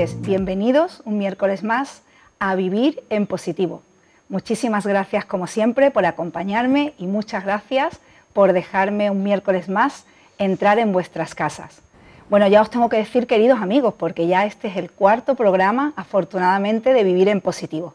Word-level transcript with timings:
Bienvenidos 0.00 1.02
un 1.04 1.18
miércoles 1.18 1.62
más 1.62 2.00
a 2.38 2.54
Vivir 2.54 3.02
en 3.10 3.26
Positivo. 3.26 3.82
Muchísimas 4.30 4.86
gracias 4.86 5.26
como 5.26 5.46
siempre 5.46 5.90
por 5.90 6.06
acompañarme 6.06 6.94
y 6.96 7.06
muchas 7.06 7.44
gracias 7.44 8.00
por 8.32 8.54
dejarme 8.54 9.10
un 9.10 9.22
miércoles 9.22 9.68
más 9.68 10.06
entrar 10.38 10.78
en 10.78 10.92
vuestras 10.92 11.34
casas. 11.34 11.82
Bueno, 12.30 12.48
ya 12.48 12.62
os 12.62 12.70
tengo 12.70 12.88
que 12.88 12.96
decir, 12.96 13.26
queridos 13.26 13.60
amigos, 13.60 13.92
porque 13.92 14.26
ya 14.26 14.46
este 14.46 14.68
es 14.68 14.78
el 14.78 14.90
cuarto 14.90 15.34
programa, 15.34 15.92
afortunadamente, 15.96 16.94
de 16.94 17.04
Vivir 17.04 17.28
en 17.28 17.42
Positivo. 17.42 17.92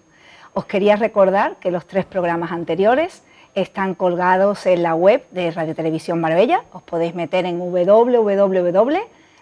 Os 0.53 0.65
quería 0.65 0.97
recordar 0.97 1.55
que 1.55 1.71
los 1.71 1.87
tres 1.87 2.05
programas 2.05 2.51
anteriores 2.51 3.23
están 3.55 3.95
colgados 3.95 4.67
en 4.67 4.83
la 4.83 4.93
web 4.93 5.25
de 5.31 5.49
Radio 5.49 5.73
Televisión 5.73 6.21
Marbella. 6.21 6.65
Os 6.71 6.83
podéis 6.83 7.15
meter 7.15 7.47
en 7.47 7.59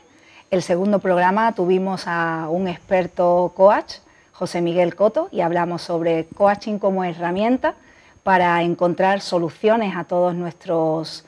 El 0.51 0.63
segundo 0.63 0.99
programa 0.99 1.53
tuvimos 1.53 2.05
a 2.07 2.49
un 2.51 2.69
experto 2.69 3.53
coach, 3.57 3.95
José 4.33 4.61
Miguel 4.61 4.95
Coto, 4.95 5.29
y 5.33 5.41
hablamos 5.41 5.83
sobre 5.83 6.27
coaching 6.27 6.79
como 6.79 7.05
herramienta 7.05 7.75
para 8.25 8.61
encontrar 8.63 9.21
soluciones 9.21 9.97
a 9.97 10.05
todos 10.05 10.35
nuestros 10.35 11.25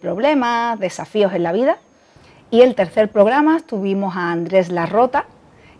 problemas, 0.00 0.78
desafíos 0.78 1.32
en 1.32 1.42
la 1.42 1.52
vida. 1.52 1.78
Y 2.50 2.60
el 2.60 2.74
tercer 2.74 3.10
programa 3.10 3.60
tuvimos 3.60 4.16
a 4.16 4.30
Andrés 4.30 4.70
Larrota, 4.70 5.24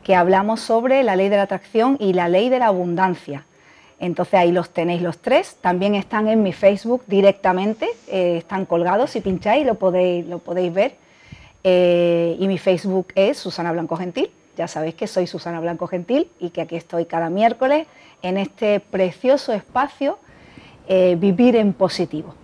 que 0.09 0.15
hablamos 0.15 0.61
sobre 0.61 1.03
la 1.03 1.17
ley 1.17 1.29
de 1.29 1.37
la 1.37 1.43
atracción 1.43 1.99
y 2.01 2.15
la 2.15 2.29
ley 2.29 2.49
de 2.49 2.59
la 2.59 2.69
abundancia. 2.69 3.45
Entonces 4.01 4.35
ahí 4.35 4.53
los 4.53 4.71
tenéis 4.71 5.03
los 5.03 5.19
tres, 5.19 5.57
también 5.61 5.95
están 5.95 6.29
en 6.29 6.43
mi 6.43 6.53
Facebook 6.53 7.03
directamente, 7.07 7.89
eh, 8.07 8.37
están 8.39 8.65
colgados, 8.65 9.11
si 9.11 9.21
pincháis 9.21 9.67
lo 9.67 9.75
podéis, 9.75 10.27
lo 10.27 10.39
podéis 10.39 10.73
ver. 10.73 10.95
Eh, 11.65 12.37
y 12.39 12.47
mi 12.49 12.59
Facebook 12.59 13.09
es 13.17 13.39
Susana 13.39 13.73
Blanco 13.73 13.97
Gentil, 13.97 14.31
ya 14.57 14.69
sabéis 14.69 14.95
que 14.95 15.07
soy 15.07 15.27
Susana 15.27 15.61
Blanco 15.61 15.89
Gentil 15.89 16.31
y 16.39 16.51
que 16.51 16.61
aquí 16.61 16.77
estoy 16.77 17.07
cada 17.07 17.29
miércoles 17.29 17.87
en 18.23 18.39
este 18.39 18.81
precioso 18.81 19.53
espacio 19.53 20.19
eh, 20.89 21.17
Vivir 21.19 21.55
en 21.55 21.73
Positivo. 21.73 22.35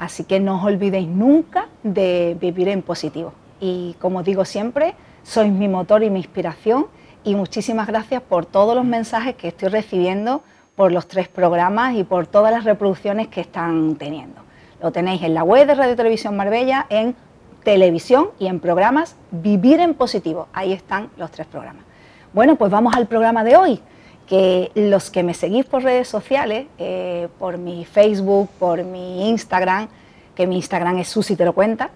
Así 0.00 0.24
que 0.24 0.40
no 0.40 0.56
os 0.56 0.64
olvidéis 0.64 1.08
nunca 1.08 1.68
de 1.82 2.34
vivir 2.40 2.68
en 2.68 2.80
positivo. 2.80 3.34
Y 3.60 3.96
como 3.98 4.22
digo 4.22 4.46
siempre, 4.46 4.94
sois 5.22 5.52
mi 5.52 5.68
motor 5.68 6.02
y 6.02 6.08
mi 6.08 6.20
inspiración 6.20 6.86
y 7.22 7.34
muchísimas 7.34 7.86
gracias 7.86 8.22
por 8.22 8.46
todos 8.46 8.74
los 8.74 8.86
mensajes 8.86 9.34
que 9.34 9.48
estoy 9.48 9.68
recibiendo 9.68 10.42
por 10.74 10.90
los 10.90 11.06
tres 11.06 11.28
programas 11.28 11.96
y 11.96 12.04
por 12.04 12.26
todas 12.26 12.50
las 12.50 12.64
reproducciones 12.64 13.28
que 13.28 13.42
están 13.42 13.96
teniendo. 13.96 14.40
Lo 14.80 14.90
tenéis 14.90 15.20
en 15.22 15.34
la 15.34 15.44
web 15.44 15.66
de 15.66 15.74
Radio 15.74 15.96
Televisión 15.96 16.34
Marbella, 16.34 16.86
en 16.88 17.14
televisión 17.62 18.30
y 18.38 18.46
en 18.46 18.58
programas 18.60 19.16
Vivir 19.30 19.80
en 19.80 19.92
Positivo. 19.92 20.48
Ahí 20.54 20.72
están 20.72 21.10
los 21.18 21.30
tres 21.30 21.46
programas. 21.46 21.84
Bueno, 22.32 22.56
pues 22.56 22.70
vamos 22.70 22.94
al 22.96 23.06
programa 23.06 23.44
de 23.44 23.56
hoy, 23.58 23.80
que 24.30 24.70
los 24.76 25.10
que 25.10 25.24
me 25.24 25.34
seguís 25.34 25.66
por 25.66 25.82
redes 25.82 26.06
sociales, 26.06 26.68
eh, 26.78 27.26
por 27.40 27.58
mi 27.58 27.84
Facebook, 27.84 28.48
por 28.60 28.84
mi 28.84 29.28
Instagram, 29.28 29.88
que 30.36 30.46
mi 30.46 30.54
Instagram 30.54 30.98
es 30.98 31.08
Susi 31.08 31.34
Te 31.34 31.44
lo 31.44 31.52
cuenta, 31.52 31.90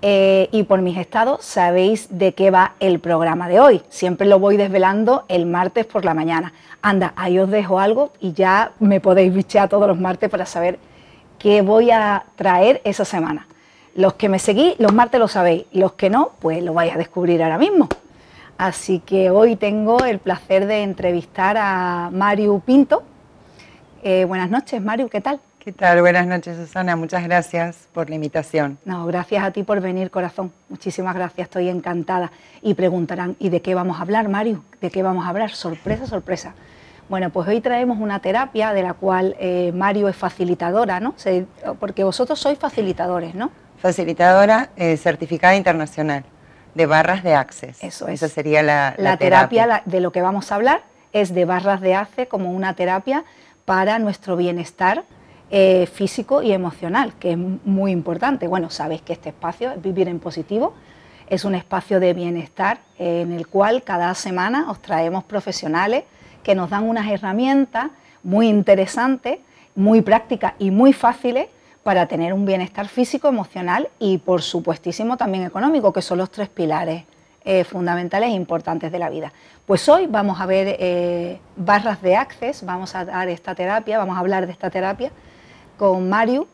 eh, 0.00 0.48
y 0.50 0.62
por 0.62 0.80
mis 0.80 0.96
estados 0.96 1.44
sabéis 1.44 2.08
de 2.10 2.32
qué 2.32 2.50
va 2.50 2.72
el 2.80 3.00
programa 3.00 3.50
de 3.50 3.60
hoy. 3.60 3.82
Siempre 3.90 4.26
lo 4.26 4.38
voy 4.38 4.56
desvelando 4.56 5.26
el 5.28 5.44
martes 5.44 5.84
por 5.84 6.06
la 6.06 6.14
mañana. 6.14 6.54
Anda, 6.80 7.12
ahí 7.16 7.38
os 7.38 7.50
dejo 7.50 7.78
algo 7.78 8.12
y 8.18 8.32
ya 8.32 8.72
me 8.80 9.00
podéis 9.00 9.34
bichear 9.34 9.68
todos 9.68 9.86
los 9.86 10.00
martes 10.00 10.30
para 10.30 10.46
saber 10.46 10.78
qué 11.38 11.60
voy 11.60 11.90
a 11.90 12.24
traer 12.36 12.80
esa 12.84 13.04
semana. 13.04 13.46
Los 13.94 14.14
que 14.14 14.30
me 14.30 14.38
seguís, 14.38 14.74
los 14.78 14.94
martes 14.94 15.20
lo 15.20 15.28
sabéis. 15.28 15.66
Los 15.72 15.92
que 15.92 16.08
no, 16.08 16.30
pues 16.38 16.62
lo 16.62 16.72
vais 16.72 16.94
a 16.94 16.96
descubrir 16.96 17.42
ahora 17.42 17.58
mismo. 17.58 17.88
Así 18.58 18.98
que 18.98 19.30
hoy 19.30 19.54
tengo 19.54 20.04
el 20.04 20.18
placer 20.18 20.66
de 20.66 20.82
entrevistar 20.82 21.56
a 21.56 22.10
Mario 22.12 22.58
Pinto. 22.58 23.04
Eh, 24.02 24.24
buenas 24.24 24.50
noches, 24.50 24.82
Mario, 24.82 25.08
¿qué 25.08 25.20
tal? 25.20 25.38
¿Qué 25.60 25.70
tal? 25.70 26.00
Buenas 26.00 26.26
noches, 26.26 26.56
Susana. 26.56 26.96
Muchas 26.96 27.22
gracias 27.22 27.86
por 27.92 28.08
la 28.08 28.16
invitación. 28.16 28.76
No, 28.84 29.06
gracias 29.06 29.44
a 29.44 29.52
ti 29.52 29.62
por 29.62 29.80
venir, 29.80 30.10
corazón. 30.10 30.50
Muchísimas 30.68 31.14
gracias, 31.14 31.46
estoy 31.46 31.68
encantada. 31.68 32.32
Y 32.60 32.74
preguntarán, 32.74 33.36
¿y 33.38 33.48
de 33.50 33.62
qué 33.62 33.76
vamos 33.76 34.00
a 34.00 34.02
hablar, 34.02 34.28
Mario? 34.28 34.64
¿De 34.80 34.90
qué 34.90 35.04
vamos 35.04 35.24
a 35.24 35.28
hablar? 35.28 35.52
Sorpresa, 35.52 36.08
sorpresa. 36.08 36.54
Bueno, 37.08 37.30
pues 37.30 37.46
hoy 37.48 37.60
traemos 37.60 37.98
una 38.00 38.18
terapia 38.18 38.72
de 38.72 38.82
la 38.82 38.94
cual 38.94 39.36
eh, 39.38 39.70
Mario 39.72 40.08
es 40.08 40.16
facilitadora, 40.16 40.98
¿no? 40.98 41.14
porque 41.78 42.02
vosotros 42.02 42.40
sois 42.40 42.58
facilitadores, 42.58 43.36
¿no? 43.36 43.52
Facilitadora 43.80 44.70
eh, 44.76 44.96
certificada 44.96 45.54
internacional 45.54 46.24
de 46.78 46.86
barras 46.86 47.24
de 47.24 47.34
Access. 47.34 47.82
Eso 47.82 48.06
es. 48.06 48.22
Esa 48.22 48.32
sería 48.32 48.62
la, 48.62 48.94
la, 48.96 49.16
terapia. 49.16 49.82
de 49.84 50.00
lo 50.00 50.12
que 50.12 50.22
vamos 50.22 50.52
a 50.52 50.54
hablar 50.54 50.82
es 51.12 51.34
de 51.34 51.44
barras 51.44 51.80
de 51.80 51.96
ACE 51.96 52.28
como 52.28 52.52
una 52.52 52.74
terapia 52.74 53.24
para 53.64 53.98
nuestro 53.98 54.36
bienestar 54.36 55.02
eh, 55.50 55.88
físico 55.92 56.40
y 56.40 56.52
emocional, 56.52 57.14
que 57.18 57.32
es 57.32 57.36
muy 57.36 57.90
importante. 57.90 58.46
Bueno, 58.46 58.70
sabéis 58.70 59.02
que 59.02 59.12
este 59.12 59.30
espacio 59.30 59.72
es 59.72 59.82
Vivir 59.82 60.06
en 60.06 60.20
Positivo, 60.20 60.72
es 61.28 61.44
un 61.44 61.56
espacio 61.56 61.98
de 61.98 62.14
bienestar 62.14 62.78
en 62.96 63.32
el 63.32 63.48
cual 63.48 63.82
cada 63.82 64.14
semana 64.14 64.70
os 64.70 64.80
traemos 64.80 65.24
profesionales 65.24 66.04
que 66.44 66.54
nos 66.54 66.70
dan 66.70 66.88
unas 66.88 67.10
herramientas 67.10 67.90
muy 68.22 68.48
interesantes, 68.48 69.40
muy 69.74 70.00
prácticas 70.00 70.54
y 70.60 70.70
muy 70.70 70.92
fáciles 70.92 71.48
para 71.88 72.04
tener 72.04 72.34
un 72.34 72.44
bienestar 72.44 72.86
físico, 72.86 73.28
emocional 73.28 73.88
y 73.98 74.18
por 74.18 74.42
supuestísimo 74.42 75.16
también 75.16 75.44
económico, 75.44 75.90
que 75.90 76.02
son 76.02 76.18
los 76.18 76.30
tres 76.30 76.50
pilares 76.50 77.04
eh, 77.46 77.64
fundamentales 77.64 78.28
e 78.28 78.32
importantes 78.32 78.92
de 78.92 78.98
la 78.98 79.08
vida. 79.08 79.32
Pues 79.64 79.88
hoy 79.88 80.06
vamos 80.06 80.38
a 80.38 80.44
ver 80.44 80.76
eh, 80.78 81.38
barras 81.56 82.02
de 82.02 82.14
access, 82.14 82.62
vamos 82.62 82.94
a 82.94 83.06
dar 83.06 83.30
esta 83.30 83.54
terapia, 83.54 83.96
vamos 83.96 84.18
a 84.18 84.20
hablar 84.20 84.44
de 84.44 84.52
esta 84.52 84.68
terapia 84.68 85.10
con 85.78 86.10
Mario 86.10 86.46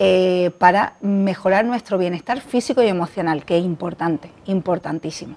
eh, 0.00 0.50
para 0.58 0.94
mejorar 1.00 1.64
nuestro 1.64 1.96
bienestar 1.96 2.40
físico 2.40 2.82
y 2.82 2.88
emocional, 2.88 3.44
que 3.44 3.58
es 3.58 3.64
importante, 3.64 4.32
importantísimo. 4.46 5.36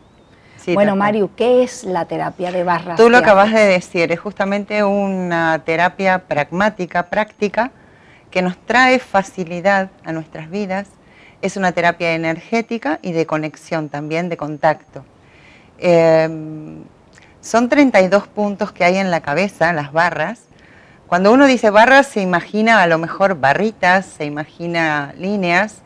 bueno, 0.73 0.95
Mario, 0.95 1.29
¿qué 1.35 1.61
es 1.61 1.83
la 1.83 2.05
terapia 2.05 2.51
de 2.51 2.63
barras? 2.63 2.97
Tú 2.97 3.11
lo 3.11 3.19
acabas 3.19 3.53
de 3.53 3.63
decir, 3.63 4.11
es 4.11 4.19
justamente 4.19 4.83
una 4.83 5.61
terapia 5.63 6.23
pragmática, 6.27 7.11
práctica, 7.11 7.71
que 8.35 8.41
nos 8.41 8.57
trae 8.57 8.99
facilidad 8.99 9.91
a 10.03 10.11
nuestras 10.11 10.49
vidas. 10.49 10.89
Es 11.41 11.55
una 11.55 11.71
terapia 11.71 12.15
energética 12.15 12.99
y 13.01 13.13
de 13.13 13.25
conexión 13.25 13.87
también, 13.87 14.27
de 14.27 14.35
contacto. 14.35 15.05
Em, 15.77 16.83
son 17.39 17.69
32 17.69 18.27
puntos 18.27 18.73
que 18.73 18.83
hay 18.83 18.97
en 18.97 19.09
la 19.09 19.21
cabeza, 19.21 19.71
las 19.71 19.93
barras, 19.93 20.41
cuando 21.07 21.31
uno 21.31 21.45
dice 21.45 21.69
barras 21.69 22.07
se 22.07 22.19
imagina 22.19 22.81
a 22.81 22.87
lo 22.87 22.97
mejor 22.97 23.39
barritas, 23.39 24.05
se 24.05 24.25
imagina 24.25 25.13
líneas 25.17 25.77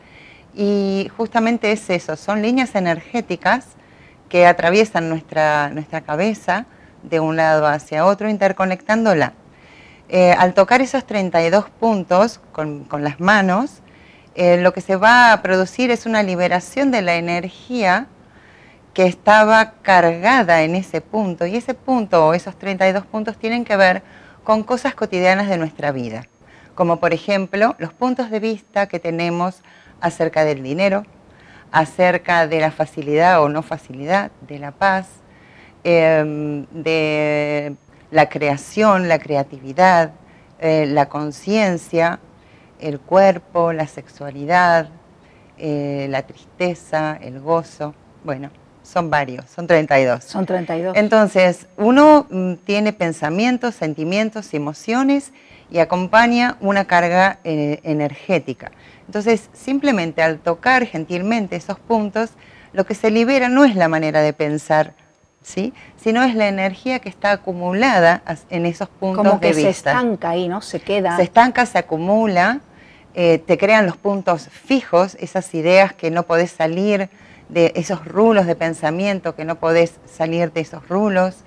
y 0.52 1.08
justamente 1.16 1.70
es 1.70 1.88
eso, 1.88 2.16
son 2.16 2.42
líneas 2.42 2.74
energéticas 2.74 3.76
que 4.28 4.48
atraviesan 4.48 5.08
nuestra, 5.08 5.68
nuestra 5.68 6.00
cabeza 6.00 6.66
de 7.04 7.20
un 7.20 7.36
lado 7.36 7.68
hacia 7.68 8.06
otro 8.06 8.28
interconectándola. 8.28 9.34
Eh, 10.12 10.32
al 10.32 10.54
tocar 10.54 10.80
esos 10.80 11.06
32 11.06 11.70
puntos 11.70 12.40
con, 12.50 12.88
las 12.98 13.20
manos, 13.20 13.80
eh, 14.34 14.56
lo 14.60 14.72
que 14.72 14.80
se 14.80 14.96
va 14.96 15.32
a 15.32 15.40
producir 15.40 15.92
es 15.92 16.04
una 16.04 16.24
liberación 16.24 16.90
de 16.90 17.00
la 17.00 17.14
energía 17.14 18.08
que 18.92 19.06
estaba 19.06 19.74
cargada 19.82 20.62
en 20.62 20.74
ese 20.74 21.00
punto. 21.00 21.46
Y 21.46 21.54
ese 21.54 21.74
punto 21.74 22.26
o 22.26 22.34
esos 22.34 22.58
32 22.58 23.06
puntos 23.06 23.36
tienen 23.36 23.64
que 23.64 23.76
ver 23.76 24.02
con 24.42 24.64
cosas 24.64 24.96
cotidianas 24.96 25.48
de 25.48 25.58
nuestra 25.58 25.92
vida, 25.92 26.26
como 26.74 26.98
por 26.98 27.12
ejemplo 27.12 27.76
los 27.78 27.92
puntos 27.92 28.32
de 28.32 28.40
vista 28.40 28.88
que 28.88 28.98
tenemos 28.98 29.62
acerca 30.00 30.44
del 30.44 30.64
dinero, 30.64 31.04
acerca 31.70 32.48
de 32.48 32.58
la 32.58 32.72
facilidad 32.72 33.44
o 33.44 33.48
no 33.48 33.62
facilidad, 33.62 34.32
de 34.40 34.58
la 34.58 34.72
paz, 34.72 35.06
em, 35.84 36.66
de 36.72 37.76
la 38.10 38.28
creación, 38.28 39.08
la 39.08 39.18
creatividad, 39.18 40.12
eh, 40.58 40.86
la 40.86 41.08
conciencia, 41.08 42.20
el 42.80 43.00
cuerpo, 43.00 43.72
la 43.72 43.86
sexualidad, 43.86 44.88
eh, 45.58 46.06
la 46.10 46.22
tristeza, 46.22 47.18
el 47.20 47.40
gozo. 47.40 47.94
Bueno, 48.24 48.50
son 48.82 49.10
varios, 49.10 49.44
son 49.50 49.66
32. 49.66 50.24
Son 50.24 50.46
32. 50.46 50.96
Entonces, 50.96 51.66
uno 51.76 52.26
mm, 52.30 52.54
tiene 52.64 52.92
pensamientos, 52.92 53.74
sentimientos 53.74 54.52
y 54.52 54.56
emociones 54.56 55.32
y 55.70 55.78
acompaña 55.78 56.56
una 56.60 56.86
carga 56.86 57.38
eh, 57.44 57.80
energética. 57.84 58.72
Entonces, 59.06 59.48
simplemente 59.52 60.22
al 60.22 60.38
tocar 60.38 60.86
gentilmente 60.86 61.56
esos 61.56 61.78
puntos, 61.78 62.30
lo 62.72 62.84
que 62.84 62.94
se 62.94 63.10
libera 63.10 63.48
no 63.48 63.64
es 63.64 63.76
la 63.76 63.88
manera 63.88 64.22
de 64.22 64.32
pensar, 64.32 64.94
¿sí? 65.42 65.72
sino 65.96 66.22
es 66.22 66.34
la 66.34 66.48
energía 66.48 66.98
que 66.98 67.08
está 67.08 67.32
acumulada 67.32 68.22
en 68.50 68.66
esos 68.66 68.88
puntos 68.88 69.24
Como 69.24 69.40
que 69.40 69.54
se 69.54 69.68
estanca 69.68 70.30
ahí, 70.30 70.48
¿no? 70.48 70.60
Se 70.60 70.80
queda. 70.80 71.16
Se 71.16 71.22
estanca, 71.22 71.66
se 71.66 71.78
acumula, 71.78 72.60
eh, 73.14 73.38
te 73.38 73.58
crean 73.58 73.86
los 73.86 73.96
puntos 73.96 74.48
fijos, 74.48 75.16
esas 75.20 75.52
ideas 75.54 75.92
que 75.92 76.10
no 76.10 76.24
podés 76.24 76.50
salir 76.50 77.08
de 77.48 77.72
esos 77.74 78.04
rulos 78.04 78.46
de 78.46 78.54
pensamiento, 78.54 79.34
que 79.34 79.44
no 79.44 79.56
podés 79.58 79.98
salir 80.06 80.52
de 80.52 80.60
esos 80.60 80.88
rulos, 80.88 81.38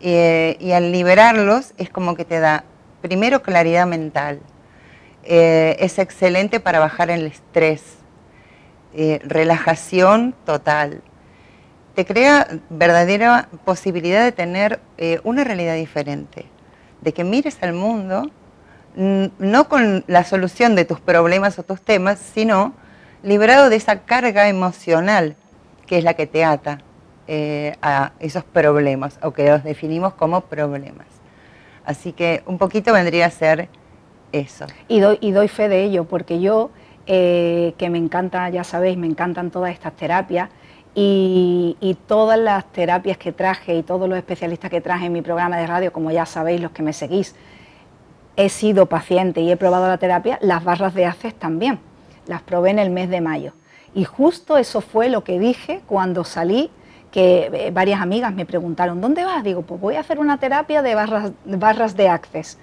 eh, 0.00 0.56
y 0.58 0.72
al 0.72 0.90
liberarlos 0.90 1.72
es 1.78 1.88
como 1.88 2.16
que 2.16 2.24
te 2.24 2.40
da 2.40 2.64
primero 3.00 3.42
claridad 3.42 3.86
mental, 3.86 4.40
eh, 5.22 5.76
es 5.78 5.98
excelente 5.98 6.60
para 6.60 6.80
bajar 6.80 7.10
el 7.10 7.26
estrés, 7.26 7.98
relajación 9.24 10.36
total, 10.44 11.02
te 11.94 12.04
crea 12.04 12.48
verdadera 12.70 13.48
posibilidad 13.64 14.24
de 14.24 14.32
tener 14.32 14.80
una 15.22 15.44
realidad 15.44 15.76
diferente, 15.76 16.46
de 17.00 17.12
que 17.12 17.24
mires 17.24 17.58
al 17.62 17.72
mundo 17.72 18.30
no 18.96 19.68
con 19.68 20.04
la 20.06 20.24
solución 20.24 20.76
de 20.76 20.84
tus 20.84 21.00
problemas 21.00 21.58
o 21.58 21.62
tus 21.62 21.80
temas, 21.80 22.18
sino 22.18 22.72
liberado 23.22 23.68
de 23.70 23.76
esa 23.76 24.00
carga 24.00 24.48
emocional 24.48 25.36
que 25.86 25.98
es 25.98 26.04
la 26.04 26.14
que 26.14 26.26
te 26.26 26.44
ata 26.44 26.78
eh, 27.26 27.76
a 27.82 28.12
esos 28.20 28.44
problemas 28.44 29.18
o 29.22 29.32
que 29.32 29.48
los 29.48 29.64
definimos 29.64 30.14
como 30.14 30.42
problemas. 30.42 31.06
Así 31.84 32.12
que 32.12 32.42
un 32.46 32.58
poquito 32.58 32.92
vendría 32.92 33.26
a 33.26 33.30
ser 33.30 33.68
eso. 34.32 34.66
Y 34.88 35.00
doy, 35.00 35.18
y 35.20 35.32
doy 35.32 35.48
fe 35.48 35.68
de 35.68 35.84
ello, 35.84 36.04
porque 36.04 36.40
yo, 36.40 36.70
eh, 37.06 37.74
que 37.76 37.90
me 37.90 37.98
encanta, 37.98 38.48
ya 38.48 38.64
sabéis, 38.64 38.96
me 38.96 39.06
encantan 39.06 39.50
todas 39.50 39.72
estas 39.72 39.94
terapias, 39.94 40.48
y, 40.94 41.76
y, 41.80 41.94
todas 41.94 42.38
las 42.38 42.64
terapias 42.72 43.18
que 43.18 43.32
traje 43.32 43.74
y 43.74 43.82
todos 43.82 44.08
los 44.08 44.16
especialistas 44.16 44.70
que 44.70 44.80
traje 44.80 45.06
en 45.06 45.12
mi 45.12 45.22
programa 45.22 45.56
de 45.56 45.66
radio, 45.66 45.92
como 45.92 46.10
ya 46.10 46.24
sabéis 46.24 46.60
los 46.60 46.70
que 46.70 46.82
me 46.82 46.92
seguís, 46.92 47.34
he 48.36 48.48
sido 48.48 48.86
paciente 48.86 49.40
y 49.40 49.50
he 49.50 49.56
probado 49.56 49.88
la 49.88 49.98
terapia, 49.98 50.38
las 50.40 50.64
barras 50.64 50.94
de 50.94 51.06
ACES 51.06 51.34
también. 51.34 51.78
Las 52.26 52.42
probé 52.42 52.70
en 52.70 52.78
el 52.78 52.90
mes 52.90 53.08
de 53.10 53.20
mayo. 53.20 53.52
Y 53.94 54.04
justo 54.04 54.56
eso 54.56 54.80
fue 54.80 55.08
lo 55.08 55.22
que 55.22 55.38
dije 55.38 55.82
cuando 55.86 56.24
salí, 56.24 56.70
que 57.12 57.48
eh, 57.52 57.70
varias 57.70 58.00
amigas 58.00 58.34
me 58.34 58.44
preguntaron, 58.44 59.00
¿dónde 59.00 59.24
vas? 59.24 59.44
Digo, 59.44 59.62
pues 59.62 59.80
voy 59.80 59.94
a 59.94 60.00
hacer 60.00 60.18
una 60.18 60.38
terapia 60.38 60.82
de 60.82 60.94
barras, 60.94 61.32
barras 61.44 61.96
de 61.96 62.08
Access. 62.08 62.58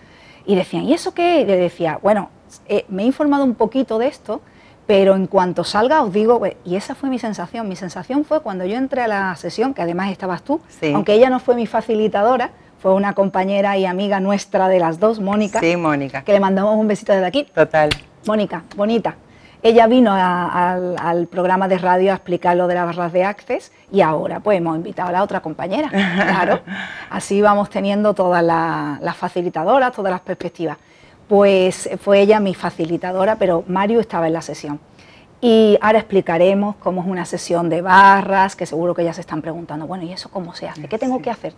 Y 0.45 0.55
decían, 0.55 0.83
¿y 0.83 0.93
eso 0.93 1.13
qué? 1.13 1.41
Y 1.41 1.45
le 1.45 1.55
decía, 1.55 1.99
bueno, 2.01 2.29
eh, 2.67 2.85
me 2.89 3.03
he 3.03 3.05
informado 3.05 3.45
un 3.45 3.55
poquito 3.55 3.97
de 3.97 4.07
esto, 4.07 4.41
pero 4.87 5.15
en 5.15 5.27
cuanto 5.27 5.63
salga 5.63 6.01
os 6.01 6.11
digo, 6.11 6.41
y 6.65 6.75
esa 6.75 6.95
fue 6.95 7.09
mi 7.09 7.19
sensación. 7.19 7.67
Mi 7.69 7.75
sensación 7.75 8.25
fue 8.25 8.41
cuando 8.41 8.65
yo 8.65 8.77
entré 8.77 9.01
a 9.01 9.07
la 9.07 9.35
sesión, 9.35 9.73
que 9.73 9.81
además 9.81 10.11
estabas 10.11 10.43
tú, 10.43 10.59
aunque 10.93 11.13
ella 11.13 11.29
no 11.29 11.39
fue 11.39 11.55
mi 11.55 11.67
facilitadora, 11.67 12.51
fue 12.81 12.93
una 12.93 13.13
compañera 13.13 13.77
y 13.77 13.85
amiga 13.85 14.19
nuestra 14.19 14.67
de 14.67 14.79
las 14.79 14.99
dos, 14.99 15.19
Mónica. 15.19 15.59
Sí, 15.59 15.77
Mónica. 15.77 16.23
Que 16.23 16.33
le 16.33 16.39
mandamos 16.39 16.75
un 16.77 16.87
besito 16.87 17.13
desde 17.13 17.27
aquí. 17.27 17.43
Total. 17.53 17.89
Mónica, 18.25 18.63
bonita. 18.75 19.15
Ella 19.63 19.85
vino 19.85 20.11
al, 20.11 21.27
programa 21.27 21.67
de 21.67 21.77
radio 21.77 22.11
a 22.11 22.15
explicar 22.15 22.57
lo 22.57 22.67
de 22.67 22.73
las 22.73 22.87
barras 22.87 23.13
de 23.13 23.23
Access 23.23 23.71
y 23.91 24.01
ahora 24.01 24.39
pues 24.39 24.57
hemos 24.57 24.75
invitado 24.75 25.09
a 25.09 25.11
la 25.11 25.23
otra 25.23 25.41
compañera, 25.41 25.89
claro. 25.89 26.61
Así 27.11 27.41
vamos 27.41 27.69
teniendo 27.69 28.15
todas 28.15 28.43
las 28.43 29.15
facilitadoras, 29.15 29.91
todas 29.91 30.11
las 30.11 30.21
perspectivas. 30.21 30.77
Pues 31.31 31.89
fue 32.01 32.19
ella 32.19 32.41
mi 32.41 32.53
facilitadora, 32.53 33.37
pero 33.37 33.63
Mario 33.65 34.01
estaba 34.01 34.27
en 34.27 34.33
la 34.33 34.41
sesión. 34.41 34.81
Y 35.39 35.77
ahora 35.79 35.99
explicaremos 35.99 36.75
cómo 36.75 36.99
es 36.99 37.07
una 37.07 37.23
sesión 37.23 37.69
de 37.69 37.81
barras, 37.81 38.57
que 38.57 38.65
seguro 38.65 38.93
que 38.93 39.05
ya 39.05 39.13
se 39.13 39.21
están 39.21 39.41
preguntando, 39.41 39.87
bueno, 39.87 40.03
¿y 40.03 40.11
eso 40.11 40.27
cómo 40.27 40.53
se 40.53 40.67
hace? 40.67 40.89
¿Qué 40.89 40.99
tengo 40.99 41.21
que 41.21 41.29
hacer? 41.29 41.53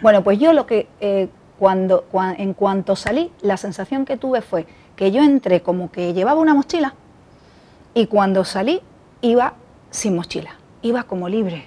Bueno, 0.00 0.24
pues 0.24 0.38
yo 0.38 0.54
lo 0.54 0.64
que, 0.64 0.88
eh, 1.02 1.28
cuando, 1.58 2.06
en 2.38 2.54
cuanto 2.54 2.96
salí, 2.96 3.30
la 3.42 3.58
sensación 3.58 4.06
que 4.06 4.16
tuve 4.16 4.40
fue 4.40 4.66
que 4.96 5.12
yo 5.12 5.22
entré 5.22 5.60
como 5.60 5.92
que 5.92 6.14
llevaba 6.14 6.40
una 6.40 6.54
mochila 6.54 6.94
y 7.92 8.06
cuando 8.06 8.42
salí 8.46 8.80
iba 9.20 9.52
sin 9.90 10.16
mochila, 10.16 10.56
iba 10.80 11.02
como 11.02 11.28
libre. 11.28 11.66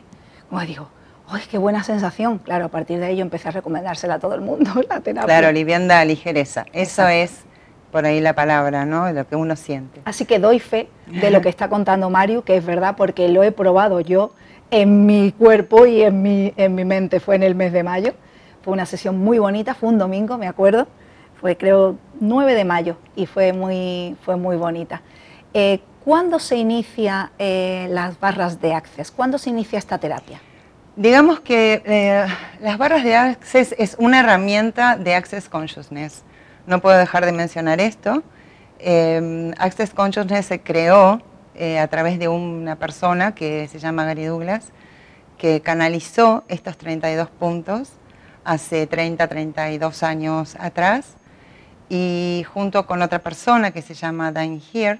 Como 0.50 0.62
digo, 0.62 0.88
¡ay, 1.28 1.42
qué 1.50 1.58
buena 1.58 1.84
sensación! 1.84 2.40
Claro, 2.40 2.66
a 2.66 2.70
partir 2.70 3.00
de 3.00 3.08
ahí 3.08 3.18
yo 3.18 3.22
empecé 3.22 3.50
a 3.50 3.52
recomendársela 3.52 4.16
a 4.16 4.20
todo 4.20 4.36
el 4.36 4.42
mundo, 4.42 4.72
la 4.90 5.00
terapia. 5.00 5.26
Claro, 5.26 5.52
livianda, 5.52 6.04
ligereza. 6.06 6.66
Eso 6.74 7.08
es 7.08 7.46
por 7.92 8.06
ahí 8.06 8.20
la 8.20 8.34
palabra, 8.34 8.86
¿no? 8.86 9.12
Lo 9.12 9.28
que 9.28 9.36
uno 9.36 9.56
siente. 9.56 10.02
Así 10.06 10.26
que 10.26 10.40
doy 10.40 10.60
fe 10.60 10.90
de 11.08 11.32
lo 11.32 11.42
que 11.42 11.50
está 11.50 11.70
contando 11.70 12.10
Mario, 12.10 12.44
que 12.44 12.58
es 12.58 12.66
verdad 12.66 12.96
porque 12.98 13.30
lo 13.30 13.44
he 13.44 13.52
probado 13.52 14.02
yo 14.02 14.32
en 14.72 15.06
mi 15.06 15.32
cuerpo 15.32 15.86
y 15.86 16.02
en 16.02 16.22
mi, 16.22 16.54
en 16.58 16.76
mi 16.76 16.86
mente. 16.86 17.20
Fue 17.20 17.36
en 17.36 17.44
el 17.44 17.56
mes 17.56 17.72
de 17.72 17.84
mayo. 17.84 18.14
Fue 18.62 18.74
una 18.74 18.86
sesión 18.86 19.18
muy 19.18 19.40
bonita, 19.40 19.74
fue 19.74 19.90
un 19.90 19.98
domingo, 19.98 20.38
me 20.38 20.48
acuerdo. 20.48 20.88
Fue 21.40 21.56
creo 21.56 21.96
9 22.20 22.56
de 22.56 22.66
mayo 22.66 22.98
y 23.16 23.26
fue 23.26 23.54
muy, 23.54 24.16
fue 24.24 24.36
muy 24.36 24.58
bonita. 24.58 25.02
Eh, 25.54 25.80
¿Cuándo 26.04 26.40
se 26.40 26.56
inicia 26.56 27.32
eh, 27.38 27.88
las 27.90 28.20
barras 28.20 28.60
de 28.62 28.74
Access? 28.74 29.12
¿Cuándo 29.12 29.38
se 29.38 29.50
inicia 29.50 29.78
esta 29.78 29.98
terapia? 29.98 30.42
Digamos 30.98 31.40
que 31.40 31.82
eh, 31.86 32.26
las 32.60 32.78
barras 32.78 33.04
de 33.04 33.16
Access 33.16 33.74
es 33.78 33.96
una 34.00 34.20
herramienta 34.20 34.98
de 34.98 35.16
Access 35.16 35.48
Consciousness 35.48 36.24
no 36.68 36.82
puedo 36.82 36.98
dejar 36.98 37.26
de 37.26 37.32
mencionar 37.32 37.80
esto. 37.80 38.24
Eh, 38.80 39.54
Access 39.58 39.92
Consciousness 39.92 40.46
se 40.46 40.60
creó 40.60 41.22
eh, 41.56 41.80
a 41.80 41.88
través 41.88 42.20
de 42.20 42.28
una 42.28 42.76
persona 42.76 43.34
que 43.34 43.68
se 43.70 43.80
llama 43.80 44.06
Gary 44.06 44.26
Douglas, 44.26 44.72
que 45.38 45.62
canalizó 45.62 46.44
estos 46.50 46.78
32 46.78 47.30
puntos 47.30 47.94
hace 48.44 48.86
30, 48.86 49.28
32 49.28 50.04
años 50.04 50.58
atrás, 50.60 51.16
y 51.90 52.46
junto 52.54 52.86
con 52.86 53.02
otra 53.02 53.20
persona 53.20 53.72
que 53.72 53.82
se 53.82 53.94
llama 53.94 54.32
Dan 54.32 54.62
Here, 54.74 55.00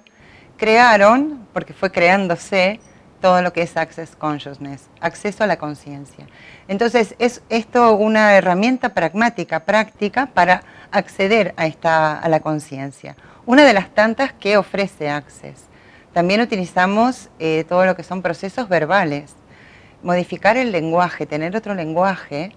crearon, 0.58 1.48
porque 1.54 1.74
fue 1.74 1.92
creándose, 1.92 2.80
todo 3.22 3.42
lo 3.42 3.54
que 3.54 3.64
es 3.64 3.78
Access 3.78 4.16
Consciousness, 4.16 4.88
acceso 5.02 5.44
a 5.44 5.48
la 5.48 5.58
conciencia. 5.58 6.28
Entonces, 6.68 7.16
es 7.20 7.42
esto 7.50 7.96
una 7.96 8.36
herramienta 8.36 8.90
pragmática, 8.90 9.62
práctica, 9.62 10.28
para 10.28 10.64
acceder 10.92 11.54
a, 11.58 11.66
esta, 11.66 12.20
a 12.20 12.30
la 12.30 12.40
conciencia. 12.40 13.16
Una 13.46 13.64
de 13.64 13.74
las 13.74 13.90
tantas 13.90 14.34
que 14.34 14.58
ofrece 14.58 15.10
Access. 15.10 15.66
También 16.14 16.42
utilizamos 16.42 17.30
eh, 17.40 17.64
todo 17.68 17.86
lo 17.86 17.96
que 17.96 18.04
son 18.04 18.22
procesos 18.22 18.68
verbales. 18.70 19.36
Modificar 20.04 20.58
el 20.58 20.72
lenguaje, 20.72 21.26
tener 21.26 21.56
otro 21.56 21.74
lenguaje, 21.74 22.56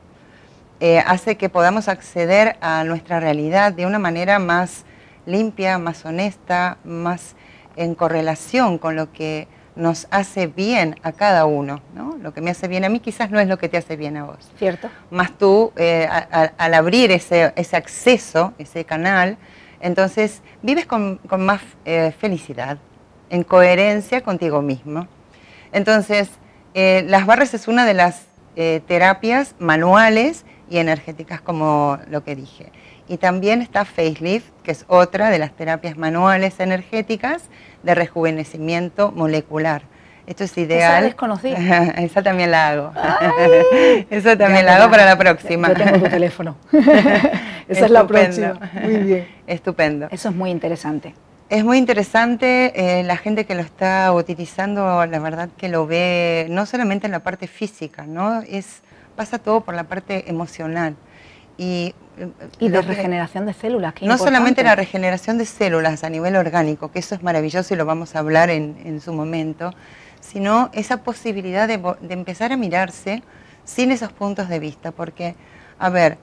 eh, 0.81 0.99
hace 1.07 1.37
que 1.37 1.51
podamos 1.51 1.89
acceder 1.89 2.57
a 2.61 2.85
nuestra 2.85 3.21
realidad 3.21 3.73
de 3.73 3.87
una 3.87 3.99
manera 3.99 4.39
más 4.39 4.85
limpia, 5.27 5.79
más 5.79 6.05
honesta, 6.07 6.79
más 6.85 7.35
en 7.77 7.95
correlación 7.95 8.79
con 8.79 8.97
lo 8.97 9.13
que 9.13 9.47
nos 9.81 10.07
hace 10.11 10.47
bien 10.47 10.97
a 11.03 11.13
cada 11.13 11.47
uno. 11.47 11.81
¿no? 11.95 12.17
Lo 12.21 12.33
que 12.33 12.41
me 12.41 12.51
hace 12.51 12.69
bien 12.69 12.85
a 12.85 12.89
mí 12.89 13.01
quizás 13.01 13.31
no 13.31 13.41
es 13.41 13.49
lo 13.49 13.59
que 13.59 13.69
te 13.69 13.77
hace 13.77 13.97
bien 13.97 14.17
a 14.17 14.25
vos. 14.25 14.51
Cierto. 14.59 14.89
Más 15.11 15.37
tú, 15.37 15.73
eh, 15.77 16.09
al 16.09 16.75
abrir 16.75 17.11
ese, 17.11 17.53
ese, 17.57 17.77
acceso, 17.77 18.53
ese 18.59 18.85
canal, 18.85 19.39
entonces 19.81 20.43
vives 20.63 20.87
con, 20.87 21.17
con 21.19 21.45
más 21.45 21.63
eh, 21.85 22.13
felicidad, 22.19 22.79
en 23.31 23.43
coherencia 23.43 24.21
contigo 24.21 24.63
mismo. 24.63 25.09
Entonces, 25.73 26.31
eh, 26.75 27.05
las 27.09 27.27
barras 27.27 27.55
es 27.55 27.67
una 27.67 27.87
de 27.87 27.95
las 27.95 28.27
terapias 28.87 29.55
manuales 29.59 30.45
y 30.69 30.77
energéticas 30.79 31.41
como 31.41 31.99
lo 32.11 32.25
que 32.25 32.37
dije. 32.37 32.73
Y 33.11 33.17
también 33.17 33.61
está 33.61 33.85
Facelift, 33.85 34.47
que 34.63 34.71
es 34.71 34.85
otra 34.87 35.31
de 35.31 35.41
las 35.41 35.51
terapias 35.51 35.99
manuales 35.99 36.61
energéticas 36.61 37.43
de 37.83 37.97
rejuvenecimiento 37.97 39.11
molecular. 39.11 39.83
Esto 40.29 40.45
es 40.45 40.57
ideal. 40.57 41.07
Esa 41.07 41.93
Esa 42.01 42.23
también 42.23 42.53
la 42.53 42.69
hago. 42.69 42.93
Eso 44.11 44.39
también 44.39 44.65
la 44.65 44.77
hago 44.77 44.93
para 44.93 45.05
la 45.05 45.19
próxima. 45.19 45.67
Yo 45.71 45.75
tengo 45.75 45.99
tu 45.99 46.09
teléfono. 46.09 46.57
Esa 47.69 47.87
es 47.87 47.91
la 47.91 48.07
próxima. 48.07 48.61
Muy 48.81 48.97
bien. 48.99 49.29
Estupendo. 49.49 50.07
Eso 50.13 50.29
es 50.29 50.35
muy 50.37 50.51
interesante. 50.51 51.13
Es 51.49 51.65
muy 51.65 51.79
interesante, 51.79 52.73
eh, 52.77 53.03
la 53.03 53.17
gente 53.17 53.45
que 53.45 53.57
lo 53.57 53.63
está 53.63 54.13
utilizando, 54.13 55.05
la 55.05 55.19
verdad 55.19 55.49
que 55.57 55.69
lo 55.69 55.85
ve 55.85 56.47
no 56.49 56.65
solamente 56.65 57.07
en 57.07 57.11
la 57.11 57.25
parte 57.25 57.49
física, 57.49 58.07
¿no? 58.07 58.43
Es, 58.43 58.83
pasa 59.17 59.41
todo 59.41 59.63
por 59.63 59.75
la 59.75 59.83
parte 59.83 60.31
emocional. 60.31 60.95
Y, 61.63 61.95
de 62.59 62.81
regeneración 62.81 63.45
de 63.45 63.53
células. 63.53 63.93
no 64.01 64.17
solamente 64.17 64.63
la 64.63 64.77
regeneración 64.77 65.37
de 65.37 65.45
células 65.45 66.05
a 66.05 66.09
nivel 66.09 66.37
orgánico, 66.37 66.91
que 66.91 67.01
eso 67.01 67.15
es 67.15 67.23
maravilloso 67.23 67.75
y 67.75 67.77
lo 67.77 67.85
vamos 67.85 68.17
a 68.17 68.21
hablar 68.21 68.49
en, 68.49 69.01
su 69.03 69.13
momento, 69.13 69.75
sino 70.21 70.71
esa 70.73 71.03
posibilidad 71.03 71.69
de, 71.69 71.79
empezar 72.09 72.53
a 72.53 72.57
mirarse 72.57 73.23
sin 73.65 73.91
esos 73.91 74.11
puntos 74.11 74.49
de 74.49 74.59
vista. 74.59 74.91
Porque, 74.91 75.35
a 75.79 75.91
ver, 75.91 76.17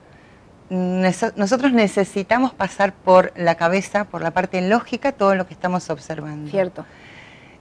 nosotros 0.71 1.71
necesitamos 1.71 2.51
pasar 2.55 2.93
por 2.93 3.31
la 3.35 3.53
cabeza, 3.53 4.05
por 4.05 4.23
la 4.23 4.31
parte 4.31 4.59
lógica, 4.61 5.11
todo 5.11 5.35
lo 5.35 5.45
que 5.45 5.53
estamos 5.53 5.87
observando. 5.91 6.49
Cierto. 6.49 6.83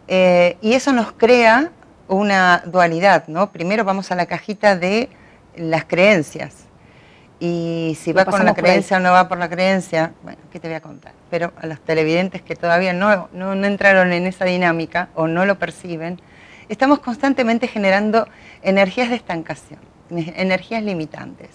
Eh, 0.09 0.57
y 0.63 0.73
eso 0.73 0.95
nos 0.95 1.13
crea 1.13 1.73
una 2.09 2.63
dualidad, 2.65 3.29
¿no? 3.29 3.53
Primero 3.53 3.85
vamos 3.85 4.11
a 4.11 4.15
la 4.15 4.25
cajita 4.25 4.77
de 4.77 5.11
las 5.57 5.85
creencias. 5.85 6.66
Y 7.39 7.99
si 8.01 8.13
va 8.13 8.25
con 8.25 8.45
la 8.45 8.55
creencia 8.55 8.97
o 8.97 9.01
no 9.01 9.13
va 9.13 9.29
por 9.29 9.39
la 9.39 9.51
creencia, 9.51 10.13
bueno, 10.23 10.39
¿qué 10.51 10.59
te 10.59 10.69
voy 10.69 10.77
a 10.77 10.81
contar? 10.81 11.13
Pero 11.31 11.53
a 11.61 11.67
los 11.67 11.81
televidentes 11.81 12.41
que 12.41 12.57
todavía 12.57 12.95
no, 12.95 13.29
no, 13.33 13.55
no 13.55 13.67
entraron 13.67 14.13
en 14.13 14.27
esa 14.27 14.47
dinámica 14.47 15.11
o 15.15 15.27
no 15.27 15.45
lo 15.45 15.59
perciben, 15.59 16.19
estamos 16.71 17.01
constantemente 17.01 17.69
generando 17.69 18.27
energías 18.63 19.11
de 19.11 19.17
estancación, 19.17 19.81
energías 20.11 20.83
limitantes, 20.83 21.51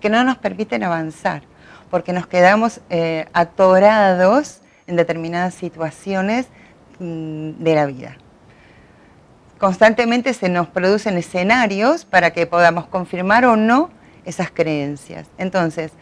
que 0.00 0.08
no 0.08 0.22
nos 0.22 0.38
permiten 0.38 0.84
avanzar, 0.84 1.42
porque 1.90 2.12
nos 2.12 2.28
quedamos 2.28 2.80
eh, 2.90 3.26
atorados 3.32 4.60
en 4.86 4.96
determinadas 4.96 5.54
situaciones 5.54 6.46
mm, 7.00 7.52
de 7.58 7.74
la 7.74 7.86
vida. 7.86 8.16
Constantemente 9.58 10.34
se 10.34 10.48
nos 10.48 10.68
producen 10.68 11.16
escenarios 11.16 12.04
para 12.04 12.32
que 12.32 12.46
podamos 12.46 12.86
confirmar 12.86 13.46
o 13.46 13.56
no 13.56 13.90
esas 14.24 14.50
creencias. 14.50 15.26
Entonces, 15.38 15.92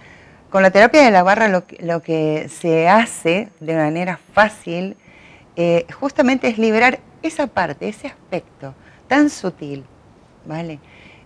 con 0.50 0.62
la 0.62 0.70
terapia 0.70 1.02
de 1.02 1.10
la 1.10 1.22
barra 1.22 1.48
lo, 1.48 2.02
que 2.02 2.48
se 2.48 2.88
hace 2.88 3.48
de 3.60 3.74
manera 3.74 4.18
fácil 4.34 4.96
eh, 5.56 5.86
justamente 5.98 6.48
es 6.48 6.58
liberar 6.58 7.00
esa 7.22 7.46
parte, 7.46 7.88
ese 7.88 8.08
aspecto 8.08 8.74
tan 9.08 9.30
sutil, 9.30 9.84
¿vale? 10.46 10.78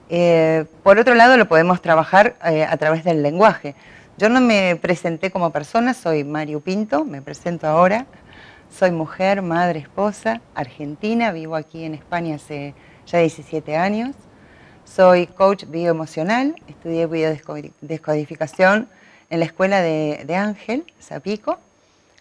Eh, 0.08 0.64
por 0.82 0.98
otro 0.98 1.14
lado, 1.14 1.36
lo 1.36 1.48
podemos 1.48 1.80
trabajar 1.80 2.36
eh, 2.44 2.64
a 2.64 2.76
través 2.76 3.04
del 3.04 3.22
lenguaje. 3.22 3.74
Yo 4.18 4.28
no 4.28 4.40
me 4.40 4.76
presenté 4.76 5.30
como 5.30 5.50
persona, 5.50 5.94
soy 5.94 6.24
Mario 6.24 6.60
Pinto, 6.60 7.04
me 7.04 7.22
presento 7.22 7.66
ahora. 7.66 8.06
Soy 8.70 8.90
mujer, 8.90 9.42
madre, 9.42 9.80
esposa, 9.80 10.40
argentina, 10.54 11.32
vivo 11.32 11.56
aquí 11.56 11.84
en 11.84 11.94
España 11.94 12.36
hace 12.36 12.74
ya 13.06 13.18
17 13.18 13.76
años. 13.76 14.16
Soy 14.86 15.26
coach 15.26 15.64
bioemocional, 15.66 16.54
estudié 16.68 17.06
biodescodificación 17.06 18.88
en 19.28 19.40
la 19.40 19.44
escuela 19.44 19.82
de, 19.82 20.34
Ángel 20.34 20.84
Zapico 21.02 21.58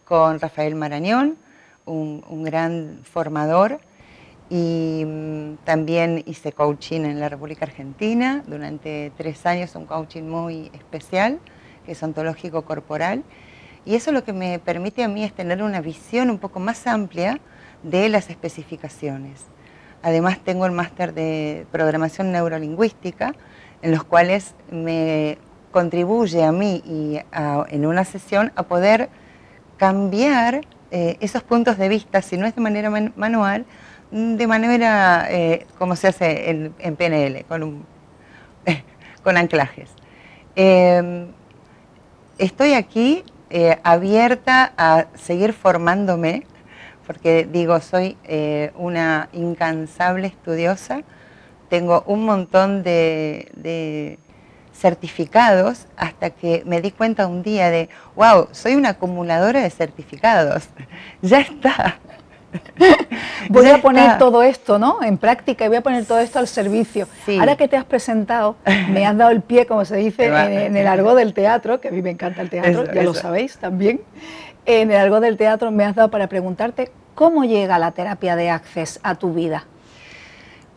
con 0.03 0.39
Rafael 0.39 0.75
Marañón, 0.75 1.37
un 1.85 2.43
gran 2.43 2.99
formador 3.03 3.79
y 4.49 5.03
mm, 5.05 5.57
también 5.63 6.23
hice 6.25 6.51
coaching 6.51 7.01
en 7.01 7.19
la 7.19 7.29
República 7.29 7.65
Argentina 7.65 8.43
durante 8.47 9.11
tres 9.15 9.45
años, 9.45 9.75
un 9.75 9.85
coaching 9.85 10.23
muy 10.23 10.69
especial, 10.73 11.39
que 11.85 11.93
es 11.93 12.03
ontológico 12.03 12.63
corporal. 12.63 13.23
Y 13.85 13.95
eso 13.95 14.11
lo 14.11 14.23
que 14.23 14.33
me 14.33 14.59
permite 14.59 15.03
a 15.03 15.07
mí 15.07 15.23
es 15.23 15.33
tener 15.33 15.61
una 15.61 15.81
visión 15.81 16.29
un 16.29 16.39
poco 16.39 16.59
más 16.59 16.87
amplia 16.87 17.39
de 17.83 18.09
las 18.09 18.29
especificaciones. 18.29 19.45
Además 20.05 20.37
tengo 20.37 20.67
el 20.67 20.71
máster 20.71 21.15
de 21.15 21.65
programación 21.71 22.31
neurolingüística, 22.31 23.33
en 23.81 23.89
los 23.89 24.03
cuales 24.03 24.53
me 24.69 25.39
contribuye 25.71 26.43
a 26.43 26.51
mí 26.51 26.83
y 26.85 27.19
en 27.69 27.87
una 27.87 28.05
sesión 28.05 28.51
a 28.55 28.61
poder 28.61 29.09
cambiar 29.77 30.61
eh, 30.91 31.17
esos 31.21 31.41
puntos 31.41 31.79
de 31.79 31.89
vista, 31.89 32.21
si 32.21 32.37
no 32.37 32.45
es 32.45 32.53
de 32.53 32.61
manera 32.61 32.91
manual, 33.15 33.65
de 34.11 34.45
manera 34.45 35.25
eh, 35.27 35.65
como 35.79 35.95
se 35.95 36.09
hace 36.09 36.51
en, 36.51 36.95
PNL, 36.95 37.43
con, 39.23 39.37
anclajes. 39.37 39.89
Em, 40.55 41.29
estoy 42.37 42.75
aquí 42.75 43.23
eh, 43.49 43.79
abierta 43.81 44.71
a 44.77 45.07
seguir 45.15 45.51
formándome, 45.53 46.45
porque 47.05 47.47
digo, 47.51 47.79
soy 47.79 48.17
eh, 48.23 48.71
una 48.75 49.29
incansable 49.33 50.27
estudiosa, 50.27 51.01
tengo 51.69 52.03
un 52.07 52.25
montón 52.25 52.83
de 52.83 54.19
certificados 54.75 55.87
hasta 55.95 56.29
que 56.29 56.63
me 56.65 56.81
di 56.81 56.91
cuenta 56.91 57.27
un 57.27 57.43
día 57.43 57.69
de, 57.69 57.89
wow, 58.15 58.49
soy 58.51 58.75
una 58.75 58.89
acumuladora 58.89 59.61
de 59.61 59.69
certificados. 59.69 60.67
ya 61.21 61.39
está. 61.39 61.97
voy 63.49 63.67
a 63.67 63.81
poner 63.81 64.17
todo 64.17 64.41
esto 64.41 64.79
¿no? 64.79 65.03
en 65.03 65.17
práctica 65.17 65.65
y 65.65 65.67
voy 65.67 65.77
a 65.77 65.81
poner 65.81 66.05
todo 66.05 66.19
esto 66.19 66.39
al 66.39 66.47
servicio. 66.47 67.07
Ahora 67.39 67.57
que 67.57 67.67
te 67.67 67.75
has 67.75 67.83
presentado, 67.83 68.55
me 68.89 69.05
has 69.05 69.17
dado 69.17 69.31
el 69.31 69.41
pie, 69.41 69.65
como 69.65 69.83
se 69.83 69.97
dice 69.97 70.25
en, 70.65 70.75
el 70.75 70.87
argot 70.87 71.17
del 71.17 71.33
teatro, 71.33 71.81
que 71.81 71.89
a 71.89 71.91
mí 71.91 72.01
me 72.01 72.11
encanta 72.11 72.41
el 72.41 72.49
teatro, 72.49 72.85
ya 72.93 73.03
lo 73.03 73.13
sabéis 73.13 73.57
también. 73.57 74.01
En 74.65 74.91
el 74.91 74.97
argot 74.97 75.21
del 75.21 75.37
teatro 75.37 75.71
me 75.71 75.85
has 75.85 75.95
dado 75.95 76.09
para 76.09 76.27
preguntarte 76.27 76.91
cómo 77.13 77.43
llega 77.43 77.79
la 77.79 77.91
terapia 77.91 78.35
de 78.35 78.49
Access 78.49 78.99
a 79.03 79.15
tu 79.15 79.33
vida. 79.33 79.65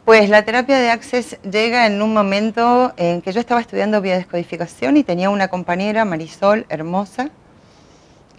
Pues 0.05 0.29
la 0.31 0.45
terapia 0.45 0.79
de 0.79 0.91
Access 0.91 1.41
llega 1.43 1.87
en 1.87 2.01
un 2.01 2.15
momento 2.15 2.93
en 2.97 3.23
que 3.23 3.33
yo 3.33 3.41
estaba 3.41 3.61
estudiando 3.61 4.01
biodescodificación 4.01 4.97
y 4.97 5.05
tenía 5.05 5.31
una 5.31 5.49
compañera, 5.49 6.05
Marisol, 6.05 6.67
hermosa, 6.69 7.31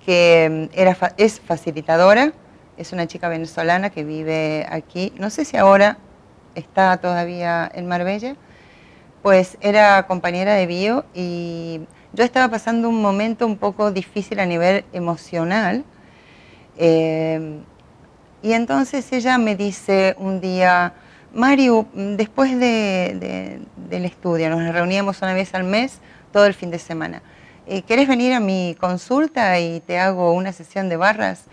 que 0.06 0.70
mm, 0.72 0.79
era, 0.79 0.98
es 1.18 1.39
facilitadora 1.39 2.34
es 2.79 2.94
una 2.94 3.08
chica 3.08 3.27
venezolana 3.27 3.89
que 3.89 4.06
vive 4.06 4.65
aquí, 4.70 5.12
no 5.18 5.29
sé 5.29 5.44
si 5.44 5.58
ahora 5.58 5.98
está 6.56 6.96
todavía 6.98 7.70
en 7.74 7.88
Marbella, 7.88 8.38
pues 9.22 9.58
era 9.60 10.08
compañera 10.08 10.53
de 10.53 10.65
bio 10.65 11.03
y 11.13 11.82
yo 12.13 12.24
estaba 12.24 12.50
pasando 12.50 12.89
un 12.89 13.01
momento 13.01 13.46
un 13.46 13.58
poco 13.58 13.92
difícil 13.92 14.39
a 14.39 14.46
nivel 14.46 14.86
emocional. 14.94 15.84
Eh, 16.78 17.60
y 18.42 18.54
entonces 18.54 19.12
ella 19.12 19.38
me 19.38 19.56
dice 19.56 20.16
un 20.18 20.39
día, 20.39 20.94
Mario, 21.34 21.88
después 21.94 22.58
del 22.60 23.66
estudio, 23.89 24.50
nos 24.50 24.74
reuníamos 24.74 25.22
una 25.22 25.34
vez 25.34 25.54
al 25.54 25.66
mes, 25.66 26.00
todo 26.32 26.46
el 26.46 26.54
fin 26.54 26.72
de 26.72 26.80
semana. 26.80 27.22
Eh, 27.68 27.84
¿Quieres 27.84 28.08
venir 28.08 28.34
a 28.34 28.39
mi 28.39 28.75
consulta 28.80 29.60
y 29.60 29.82
te 29.82 30.00
hago 30.00 30.34
una 30.34 30.54
sesión 30.54 30.89
de 30.89 30.98
barras? 30.98 31.46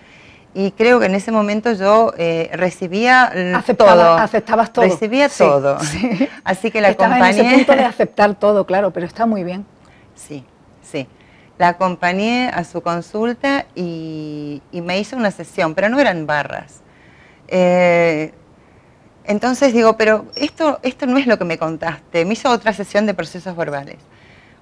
y 0.58 0.70
creo 0.70 0.98
que 0.98 1.04
en 1.04 1.14
ese 1.14 1.30
momento 1.32 1.74
yo 1.74 2.14
eh, 2.16 2.48
recibía 2.54 3.30
todo. 3.76 4.14
Aceptabas 4.14 4.72
todo. 4.72 4.86
Recibía 4.86 5.28
todo. 5.28 5.76
Así 6.44 6.70
que 6.70 6.80
la 6.80 6.88
acompañé. 6.88 7.40
En 7.40 7.46
ese 7.46 7.56
punto 7.56 7.72
de 7.72 7.84
aceptar 7.84 8.34
todo, 8.36 8.64
claro, 8.64 8.90
pero 8.90 9.04
está 9.04 9.26
muy 9.26 9.44
bien. 9.44 9.66
Sí, 10.16 10.44
sí. 10.82 11.06
La 11.58 11.68
acompañé 11.68 12.48
a 12.48 12.64
su 12.64 12.82
consulta 12.82 13.66
y, 13.74 14.60
me 14.72 14.98
hizo 14.98 15.16
una 15.16 15.30
sesión, 15.30 15.74
pero 15.74 15.88
no 15.88 16.00
eran 16.00 16.26
barras. 16.26 16.82
Eh, 17.48 18.32
entonces 19.24 19.72
digo, 19.72 19.96
pero 19.96 20.26
esto, 20.34 20.80
esto 20.82 21.06
no 21.06 21.18
es 21.18 21.26
lo 21.26 21.38
que 21.38 21.44
me 21.44 21.58
contaste. 21.58 22.24
Me 22.24 22.34
hizo 22.34 22.50
otra 22.50 22.72
sesión 22.72 23.06
de 23.06 23.14
procesos 23.14 23.56
verbales. 23.56 23.96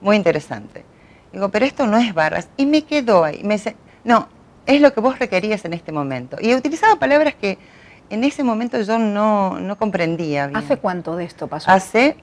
Muy 0.00 0.16
interesante. 0.16 0.84
Digo, 1.32 1.49
pero 1.49 1.64
esto 1.64 1.87
no 1.87 1.99
es 1.99 2.14
barras. 2.14 2.49
Y 2.56 2.66
me 2.66 2.82
quedó 2.82 3.25
ahí. 3.25 3.42
Me 3.42 3.54
dice, 3.54 3.76
no, 4.04 4.28
es 4.66 4.80
lo 4.80 4.92
que 4.94 5.00
vos 5.00 5.18
requerías 5.18 5.64
en 5.64 5.75
este 5.75 5.92
momento. 5.92 6.37
Y 6.40 6.50
he 6.50 6.56
utilizado 6.56 6.99
palabras 6.99 7.34
que 7.34 7.58
en 8.11 8.25
ese 8.25 8.44
momento 8.44 8.80
yo 8.80 8.99
no, 8.99 9.76
comprendía 9.78 10.46
bien. 10.46 10.56
¿Hace 10.56 10.76
cuánto 10.76 11.16
de 11.16 11.25
esto 11.25 11.49
pasó? 11.49 11.70
Hace 11.70 12.16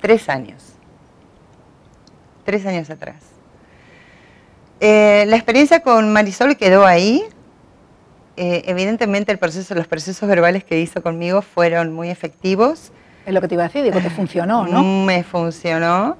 tres 0.00 0.28
años. 0.28 0.74
Tres 2.50 2.66
años 2.66 2.90
atrás. 2.90 3.22
Eh, 4.80 5.24
la 5.28 5.36
experiencia 5.36 5.84
con 5.84 6.12
Marisol 6.12 6.56
quedó 6.56 6.84
ahí. 6.84 7.22
Eh, 8.36 8.64
evidentemente 8.66 9.30
el 9.30 9.38
proceso, 9.38 9.72
los 9.76 9.86
procesos 9.86 10.28
verbales 10.28 10.64
que 10.64 10.80
hizo 10.80 11.00
conmigo 11.00 11.42
fueron 11.42 11.92
muy 11.92 12.10
efectivos. 12.10 12.90
Es 13.24 13.32
lo 13.32 13.40
que 13.40 13.46
te 13.46 13.54
iba 13.54 13.62
a 13.62 13.68
decir, 13.68 13.84
digo, 13.84 14.00
te 14.00 14.10
funcionó, 14.10 14.66
¿no? 14.66 14.82
Me 15.06 15.22
funcionó 15.22 16.16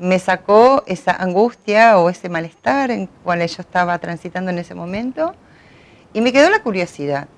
me 0.00 0.18
sacó 0.18 0.82
esa 0.88 1.12
angustia 1.12 1.96
o 1.98 2.10
ese 2.10 2.28
malestar 2.28 2.90
en 2.90 3.06
cual 3.06 3.46
yo 3.46 3.62
estaba 3.62 3.96
transitando 4.00 4.50
en 4.50 4.58
ese 4.58 4.74
momento 4.74 5.32
y 6.12 6.20
me 6.20 6.32
quedó 6.32 6.50
la 6.50 6.60
curiosidad. 6.60 7.28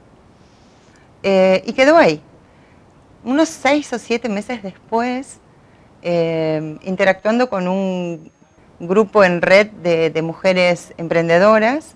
Eh, 1.22 1.62
y 1.66 1.74
quedó 1.74 1.98
ahí. 1.98 2.22
Unos 3.22 3.50
seis 3.50 3.92
o 3.92 3.98
siete 3.98 4.30
meses 4.30 4.62
después, 4.62 5.40
eh, 6.02 6.78
interactuando 6.82 7.48
con 7.48 7.68
un 7.68 8.30
grupo 8.78 9.24
en 9.24 9.42
red 9.42 9.68
de, 9.68 10.22
mujeres 10.22 10.94
emprendedoras, 10.96 11.94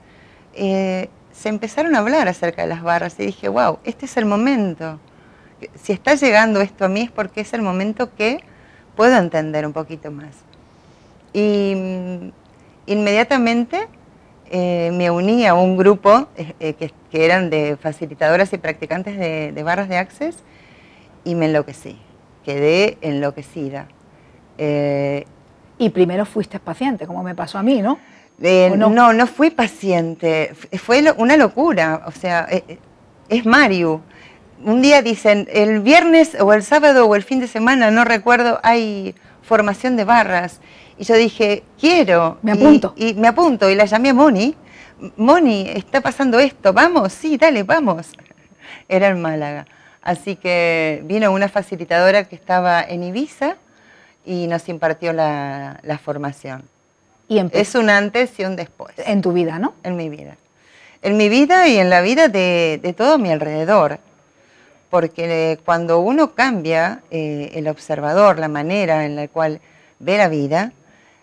eh, 0.54 1.08
se 1.32 1.48
empezaron 1.48 1.96
a 1.96 1.98
hablar 1.98 2.28
acerca 2.28 2.62
de 2.62 2.68
las 2.68 2.82
barras 2.82 3.18
y 3.18 3.26
dije, 3.26 3.48
wow, 3.48 3.78
este 3.84 4.06
es 4.06 4.16
el 4.16 4.26
momento. 4.26 5.00
Si 5.82 5.92
está 5.92 6.14
llegando 6.14 6.60
esto 6.60 6.84
a 6.84 6.88
mí 6.88 7.02
es 7.02 7.10
porque 7.10 7.40
es 7.40 7.52
el 7.54 7.62
momento 7.62 8.14
que 8.14 8.44
puedo 8.96 9.16
entender 9.16 9.66
un 9.66 9.72
poquito 9.72 10.10
más. 10.10 10.34
Y 11.32 11.74
mm, 11.74 12.32
inmediatamente 12.86 13.88
eh, 14.50 14.90
me 14.92 15.10
uní 15.10 15.46
a 15.46 15.54
un 15.54 15.76
grupo 15.76 16.28
eh, 16.36 16.74
que, 16.74 16.92
eran 17.12 17.48
de 17.48 17.76
facilitadoras 17.80 18.52
y 18.52 18.58
practicantes 18.58 19.16
de, 19.16 19.62
barras 19.62 19.88
de 19.88 19.96
Access 19.96 20.36
y 21.24 21.34
me 21.34 21.46
enloquecí, 21.46 21.96
quedé 22.44 22.98
enloquecida. 23.00 23.88
Y 25.78 25.90
primero 25.90 26.24
fuiste 26.24 26.60
paciente, 26.60 27.06
como 27.06 27.22
me 27.22 27.34
pasó 27.34 27.58
a 27.58 27.62
mí, 27.62 27.82
¿no? 27.82 27.98
Eh, 28.42 28.72
no? 28.76 29.12
no? 29.12 29.26
fui 29.26 29.50
paciente, 29.50 30.54
fue 30.78 31.04
una 31.16 31.36
locura, 31.36 32.02
o 32.06 32.10
sea, 32.10 32.46
eh, 32.50 32.64
eh, 32.66 32.78
es 33.28 33.46
Mario. 33.46 34.02
Un 34.64 34.82
día 34.82 35.02
dicen, 35.02 35.46
el 35.52 35.80
viernes 35.80 36.36
o 36.40 36.52
el 36.52 36.62
sábado 36.62 37.06
o 37.06 37.14
el 37.16 37.22
fin 37.22 37.40
de 37.40 37.48
semana, 37.48 37.90
no 37.90 38.04
recuerdo, 38.04 38.60
hay 38.62 39.14
formación 39.42 39.96
de 39.96 40.04
barras. 40.04 40.60
Y 40.96 41.04
yo 41.04 41.14
dije, 41.16 41.64
quiero. 41.78 42.38
Me 42.42 42.52
apunto. 42.52 42.94
Y, 42.96 43.14
me 43.14 43.28
apunto 43.28 43.68
y 43.68 43.74
la 43.74 43.84
llamé 43.84 44.10
a 44.10 44.14
Moni. 44.14 44.54
Moni, 45.16 45.68
está 45.68 46.00
pasando 46.00 46.38
esto, 46.38 46.72
vamos, 46.72 47.12
sí, 47.12 47.36
dale, 47.36 47.62
vamos. 47.62 48.12
Era 48.88 49.08
en 49.08 49.20
Málaga. 49.20 49.66
Así 50.04 50.36
que 50.36 51.00
vino 51.04 51.32
una 51.32 51.48
facilitadora 51.48 52.24
que 52.24 52.36
estaba 52.36 52.82
en 52.82 53.02
Ibiza 53.02 53.56
y 54.26 54.46
nos 54.48 54.68
impartió 54.68 55.14
la, 55.14 55.80
formación. 56.04 56.62
Y 57.26 57.42
es 57.52 57.74
un 57.74 57.88
antes 57.88 58.38
y 58.38 58.44
un 58.44 58.54
después. 58.54 58.94
En 58.98 59.22
tu 59.22 59.32
vida, 59.32 59.58
¿no? 59.58 59.72
En 59.82 59.96
mi 59.96 60.10
vida. 60.10 60.36
En 61.00 61.16
mi 61.16 61.30
vida 61.30 61.68
y 61.68 61.78
en 61.78 61.88
la 61.88 62.02
vida 62.02 62.28
de, 62.28 62.94
todo 62.94 63.16
mi 63.18 63.32
alrededor. 63.32 63.98
Porque 64.90 65.58
cuando 65.64 66.00
uno 66.00 66.34
cambia 66.34 67.00
eh, 67.10 67.52
el 67.54 67.66
observador, 67.66 68.38
la 68.38 68.48
manera 68.48 69.06
en 69.06 69.16
la 69.16 69.26
cual 69.28 69.62
ve 70.00 70.18
la 70.18 70.28
vida, 70.28 70.72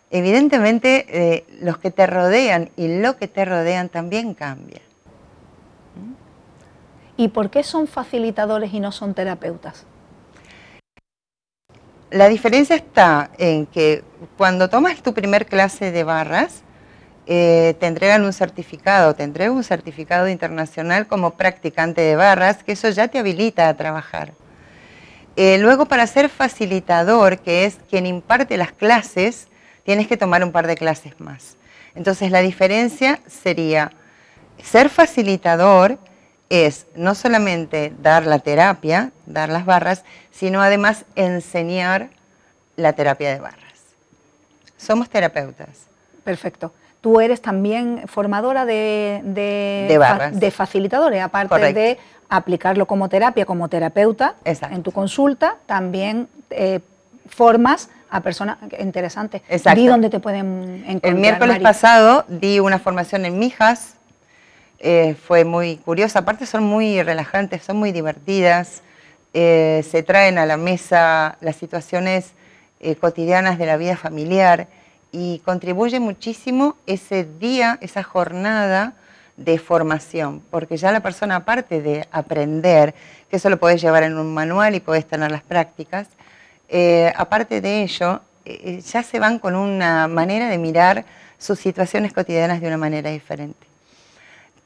evidentemente 0.10 1.06
eh, 1.08 1.46
los 1.62 1.78
que 1.78 1.92
te 1.92 2.08
rodean 2.08 2.72
y 2.76 3.00
lo 3.00 3.16
que 3.18 3.28
te 3.28 3.46
rodean 3.46 3.90
también 3.90 4.34
cambia. 4.34 4.82
¿Y 7.22 7.28
por 7.28 7.52
qué 7.52 7.62
son 7.62 7.86
facilitadores 7.86 8.74
y 8.74 8.80
no 8.80 8.92
son 8.92 9.14
terapeutas? 9.14 9.86
La 12.10 12.28
diferencia 12.28 12.76
está 12.76 13.30
en 13.38 13.68
que 13.68 14.04
cuando 14.40 14.72
tomas 14.72 15.04
tu 15.04 15.14
primer 15.14 15.46
clase 15.46 15.92
de 15.92 16.04
barras, 16.04 16.64
eh, 17.28 17.76
te 17.80 17.86
entregan 17.86 18.26
un 18.26 18.34
certificado, 18.34 19.14
te 19.14 19.22
entregan 19.22 19.56
un 19.56 19.64
certificado 19.64 20.28
internacional 20.30 21.06
como 21.06 21.36
practicante 21.38 22.02
de 22.02 22.16
barras, 22.16 22.64
que 22.64 22.72
eso 22.72 22.90
ya 22.90 23.08
te 23.08 23.20
habilita 23.20 23.70
a 23.70 23.78
trabajar. 23.78 24.34
Eh, 25.36 25.60
luego, 25.60 25.86
para 25.86 26.08
ser 26.08 26.28
facilitador, 26.28 27.38
que 27.38 27.66
es 27.66 27.78
quien 27.88 28.08
imparte 28.08 28.58
las 28.58 28.72
clases, 28.72 29.48
tienes 29.84 30.08
que 30.08 30.18
tomar 30.18 30.44
un 30.44 30.52
par 30.52 30.66
de 30.66 30.76
clases 30.76 31.20
más. 31.20 31.56
Entonces, 31.94 32.32
la 32.32 32.42
diferencia 32.42 33.20
sería 33.28 33.92
ser 34.64 34.90
facilitador 34.90 36.00
es 36.52 36.86
no 36.96 37.16
solamente 37.16 37.94
dar 38.02 38.26
la 38.26 38.40
terapia, 38.40 39.12
dar 39.26 39.50
las 39.50 39.66
barras, 39.66 40.04
sino 40.32 40.62
además 40.62 41.06
enseñar 41.16 42.10
la 42.76 42.92
terapia 42.94 43.32
de 43.32 43.40
barras. 43.40 43.62
Somos 44.78 45.10
terapeutas. 45.10 45.88
Perfecto. 46.26 46.74
Tú 47.00 47.22
eres 47.22 47.42
también 47.42 48.04
formadora 48.08 48.66
de, 48.66 49.22
de, 49.24 50.52
facilitadores, 50.52 51.24
aparte 51.24 51.74
de 51.74 51.98
aplicarlo 52.30 52.86
como 52.86 53.08
terapia, 53.08 53.46
como 53.46 53.70
terapeuta 53.70 54.36
en 54.44 54.84
tu 54.84 54.92
consulta, 54.92 55.56
también 55.66 56.28
eh, 56.50 56.82
formas 57.28 57.90
a 58.10 58.20
personas 58.20 58.58
interesantes. 58.78 59.42
Exacto. 59.48 59.80
Di 59.80 59.88
dónde 59.88 60.10
te 60.10 60.20
pueden 60.20 60.84
encontrar. 60.86 61.14
El 61.14 61.20
miércoles 61.20 61.60
pasado 61.60 62.26
di 62.28 62.60
una 62.60 62.78
formación 62.78 63.26
en 63.26 63.40
Mijas, 63.40 63.96
eh, 64.84 65.16
fue 65.28 65.46
muy 65.46 65.78
curiosa. 65.78 66.20
Aparte 66.20 66.48
son 66.48 66.64
muy 66.64 67.04
relajantes, 67.04 67.64
son 67.64 67.78
muy 67.78 67.92
divertidas. 67.92 68.82
Eh, 69.32 69.86
se 69.88 70.02
traen 70.02 70.40
a 70.40 70.48
la 70.48 70.58
mesa 70.58 71.38
las 71.40 71.56
situaciones 71.56 72.32
eh, 72.80 72.96
cotidianas 72.96 73.60
de 73.60 73.68
la 73.68 73.78
vida 73.78 73.96
familiar 73.96 74.68
y 75.12 75.40
contribuye 75.46 76.00
muchísimo 76.00 76.76
ese 76.88 77.28
día, 77.40 77.78
esa 77.82 78.02
jornada 78.02 78.94
de 79.38 79.60
formación, 79.60 80.42
porque 80.50 80.78
ya 80.78 80.92
la 80.92 81.00
persona, 81.00 81.36
aparte 81.36 81.82
de 81.82 82.08
aprender, 82.12 82.96
que 83.30 83.36
eso 83.36 83.50
lo 83.52 83.60
podés 83.60 83.82
llevar 83.82 84.04
en 84.04 84.18
un 84.18 84.34
manual 84.34 84.74
y 84.74 84.80
podés 84.80 85.06
tener 85.06 85.32
las 85.32 85.44
prácticas, 85.44 86.08
aparte 87.16 87.62
de 87.62 87.84
ello, 87.84 88.22
ya 88.46 89.04
se 89.04 89.20
van 89.20 89.40
con 89.40 89.56
una 89.56 90.08
manera 90.08 90.50
de 90.50 90.58
mirar 90.58 91.06
sus 91.38 91.60
situaciones 91.60 92.14
cotidianas 92.14 92.62
de 92.62 92.68
una 92.68 92.78
manera 92.78 93.10
diferente. 93.10 93.71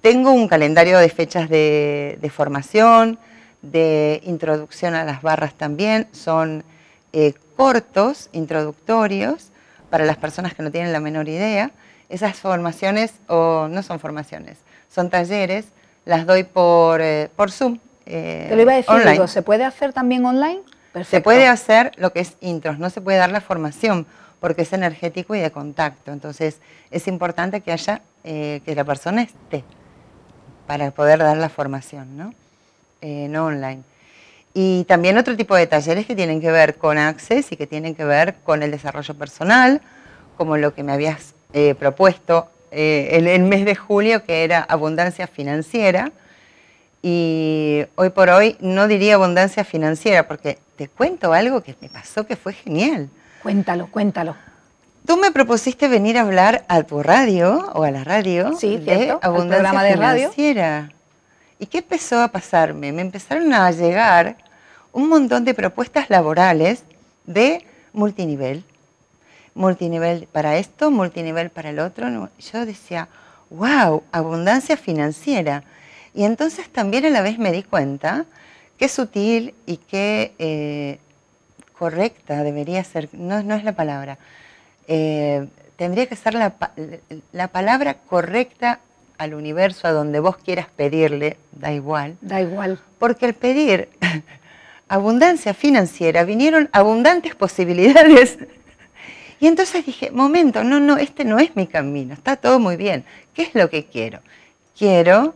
Tengo 0.06 0.32
un 0.34 0.48
calendario 0.48 1.00
de 1.00 1.10
fechas 1.10 1.50
de, 1.50 2.32
formación, 2.32 3.18
de 3.64 4.22
introducción 4.26 4.94
a 4.94 5.04
las 5.04 5.24
barras 5.24 5.56
también. 5.56 6.08
Son 6.12 6.64
eh, 7.12 7.34
cortos, 7.56 8.30
introductorios, 8.32 9.50
para 9.90 10.06
las 10.06 10.18
personas 10.18 10.54
que 10.54 10.62
no 10.62 10.70
tienen 10.70 10.94
la 10.94 11.00
menor 11.00 11.28
idea. 11.28 11.72
Esas 12.08 12.36
formaciones, 12.36 13.16
o 13.26 13.68
no 13.68 13.82
son 13.82 14.00
formaciones, 14.00 14.60
son 14.94 15.10
talleres, 15.10 15.66
las 16.06 16.28
doy 16.28 16.44
por, 16.44 17.02
eh, 17.02 17.32
por 17.36 17.50
Zoom. 17.50 17.80
Eh, 18.06 18.46
Te 18.48 18.56
lo 18.56 18.62
iba 18.62 18.74
a 18.74 18.76
decir, 18.76 19.28
¿se 19.28 19.42
puede 19.42 19.64
hacer 19.64 19.92
también 19.92 20.24
online? 20.24 20.62
Se 21.04 21.20
puede 21.20 21.48
hacer 21.48 21.94
lo 21.98 22.14
que 22.14 22.20
es 22.20 22.38
intros, 22.42 22.78
no 22.78 22.92
se 22.92 23.02
puede 23.02 23.18
dar 23.18 23.32
la 23.32 23.42
formación 23.42 24.06
porque 24.40 24.62
es 24.62 24.72
energético 24.72 25.34
y 25.34 25.40
de 25.40 25.50
contacto. 25.50 26.12
Entonces 26.12 26.60
es 26.92 27.08
importante 27.08 27.62
que 27.62 27.72
haya, 27.72 28.04
que 28.24 28.74
la 28.76 28.84
persona 28.84 29.24
esté 29.24 29.64
para 30.68 30.92
poder 30.92 31.20
dar 31.20 31.38
la 31.38 31.50
formación, 31.50 32.18
¿no? 32.18 32.34
Eh, 33.02 33.28
no 33.30 33.46
online. 33.46 33.84
Y 34.54 34.86
también 34.86 35.18
otro 35.18 35.36
tipo 35.36 35.56
de 35.56 35.68
talleres 35.68 36.06
que 36.06 36.16
tienen 36.16 36.40
que 36.40 36.50
ver 36.50 36.76
con 36.76 36.98
Access 36.98 37.52
y 37.52 37.58
que 37.58 37.68
tienen 37.68 37.94
que 37.94 38.06
ver 38.06 38.36
con 38.44 38.64
el 38.64 38.72
desarrollo 38.72 39.14
personal, 39.14 39.82
como 40.38 40.58
lo 40.58 40.74
que 40.74 40.82
me 40.82 40.94
habías 40.94 41.34
eh, 41.54 41.76
propuesto 41.76 42.48
eh, 42.72 43.10
en 43.12 43.28
el 43.28 43.44
mes 43.44 43.66
de 43.66 43.76
julio, 43.76 44.24
que 44.24 44.44
era 44.44 44.62
abundancia 44.62 45.28
financiera. 45.28 46.12
Y 47.04 47.84
hoy 47.96 48.10
por 48.10 48.30
hoy 48.30 48.56
no 48.62 48.88
diría 48.88 49.16
abundancia 49.16 49.64
financiera, 49.64 50.28
porque 50.28 50.58
te 50.78 50.88
cuento 50.88 51.34
algo 51.34 51.62
que 51.62 51.76
me 51.82 51.90
pasó 51.90 52.26
que 52.26 52.36
fue 52.36 52.54
genial. 52.54 53.10
Cuéntalo, 53.44 53.88
cuéntalo. 53.92 54.36
Tú 55.06 55.18
me 55.18 55.32
propusiste 55.32 55.88
venir 55.88 56.18
a 56.18 56.22
hablar 56.22 56.66
a 56.68 56.82
tu 56.82 57.04
radio 57.04 57.72
o 57.74 57.84
a 57.84 57.92
la 57.92 58.04
radio 58.04 58.52
de 58.60 59.16
abundancia 59.22 59.82
de 59.84 59.94
financiera. 59.94 60.90
¿Y 61.60 61.68
qué 61.68 61.80
empezó 61.80 62.22
a 62.22 62.30
pasarme? 62.30 62.92
Me 62.92 63.04
empezaron 63.04 63.54
a 63.54 63.70
llegar 63.70 64.38
un 64.92 65.08
montón 65.08 65.46
de 65.46 65.54
propuestas 65.54 66.10
laborales 66.10 66.84
de 67.26 67.64
multinivel. 67.94 68.64
Multinivel 69.54 70.28
para 70.32 70.58
esto, 70.58 70.90
multinivel 70.90 71.52
para 71.52 71.70
el 71.70 71.80
otro. 71.80 72.30
Yo 72.40 72.66
decía, 72.66 73.08
wow, 73.52 74.02
abundancia 74.12 74.76
financiera. 74.76 75.64
Y 76.16 76.24
entonces 76.24 76.68
también 76.70 77.06
a 77.06 77.10
la 77.10 77.22
vez 77.22 77.38
me 77.38 77.52
di 77.52 77.62
cuenta 77.62 78.26
qué 78.80 78.90
sutil 78.90 79.54
y 79.68 79.78
qué 79.78 80.34
eh, 80.40 81.00
correcta 81.78 82.42
debería 82.42 82.84
ser, 82.84 83.10
no, 83.14 83.44
no 83.44 83.54
es 83.54 83.64
la 83.64 83.74
palabra, 83.74 84.18
eh, 84.88 85.48
tendría 85.76 86.08
que 86.08 86.16
ser 86.16 86.34
la, 86.34 86.54
la, 87.32 87.48
palabra 87.48 87.96
correcta 88.08 88.80
al 89.18 89.34
universo, 89.34 89.88
a 89.88 89.92
donde 89.92 90.20
vos 90.20 90.38
quieras 90.38 90.68
pedirle, 90.76 91.38
da 91.52 91.72
igual. 91.72 92.18
Da 92.22 92.42
igual. 92.42 92.80
Porque 93.00 93.26
al 93.26 93.34
pedir 93.34 93.90
abundancia 94.88 95.54
financiera 95.54 96.24
vinieron 96.24 96.70
abundantes 96.72 97.36
posibilidades. 97.36 98.38
Y 99.38 99.48
entonces 99.48 99.86
dije, 99.86 100.12
momento, 100.12 100.64
no, 100.64 100.80
no, 100.80 100.96
este 100.98 101.26
no 101.26 101.40
es 101.40 101.58
mi 101.58 101.68
camino, 101.68 102.14
está 102.14 102.38
todo 102.38 102.58
muy 102.58 102.78
bien. 102.78 103.04
¿Qué 103.34 103.44
es 103.44 103.54
lo 103.54 103.70
que 103.70 103.86
quiero? 103.86 104.22
Quiero 104.78 105.36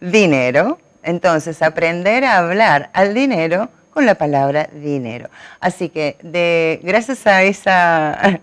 dinero, 0.00 0.78
entonces 1.02 1.62
aprender 1.62 2.24
a 2.24 2.38
hablar 2.38 2.90
al 2.92 3.14
dinero 3.14 3.68
con 4.00 4.06
la 4.06 4.14
palabra 4.14 4.70
dinero. 4.72 5.28
Así 5.60 5.90
que 5.90 6.16
de, 6.22 6.80
gracias 6.82 7.26
a 7.26 7.42
esa... 7.42 8.40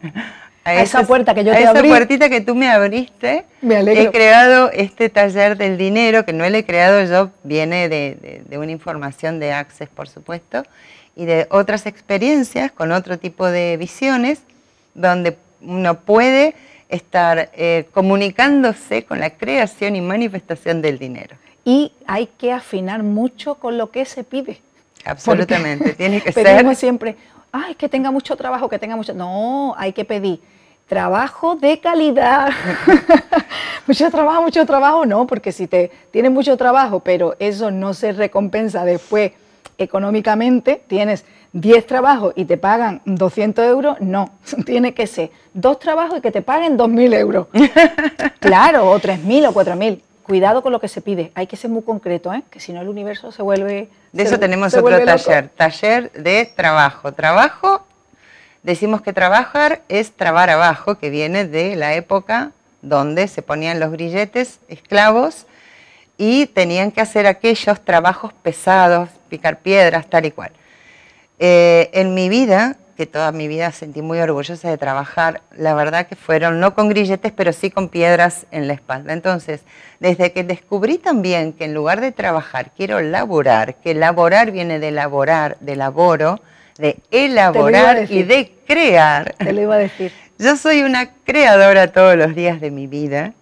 A, 0.64 0.76
esa 0.76 1.02
puerta 1.04 1.34
que 1.34 1.44
yo 1.44 1.52
te 1.52 1.58
a 1.58 1.72
esa 1.72 1.82
puertita 1.82 2.30
que 2.30 2.42
tú 2.42 2.54
me 2.54 2.70
abriste, 2.70 3.46
he 3.64 4.12
creado 4.12 4.70
este 4.72 5.10
taller 5.10 5.58
del 5.58 5.80
dinero, 5.80 6.26
que 6.26 6.34
no 6.34 6.48
lo 6.48 6.58
he 6.58 6.64
creado 6.64 7.04
yo, 7.06 7.32
viene 7.44 7.90
de, 7.90 8.44
una 8.52 8.72
información 8.72 9.40
de 9.40 9.52
Access, 9.54 9.90
por 9.90 10.10
supuesto, 10.10 10.64
y 11.16 11.26
de 11.26 11.48
otras 11.50 11.88
experiencias 11.88 12.72
con 12.72 12.92
otro 12.92 13.18
tipo 13.18 13.48
de 13.48 13.78
visiones, 13.78 14.42
donde 14.94 15.38
uno 15.62 16.02
puede 16.02 16.54
estar 16.90 17.50
eh, 17.54 17.86
comunicándose 17.94 19.06
con 19.06 19.22
la 19.22 19.32
creación 19.32 19.96
y 19.96 20.02
manifestación 20.02 20.84
del 20.84 21.00
dinero. 21.00 21.36
Y 21.66 21.94
hay 22.06 22.28
que 22.28 22.52
afinar 22.52 23.02
mucho 23.02 23.56
con 23.56 23.78
lo 23.78 23.90
que 23.90 24.06
se 24.06 24.24
pide. 24.24 24.60
Absolutamente, 25.08 25.94
tiene 25.94 26.22
que 26.22 26.32
ser. 26.32 26.76
siempre, 26.76 27.16
ay, 27.52 27.76
que 27.76 27.90
tenga 27.90 28.12
mucho 28.12 28.36
trabajo, 28.36 28.70
que 28.70 28.80
tenga 28.80 28.96
mucho. 28.96 29.14
No, 29.14 29.76
hay 29.78 29.94
que 29.94 30.06
pedir 30.06 30.42
trabajo 30.88 31.56
de 31.56 31.80
calidad. 31.80 32.50
mucho 33.88 34.10
trabajo, 34.10 34.42
mucho 34.42 34.66
trabajo, 34.66 35.06
no, 35.06 35.28
porque 35.28 35.52
si 35.52 35.68
te 35.68 35.92
tienes 36.12 36.32
mucho 36.32 36.58
trabajo, 36.58 37.02
pero 37.02 37.36
eso 37.40 37.72
no 37.72 37.94
se 37.94 38.14
recompensa 38.14 38.86
después 38.86 39.32
económicamente 39.78 40.82
tienes 40.88 41.24
10 41.54 41.86
trabajos 41.86 42.34
y 42.36 42.46
te 42.46 42.58
pagan 42.58 43.02
200 43.06 43.66
euros, 43.66 43.98
no, 44.02 44.32
tiene 44.66 44.94
que 44.94 45.08
ser 45.08 45.32
dos 45.54 45.80
trabajos 45.80 46.20
y 46.20 46.22
que 46.22 46.32
te 46.32 46.42
paguen 46.42 46.78
2.000 46.78 47.14
euros. 47.16 47.48
claro, 48.40 48.90
o 48.90 49.00
3.000 49.00 49.48
o 49.48 49.54
4.000. 49.54 50.02
Cuidado 50.28 50.62
con 50.62 50.74
lo 50.74 50.82
que 50.82 50.90
se 50.90 51.00
pide, 51.00 51.32
hay 51.36 51.48
que 51.48 51.56
ser 51.56 51.70
muy 51.70 51.84
concreto, 51.84 52.34
¿eh? 52.34 52.44
que 52.52 52.60
si 52.60 52.74
no 52.74 52.82
el 52.82 52.90
universo 52.90 53.32
se 53.32 53.42
vuelve... 53.42 53.88
De 54.12 54.24
eso 54.24 54.38
tenemos 54.38 54.74
otro 54.74 55.06
taller, 55.06 55.48
taller 55.48 56.12
de 56.12 56.52
trabajo. 56.54 57.14
Trabajo, 57.14 57.86
decimos 58.62 59.02
que 59.02 59.14
trabajar 59.14 59.84
es 59.88 60.12
trabar 60.12 60.50
abajo, 60.50 60.96
que 60.96 61.10
viene 61.10 61.46
de 61.46 61.78
la 61.78 61.94
época 61.94 62.52
donde 62.82 63.30
se 63.30 63.42
ponían 63.42 63.80
los 63.80 63.90
grilletes 63.94 64.60
esclavos 64.68 65.46
y 66.18 66.48
tenían 66.48 66.92
que 66.92 67.00
hacer 67.00 67.26
aquellos 67.26 67.80
trabajos 67.86 68.34
pesados, 68.34 69.08
picar 69.30 69.60
piedras, 69.60 70.08
tal 70.10 70.26
y 70.26 70.32
cual. 70.32 70.52
Eh, 71.40 71.90
en 71.94 72.14
mi 72.14 72.28
vida, 72.28 72.76
que 72.98 73.06
toda 73.06 73.32
mi 73.32 73.48
vida 73.48 73.72
sentí 73.72 74.02
muy 74.02 74.20
orgullosa 74.20 74.70
de 74.70 74.78
trabajar, 74.78 75.42
la 75.56 75.76
verdad 75.76 76.08
que 76.08 76.16
fueron 76.16 76.60
no 76.60 76.74
con 76.74 76.90
grilletes, 76.90 77.32
pero 77.32 77.54
sí 77.54 77.70
con 77.70 77.90
piedras 77.90 78.48
en 78.50 78.68
la 78.68 78.74
espalda. 78.74 79.14
Entonces, 79.14 79.62
desde 80.00 80.34
que 80.34 80.44
descubrí 80.44 80.98
también 80.98 81.54
que 81.54 81.66
en 81.66 81.76
lugar 81.76 82.02
de 82.02 82.12
trabajar 82.12 82.72
quiero 82.76 83.00
laborar, 83.00 83.76
que 83.76 83.94
laborar 83.94 84.52
viene 84.52 84.80
de 84.80 84.88
elaborar, 84.88 85.58
de 85.60 85.76
laboro, 85.76 86.42
de 86.80 86.98
elaborar 87.12 88.12
y 88.12 88.24
de 88.24 88.52
crear. 88.66 89.36
Te 89.36 89.54
lo 89.54 89.62
iba 89.62 89.76
a 89.76 89.80
decir. 89.80 90.12
Yo 90.40 90.56
soy 90.58 90.82
una 90.82 91.12
creadora 91.24 91.92
todos 91.92 92.16
los 92.18 92.34
días 92.36 92.60
de 92.60 92.72
mi 92.72 92.88
vida 92.88 93.34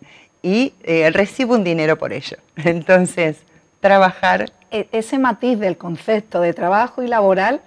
y 0.41 0.74
eh, 0.84 1.10
recibo 1.12 1.56
un 1.56 1.63
dinero 1.63 1.98
por 1.98 2.12
ello. 2.12 2.38
Entonces, 2.58 3.38
trabajar... 3.80 4.52
E, 4.70 4.89
ese 4.91 5.18
matiz 5.18 5.60
del 5.60 5.78
concepto 5.78 6.41
de 6.41 6.54
trabajo 6.54 7.04
y 7.04 7.08
laboral 7.08 7.62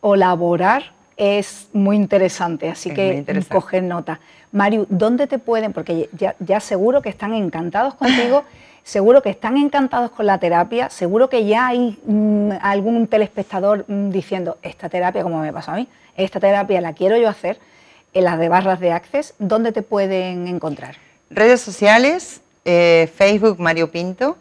o 0.00 0.14
laborar 0.14 0.97
es 1.18 1.66
muy 1.72 1.96
interesante, 1.96 2.70
así 2.70 2.94
que 2.94 3.24
coger 3.48 3.82
nota. 3.82 4.20
Mario, 4.52 4.86
¿dónde 4.88 5.26
te 5.26 5.38
pueden? 5.38 5.72
Porque 5.72 6.08
ya, 6.12 6.60
seguro 6.60 7.02
que 7.02 7.08
están 7.08 7.34
encantados 7.34 7.94
contigo, 7.94 8.44
seguro 8.84 9.20
que 9.20 9.30
están 9.30 9.56
encantados 9.56 10.12
con 10.12 10.26
la 10.26 10.38
terapia, 10.38 10.88
seguro 10.88 11.28
que 11.28 11.44
ya 11.44 11.66
hay 11.66 11.98
mm, 12.06 12.52
algún 12.62 13.08
telespectador 13.08 13.84
mm, 13.88 14.10
diciendo, 14.10 14.58
esta 14.62 14.88
terapia, 14.88 15.24
como 15.24 15.40
me 15.40 15.52
pasó 15.52 15.72
a 15.72 15.76
mí, 15.76 15.88
esta 16.16 16.38
terapia 16.40 16.80
la 16.80 16.92
quiero 16.94 17.16
yo 17.16 17.28
hacer, 17.28 17.58
en 18.14 18.24
las 18.24 18.38
de 18.38 18.48
barras 18.48 18.80
de 18.80 18.92
Access, 18.92 19.34
¿dónde 19.38 19.72
te 19.72 19.82
pueden 19.82 20.46
encontrar? 20.48 20.96
Redes 21.30 21.60
sociales, 21.60 22.40
eh, 22.64 23.10
Facebook 23.14 23.60
Mario 23.60 23.90
Pinto, 23.90 24.38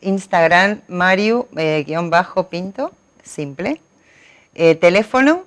Instagram 0.00 0.80
Mario-Pinto, 0.88 1.56
eh, 2.86 3.22
simple. 3.22 3.80
Eh, 4.54 4.74
teléfono. 4.74 5.44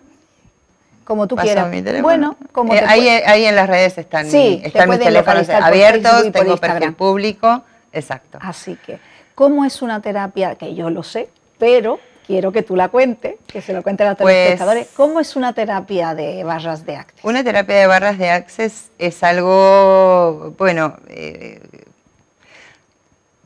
Como 1.04 1.28
tú 1.28 1.36
quieras. 1.36 1.70
Bueno, 2.02 2.38
como 2.52 2.74
ahí, 2.74 3.08
ahí, 3.08 3.46
en 3.46 3.56
las 3.56 3.68
redes 3.68 3.98
están, 3.98 4.26
están 4.26 4.90
mis 4.90 5.00
teléfonos 5.00 5.50
abiertos, 5.50 6.32
tengo 6.32 6.58
perfil 6.58 6.94
público. 6.94 7.64
Exacto. 7.92 8.40
Así 8.42 8.78
que, 8.86 9.00
¿cómo 9.36 9.66
es 9.66 9.82
una 9.82 10.02
terapia? 10.02 10.56
Que 10.56 10.74
yo 10.74 10.90
lo 10.90 11.04
sé, 11.04 11.30
pero 11.60 12.00
quiero 12.26 12.52
que 12.52 12.64
tú 12.64 12.76
la 12.76 12.90
cuentes, 12.90 13.36
que 13.48 13.62
se 13.62 13.74
lo 13.74 13.84
cuente 13.84 14.04
a 14.04 14.10
los 14.10 14.18
pues 14.18 14.34
telespectadores. 14.34 14.88
¿Cómo 14.96 15.20
es 15.20 15.36
una 15.36 15.54
terapia 15.54 16.16
de 16.16 16.44
barras 16.44 16.86
de 16.86 16.96
Access? 16.96 17.24
Una 17.24 17.44
terapia 17.44 17.76
de 17.76 17.88
barras 17.88 18.18
de 18.18 18.30
Access 18.30 18.90
es 18.98 19.24
algo, 19.24 20.54
bueno, 20.58 20.98
eh, 21.10 21.62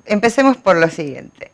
empecemos 0.05 0.57
por 0.57 0.77
lo 0.77 0.89
siguiente. 0.89 1.51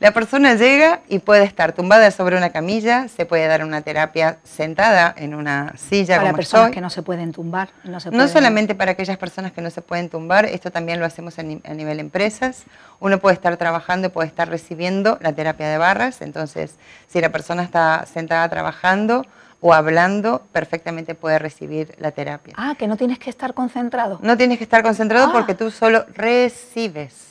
La 0.00 0.12
persona 0.12 0.54
llega 0.54 1.00
y 1.08 1.20
puede 1.20 1.44
estar 1.44 1.72
tumbada 1.72 2.10
sobre 2.10 2.36
una 2.36 2.50
camilla, 2.50 3.06
se 3.08 3.26
puede 3.26 3.46
dar 3.46 3.64
una 3.64 3.80
terapia 3.82 4.38
sentada 4.42 5.14
en 5.16 5.34
una 5.34 5.72
silla. 5.76 6.18
Para 6.18 6.32
personas 6.32 6.72
que 6.72 6.80
no 6.80 6.90
se 6.90 7.02
pueden 7.02 7.32
tumbar. 7.32 7.68
No, 7.84 8.28
solamente 8.28 8.74
para 8.74 8.92
aquellas 8.92 9.16
personas 9.16 9.52
que 9.52 9.62
no 9.62 9.70
se 9.70 9.82
pueden 9.82 10.08
tumbar, 10.08 10.46
esto 10.46 10.72
también 10.72 10.98
lo 10.98 11.06
hacemos 11.06 11.38
a, 11.38 11.42
nivel 11.42 12.00
empresas. 12.00 12.64
Uno 12.98 13.18
puede 13.18 13.34
estar 13.34 13.56
trabajando 13.56 14.08
y 14.08 14.10
puede 14.10 14.28
estar 14.28 14.48
recibiendo 14.48 15.18
la 15.20 15.32
terapia 15.32 15.68
de 15.68 15.78
barras, 15.78 16.22
entonces 16.22 16.74
si 17.06 17.20
la 17.20 17.30
persona 17.30 17.62
está 17.62 18.04
sentada 18.06 18.48
trabajando 18.48 19.24
o 19.60 19.72
hablando, 19.72 20.42
perfectamente 20.52 21.14
puede 21.14 21.38
recibir 21.38 21.94
la 21.98 22.10
terapia. 22.10 22.52
Ah, 22.58 22.74
que 22.76 22.86
no 22.88 22.96
tienes 22.96 23.18
que 23.18 23.30
estar 23.30 23.54
concentrado. 23.54 24.18
No 24.20 24.36
tienes 24.36 24.58
que 24.58 24.64
estar 24.64 24.82
concentrado 24.82 25.28
ah. 25.28 25.32
porque 25.32 25.54
tú 25.54 25.70
solo 25.70 26.04
recibes. 26.14 27.28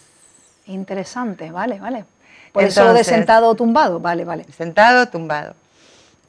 Interesante, 0.65 1.51
vale, 1.51 1.79
vale. 1.79 2.05
Por 2.53 2.63
eso 2.63 2.93
de 2.93 3.03
sentado 3.03 3.49
o 3.49 3.55
tumbado, 3.55 3.99
vale, 3.99 4.23
vale. 4.23 4.45
Sentado, 4.55 5.07
tumbado. 5.07 5.55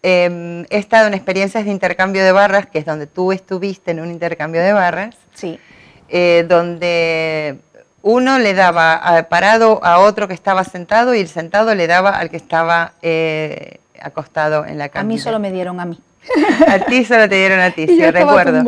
Em, 0.02 0.64
he 0.70 0.78
estado 0.78 1.06
en 1.06 1.14
experiencias 1.14 1.64
de 1.64 1.70
intercambio 1.70 2.24
de 2.24 2.32
barras, 2.32 2.66
que 2.66 2.78
es 2.78 2.86
donde 2.86 3.06
tú 3.06 3.30
estuviste 3.30 3.92
en 3.92 4.00
un 4.00 4.10
intercambio 4.10 4.62
de 4.62 4.72
barras. 4.72 5.14
Sí. 5.34 5.60
Eh, 6.08 6.44
donde 6.48 7.58
uno 8.02 8.38
le 8.38 8.54
daba 8.54 9.26
parado 9.30 9.80
a 9.84 9.98
otro 9.98 10.28
que 10.28 10.34
estaba 10.34 10.64
sentado 10.64 11.14
y 11.14 11.20
el 11.20 11.28
sentado 11.28 11.74
le 11.74 11.86
daba 11.86 12.10
al 12.10 12.30
que 12.30 12.36
estaba 12.36 12.92
eh, 13.02 13.78
acostado 14.00 14.66
en 14.66 14.78
la 14.78 14.88
cama. 14.88 15.00
A 15.00 15.04
mí 15.04 15.18
solo 15.18 15.38
me 15.38 15.50
dieron 15.52 15.80
a 15.80 15.86
mí. 15.86 15.98
a 16.68 16.78
ti 16.80 17.04
solo 17.04 17.28
te 17.28 17.36
dieron 17.36 17.60
a 17.60 17.70
ti, 17.70 17.86
sí, 17.86 18.10
recuerdo. 18.10 18.62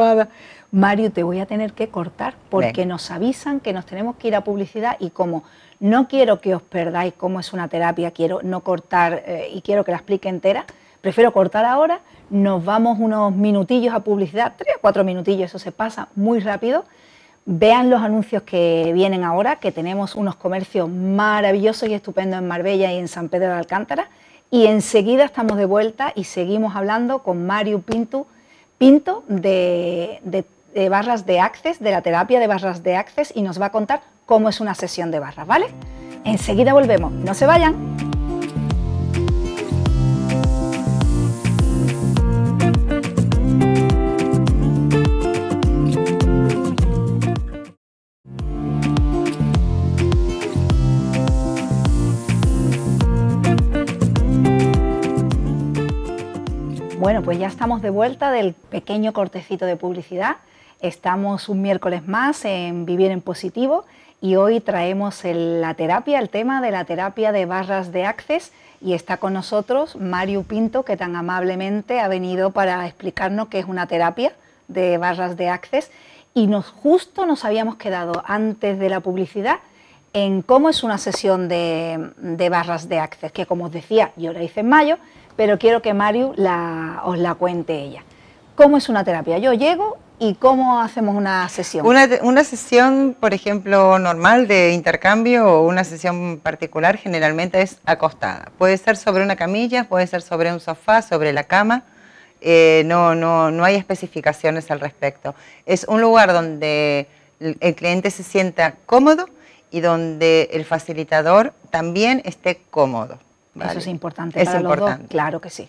Mario, 0.73 1.11
te 1.13 1.23
voy 1.23 1.41
a 1.41 1.47
tener 1.47 1.73
que 1.73 1.89
cortar 1.89 2.35
porque 2.51 2.87
nos 2.87 3.11
avisan 3.11 3.61
que 3.61 3.73
nos 3.73 3.87
tenemos 3.87 4.17
que 4.17 4.29
ir 4.29 4.37
a 4.37 4.43
publicidad 4.43 4.97
y 4.99 5.11
como 5.11 5.45
no 5.81 6.09
quiero 6.09 6.41
que 6.41 6.55
os 6.55 6.63
perdáis 6.63 7.15
cómo 7.15 7.41
es 7.41 7.53
una 7.53 7.69
terapia, 7.69 8.11
quiero 8.11 8.41
no 8.43 8.61
cortar 8.61 9.23
eh, 9.27 9.51
y 9.53 9.61
quiero 9.63 9.85
que 9.85 9.91
la 9.91 9.99
explique 9.99 10.29
entera. 10.29 10.65
Prefiero 11.01 11.33
cortar 11.33 11.65
ahora, 11.65 12.01
nos 12.31 12.65
vamos 12.65 12.99
unos 12.99 13.35
minutillos 13.35 13.95
a 13.95 14.01
publicidad, 14.01 14.55
tres 14.57 14.77
o 14.77 14.81
cuatro 14.81 15.05
minutillos, 15.05 15.51
eso 15.51 15.59
se 15.59 15.73
pasa 15.73 16.09
muy 16.17 16.41
rápido. 16.41 16.85
Vean 17.45 17.91
los 17.91 18.03
anuncios 18.03 18.43
que 18.43 18.91
vienen 18.93 19.23
ahora, 19.23 19.57
que 19.57 19.71
tenemos 19.71 20.17
unos 20.17 20.35
comercios 20.35 20.89
maravillosos 20.89 21.89
y 21.89 21.95
estupendos 21.95 22.41
en 22.41 22.49
Marbella 22.49 22.93
y 22.93 22.99
en 22.99 23.07
San 23.07 23.29
Pedro 23.29 23.49
de 23.49 23.55
Alcántara. 23.55 24.09
Y 24.51 24.67
enseguida 24.67 25.25
estamos 25.25 25.57
de 25.57 25.65
vuelta 25.65 26.13
y 26.17 26.25
seguimos 26.25 26.75
hablando 26.75 27.21
con 27.21 27.47
Mario 27.47 27.83
Pinto, 27.83 28.27
Pinto 28.79 29.23
de, 29.29 30.21
de 30.23 30.89
barras 30.89 31.25
de 31.25 31.41
Access, 31.41 31.79
de 31.79 31.91
la 31.91 32.03
terapia 32.03 32.41
de 32.41 32.47
barras 32.47 32.83
de 32.83 32.97
Access, 32.97 33.33
y 33.35 33.43
nos 33.43 33.61
va 33.61 33.67
a 33.67 33.73
contar 33.73 34.01
cómo 34.27 34.49
es 34.49 34.61
una 34.61 34.75
sesión 34.75 35.11
de 35.11 35.21
barras, 35.21 35.47
¿vale? 35.47 35.67
Enseguida 36.25 36.73
volvemos, 36.73 37.13
no 37.13 37.33
se 37.33 37.47
vayan. 37.47 37.97
Bueno, 56.99 57.23
pues 57.23 57.39
ya 57.39 57.47
estamos 57.47 57.83
de 57.83 57.91
vuelta 57.91 58.33
del 58.33 58.55
pequeño 58.55 59.13
cortecito 59.13 59.65
de 59.65 59.77
publicidad. 59.77 60.39
Estamos 60.81 61.49
un 61.49 61.63
miércoles 61.63 62.07
más 62.09 62.45
en 62.45 62.85
Vivir 62.85 63.13
en 63.13 63.21
Positivo 63.21 63.85
y 64.21 64.37
hoy 64.37 64.61
traemos 64.61 65.21
la 65.25 65.75
terapia, 65.75 66.19
el 66.19 66.31
tema 66.31 66.61
de 66.61 66.71
la 66.71 66.85
terapia 66.85 67.33
de 67.33 67.47
barras 67.47 67.93
de 67.93 68.05
Access 68.05 68.53
y 68.81 68.95
está 68.95 69.19
con 69.19 69.33
nosotros 69.33 69.97
Mario 69.97 70.43
Pinto 70.43 70.85
que 70.85 70.97
tan 70.97 71.17
amablemente 71.17 72.01
ha 72.01 72.09
venido 72.09 72.51
para 72.51 72.87
explicarnos 72.87 73.49
qué 73.49 73.59
es 73.59 73.67
una 73.67 73.87
terapia 73.87 74.33
de 74.69 74.99
barras 74.99 75.37
de 75.37 75.49
Access 75.49 75.91
y 76.35 76.47
nos 76.47 76.67
justo 76.69 77.27
nos 77.27 77.45
habíamos 77.45 77.77
quedado 77.77 78.23
antes 78.27 78.79
de 78.79 78.89
la 78.89 79.01
publicidad 79.01 79.59
en 80.13 80.41
cómo 80.43 80.71
es 80.71 80.83
una 80.83 80.97
sesión 80.97 81.47
de, 81.49 82.49
barras 82.51 82.89
de 82.89 82.99
Access, 82.99 83.33
que 83.33 83.45
como 83.45 83.67
os 83.67 83.73
decía, 83.73 84.13
yo 84.17 84.33
la 84.33 84.43
hice 84.43 84.61
en 84.61 84.69
mayo, 84.69 84.97
pero 85.37 85.59
quiero 85.59 85.83
que 85.83 85.93
Mario 85.93 86.31
os 87.05 87.19
la 87.19 87.35
cuente 87.39 87.79
ella. 87.79 88.03
¿Cómo 88.55 88.79
es 88.79 88.89
una 88.89 89.05
terapia? 89.05 89.37
Yo 89.37 89.53
llego 89.53 89.99
¿Y 90.19 90.35
cómo 90.37 90.81
hacemos 90.81 91.15
una 91.15 91.47
sesión? 91.51 91.87
Una, 91.87 92.45
sesión, 92.45 93.15
por 93.19 93.35
ejemplo, 93.35 93.99
normal 93.99 94.49
de 94.49 94.73
intercambio 94.73 95.47
o 95.47 95.67
una 95.67 95.85
sesión 95.85 96.41
particular 96.43 96.97
generalmente 96.97 97.61
es 97.61 97.79
acostada. 97.85 98.51
Puede 98.57 98.79
ser 98.79 98.97
sobre 98.97 99.23
una 99.23 99.37
camilla, 99.37 99.85
puede 99.85 100.07
ser 100.07 100.23
sobre 100.23 100.51
un 100.53 100.61
sofá, 100.61 101.03
sobre 101.03 101.35
la 101.35 101.45
cama. 101.45 101.83
Eh, 102.41 102.83
no, 102.87 103.15
no, 103.15 103.51
no 103.51 103.65
hay 103.65 103.75
especificaciones 103.75 104.71
al 104.71 104.81
respecto. 104.81 105.35
Es 105.67 105.85
un 105.85 106.01
lugar 106.01 106.33
donde 106.33 107.09
el, 107.39 107.75
cliente 107.75 108.11
se 108.11 108.23
sienta 108.23 108.75
cómodo 108.87 109.27
y 109.71 109.81
donde 109.81 110.49
el 110.53 110.65
facilitador 110.65 111.53
también 111.71 112.23
esté 112.25 112.63
cómodo. 112.71 113.19
Eso 113.55 113.79
es 113.79 113.87
importante. 113.87 114.41
Es 114.41 114.55
importante. 114.55 115.09
Claro 115.09 115.43
que 115.43 115.51
sí. 115.51 115.69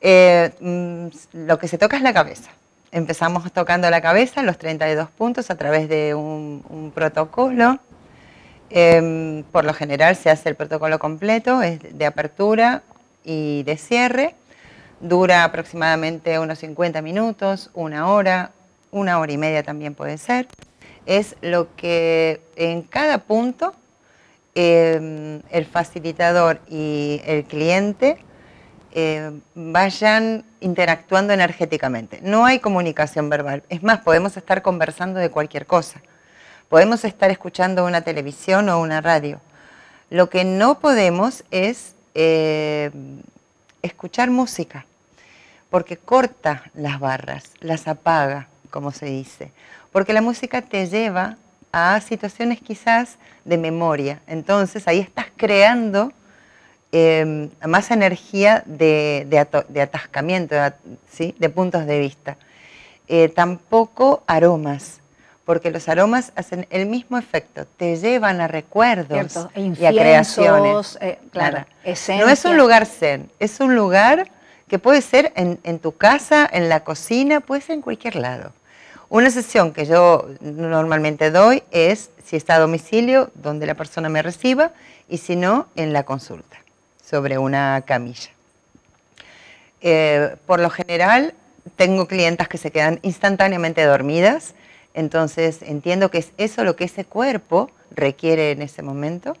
Eh, 0.00 0.50
mm, 0.60 1.06
lo 1.46 1.58
que 1.58 1.68
se 1.68 1.78
toca 1.78 1.96
es 1.96 2.02
la 2.02 2.12
cabeza. 2.12 2.50
Empezamos 2.92 3.50
tocando 3.52 3.88
la 3.90 4.00
cabeza, 4.00 4.42
los 4.42 4.58
32 4.58 5.10
puntos, 5.10 5.50
a 5.50 5.56
través 5.56 5.88
de 5.88 6.14
un, 6.14 6.92
protocolo. 6.94 7.78
Em, 8.70 9.42
por 9.44 9.64
lo 9.64 9.74
general 9.74 10.16
se 10.16 10.30
hace 10.30 10.48
el 10.48 10.54
protocolo 10.54 10.98
completo, 10.98 11.62
es 11.62 11.80
de 11.96 12.06
apertura, 12.06 12.82
y 13.24 13.62
de 13.64 13.76
cierre. 13.76 14.34
Dura 15.00 15.44
aproximadamente 15.44 16.38
unos 16.38 16.58
50 16.58 17.00
minutos, 17.00 17.70
una 17.74 18.10
hora, 18.10 18.50
una 18.90 19.18
hora 19.18 19.32
y 19.32 19.38
media 19.38 19.62
también 19.62 19.94
puede 19.94 20.18
ser. 20.18 20.46
Es 21.06 21.36
lo 21.40 21.74
que 21.76 22.42
en 22.56 22.82
cada 22.82 23.18
punto 23.18 23.74
em, 24.54 25.40
el 25.50 25.64
facilitador 25.64 26.60
y 26.68 27.22
el 27.24 27.44
cliente 27.44 28.18
em, 28.92 29.40
vayan 29.54 30.44
interactuando 30.60 31.32
energéticamente. 31.32 32.20
No 32.22 32.44
hay 32.44 32.58
comunicación 32.58 33.28
verbal. 33.28 33.62
Es 33.68 33.82
más, 33.82 34.00
podemos 34.00 34.36
estar 34.36 34.62
conversando 34.62 35.20
de 35.20 35.30
cualquier 35.30 35.66
cosa. 35.66 36.00
Podemos 36.68 37.04
estar 37.04 37.30
escuchando 37.30 37.84
una 37.84 38.02
televisión 38.02 38.68
o 38.68 38.80
una 38.80 39.00
radio. 39.00 39.40
Lo 40.10 40.28
que 40.28 40.44
no 40.44 40.78
podemos 40.80 41.44
es 41.50 41.94
em, 42.14 43.22
escuchar 43.82 44.30
música 44.30 44.84
porque 45.70 45.96
corta 45.96 46.64
las 46.74 46.98
barras, 46.98 47.52
las 47.60 47.86
apaga, 47.86 48.48
como 48.70 48.90
se 48.90 49.06
dice, 49.06 49.52
porque 49.92 50.12
la 50.12 50.20
música 50.20 50.62
te 50.62 50.86
lleva 50.86 51.36
a 51.72 52.00
situaciones 52.00 52.60
quizás 52.60 53.16
de 53.44 53.56
memoria, 53.56 54.20
entonces 54.26 54.86
ahí 54.88 54.98
estás 54.98 55.26
creando 55.36 56.12
em, 56.92 57.50
más 57.66 57.90
energía 57.90 58.62
de, 58.66 59.26
atascamiento, 59.80 60.56
¿sí? 61.10 61.34
de 61.38 61.48
puntos 61.48 61.86
de 61.86 61.98
vista. 61.98 62.36
Eh, 63.08 63.28
tampoco 63.28 64.22
aromas, 64.26 65.00
porque 65.44 65.70
los 65.70 65.88
aromas 65.88 66.32
hacen 66.36 66.66
el 66.70 66.86
mismo 66.86 67.18
efecto, 67.18 67.66
te 67.76 67.96
llevan 67.96 68.40
a 68.40 68.46
recuerdos 68.46 69.48
y 69.56 69.84
a 69.84 69.90
creaciones. 69.90 70.96
Eh, 71.00 71.18
claro, 71.32 71.66
no 71.84 72.28
es 72.28 72.44
un 72.44 72.56
lugar 72.56 72.86
zen, 72.86 73.30
es 73.40 73.58
un 73.58 73.74
lugar 73.74 74.30
que 74.68 74.78
puede 74.78 75.02
ser 75.02 75.32
en, 75.34 75.80
tu 75.80 75.96
casa, 75.96 76.48
en 76.50 76.68
la 76.68 76.84
cocina, 76.84 77.40
puede 77.40 77.60
ser 77.60 77.74
en 77.74 77.82
cualquier 77.82 78.14
lado. 78.14 78.52
Una 79.08 79.28
sesión 79.28 79.72
que 79.72 79.84
yo 79.84 80.28
normalmente 80.40 81.32
doy 81.32 81.64
es 81.72 82.10
si 82.24 82.36
está 82.36 82.54
a 82.54 82.58
domicilio, 82.60 83.32
donde 83.34 83.66
la 83.66 83.74
persona 83.74 84.08
me 84.08 84.22
reciba, 84.22 84.70
y 85.08 85.18
si 85.18 85.34
no, 85.34 85.66
en 85.74 85.92
la 85.92 86.04
consulta, 86.04 86.58
sobre 87.10 87.38
una 87.38 87.82
camilla. 87.86 88.30
Eh, 89.80 90.36
por 90.46 90.60
lo 90.60 90.70
general, 90.70 91.34
tengo 91.76 92.06
clientas 92.06 92.48
que 92.48 92.58
se 92.58 92.70
quedan 92.70 93.00
instantáneamente 93.02 93.82
dormidas, 93.82 94.54
entonces 94.94 95.62
entiendo 95.62 96.10
que 96.10 96.18
es 96.18 96.32
eso 96.36 96.64
lo 96.64 96.76
que 96.76 96.84
ese 96.84 97.04
cuerpo 97.04 97.70
requiere 97.90 98.52
en 98.52 98.62
ese 98.62 98.82
momento 98.82 99.36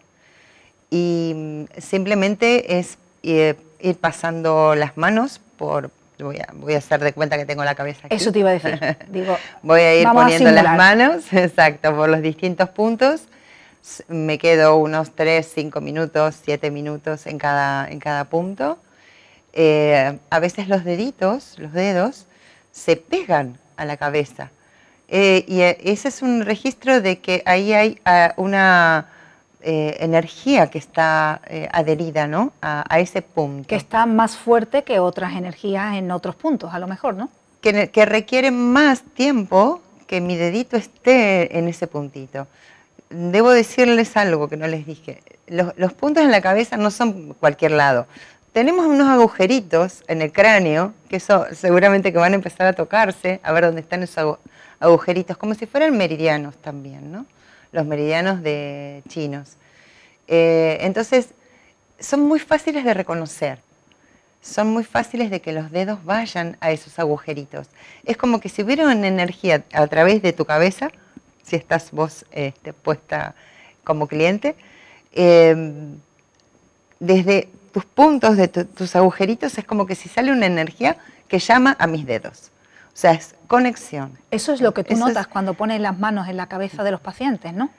y 0.90 1.32
mm, 1.34 1.64
simplemente 1.80 2.78
es 2.78 2.98
eh, 3.22 3.54
ir 3.80 3.96
pasando 3.96 4.74
las 4.74 4.96
manos 4.96 5.40
por... 5.56 5.90
Voy 6.18 6.36
a, 6.36 6.48
voy 6.52 6.74
a 6.74 6.78
hacer 6.78 7.00
de 7.00 7.14
cuenta 7.14 7.38
que 7.38 7.46
tengo 7.46 7.64
la 7.64 7.74
cabeza 7.74 8.02
aquí. 8.04 8.14
Eso 8.14 8.30
te 8.30 8.40
iba 8.40 8.50
a 8.50 8.52
decir. 8.52 8.78
Digo, 9.08 9.38
voy 9.62 9.80
a 9.80 9.94
ir 9.94 10.06
poniendo 10.06 10.50
las 10.50 10.76
manos, 10.76 11.24
exacto, 11.32 11.96
por 11.96 12.10
los 12.10 12.20
distintos 12.20 12.68
puntos. 12.68 13.22
Me 14.08 14.38
quedo 14.38 14.76
unos 14.76 15.14
3, 15.14 15.46
5 15.54 15.80
minutos, 15.80 16.36
7 16.44 16.70
minutos 16.70 17.26
en 17.26 17.38
cada, 17.38 17.88
en 17.90 17.98
cada 17.98 18.24
punto. 18.24 18.78
Eh, 19.52 20.18
a 20.28 20.38
veces 20.38 20.68
los 20.68 20.84
deditos, 20.84 21.58
los 21.58 21.72
dedos, 21.72 22.26
se 22.72 22.96
pegan 22.96 23.58
a 23.76 23.84
la 23.84 23.96
cabeza. 23.96 24.50
Eh, 25.08 25.44
y 25.48 25.60
ese 25.62 26.08
es 26.08 26.22
un 26.22 26.44
registro 26.44 27.00
de 27.00 27.18
que 27.18 27.42
ahí 27.44 27.72
hay 27.72 27.98
ah, 28.04 28.32
una 28.36 29.08
eh, 29.62 29.96
energía 30.00 30.70
que 30.70 30.78
está 30.78 31.42
eh, 31.46 31.68
adherida 31.72 32.26
¿no? 32.28 32.52
A, 32.62 33.00
ese 33.00 33.20
punto. 33.20 33.68
Que 33.68 33.76
está 33.76 34.06
más 34.06 34.36
fuerte 34.36 34.84
que 34.84 35.00
otras 35.00 35.34
energías 35.34 35.96
en 35.96 36.10
otros 36.12 36.36
puntos, 36.36 36.72
a 36.72 36.78
lo 36.78 36.86
mejor, 36.86 37.14
¿no? 37.14 37.28
Que, 37.60 37.90
que 37.90 38.06
requiere 38.06 38.52
más 38.52 39.02
tiempo 39.02 39.82
que 40.06 40.20
mi 40.20 40.36
dedito 40.36 40.76
esté 40.76 41.58
en 41.58 41.68
ese 41.68 41.86
puntito. 41.86 42.46
Debo 43.10 43.50
decirles 43.50 44.16
algo 44.16 44.48
que 44.48 44.56
no 44.56 44.66
les 44.66 44.86
dije. 44.86 45.22
Los, 45.46 45.92
puntos 45.92 46.22
en 46.22 46.30
la 46.30 46.40
cabeza 46.40 46.76
no 46.76 46.90
son 46.90 47.34
cualquier 47.34 47.72
lado. 47.72 48.06
Tenemos 48.52 48.86
unos 48.86 49.08
agujeritos 49.08 50.02
en 50.08 50.22
el 50.22 50.32
cráneo, 50.32 50.94
que 51.08 51.16
eso 51.16 51.46
seguramente 51.52 52.12
que 52.12 52.18
van 52.18 52.32
a 52.32 52.36
empezar 52.36 52.66
a 52.66 52.72
tocarse, 52.72 53.40
a 53.42 53.52
ver 53.52 53.64
dónde 53.64 53.80
están 53.80 54.02
esos 54.02 54.38
agujeritos, 54.78 55.36
como 55.36 55.54
si 55.54 55.66
fueran 55.66 55.96
meridianos 55.96 56.56
también, 56.56 57.12
¿no? 57.12 57.26
los 57.72 57.86
meridianos 57.86 58.42
de 58.42 59.02
chinos. 59.08 59.56
Eh, 60.26 60.78
entonces, 60.80 61.30
son 61.98 62.20
muy 62.20 62.38
fáciles 62.38 62.84
de 62.84 62.94
reconocer, 62.94 63.58
son 64.42 64.68
muy 64.68 64.84
fáciles 64.84 65.30
de 65.30 65.40
que 65.40 65.52
los 65.52 65.70
dedos 65.70 66.04
vayan 66.04 66.56
a 66.60 66.70
esos 66.70 66.98
agujeritos. 66.98 67.68
Es 68.04 68.16
como 68.16 68.40
que 68.40 68.48
si 68.48 68.62
hubiera 68.62 68.84
una 68.84 69.06
energía 69.06 69.64
a 69.72 69.86
través 69.86 70.22
de 70.22 70.32
tu 70.32 70.44
cabeza, 70.44 70.90
si 71.50 71.56
estás 71.56 71.90
vos 71.90 72.24
este, 72.30 72.72
puesta 72.72 73.34
como 73.82 74.06
cliente, 74.06 74.54
em, 75.12 75.96
desde 77.00 77.48
tus 77.72 77.84
puntos, 77.84 78.36
de 78.36 78.46
tus 78.48 78.94
agujeritos, 78.94 79.58
es 79.58 79.64
como 79.64 79.84
que 79.84 79.96
si 79.96 80.08
sale 80.08 80.30
una 80.32 80.46
energía 80.46 80.96
que 81.26 81.40
llama 81.40 81.76
a 81.78 81.86
mis 81.86 82.06
dedos. 82.06 82.50
O 82.92 82.96
sea, 83.00 83.12
es 83.12 83.34
conexión. 83.48 84.16
Eso 84.30 84.52
es 84.52 84.60
lo 84.60 84.74
que 84.74 84.84
tú 84.84 84.96
notas 84.96 85.26
cuando 85.26 85.54
pones 85.54 85.80
las 85.80 85.98
manos 85.98 86.28
en 86.28 86.36
la 86.36 86.46
cabeza 86.46 86.84
de 86.84 86.92
los 86.92 87.00
pacientes, 87.00 87.52
¿no? 87.52 87.70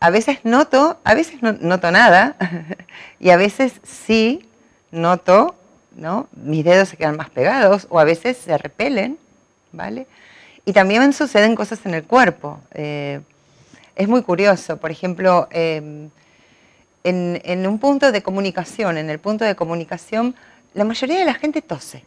A 0.00 0.10
veces 0.10 0.44
noto, 0.44 0.98
a 1.04 1.14
veces 1.14 1.42
no 1.42 1.52
noto 1.52 1.90
nada 1.90 2.36
y 3.20 3.30
a 3.30 3.36
veces 3.36 3.72
sí 3.82 4.48
noto, 4.90 5.54
¿no? 5.96 6.28
Mis 6.32 6.64
dedos 6.64 6.88
se 6.88 6.96
quedan 6.96 7.16
más 7.16 7.30
pegados 7.30 7.86
o 7.90 7.98
a 7.98 8.04
veces 8.04 8.36
se 8.36 8.56
repelen, 8.56 9.18
¿vale? 9.72 10.06
Y 10.64 10.72
también 10.72 11.12
suceden 11.12 11.54
cosas 11.54 11.84
en 11.84 11.94
el 11.94 12.04
cuerpo. 12.04 12.60
Eh, 12.72 13.20
es 13.96 14.08
muy 14.08 14.22
curioso, 14.22 14.78
por 14.78 14.90
ejemplo, 14.90 15.46
em, 15.50 16.10
en, 17.04 17.40
en 17.44 17.66
un 17.66 17.78
punto 17.78 18.12
de 18.12 18.22
comunicación, 18.22 18.96
en 18.96 19.10
el 19.10 19.18
punto 19.18 19.44
de 19.44 19.54
comunicación, 19.54 20.34
la 20.72 20.84
mayoría 20.84 21.18
de 21.18 21.24
la 21.24 21.34
gente 21.34 21.62
tose. 21.62 22.04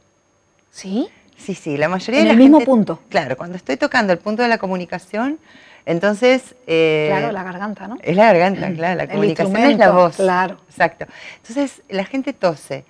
¿Sí? 0.71 1.07
Sí, 1.37 1.53
sí, 1.53 1.77
la 1.77 1.87
mayoría 1.87 2.21
en 2.21 2.27
de 2.27 2.33
el 2.33 2.37
mismo 2.39 2.59
punto. 2.61 2.99
Claro, 3.09 3.37
cuando 3.37 3.57
estoy 3.57 3.77
tocando 3.77 4.11
el 4.11 4.19
punto 4.19 4.41
de 4.41 4.49
la 4.49 4.57
comunicación, 4.57 5.39
entonces... 5.85 6.55
Eh, 6.65 7.07
claro, 7.09 7.31
la 7.31 7.43
garganta, 7.43 7.87
¿no? 7.87 7.97
Es 8.01 8.15
la 8.15 8.25
garganta, 8.25 8.71
claro, 8.73 8.97
la 8.97 9.07
comunicación 9.11 9.55
es 9.55 9.77
la 9.77 9.91
voz. 9.91 10.17
Claro. 10.17 10.57
Exacto. 10.69 11.05
Entonces, 11.37 11.83
la 11.89 12.05
gente 12.05 12.33
tose. 12.33 12.83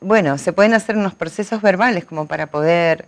Bueno, 0.00 0.36
se 0.38 0.52
pueden 0.52 0.74
hacer 0.74 0.96
unos 0.96 1.14
procesos 1.14 1.62
verbales 1.62 2.04
como 2.04 2.26
para 2.26 2.48
poder 2.48 3.06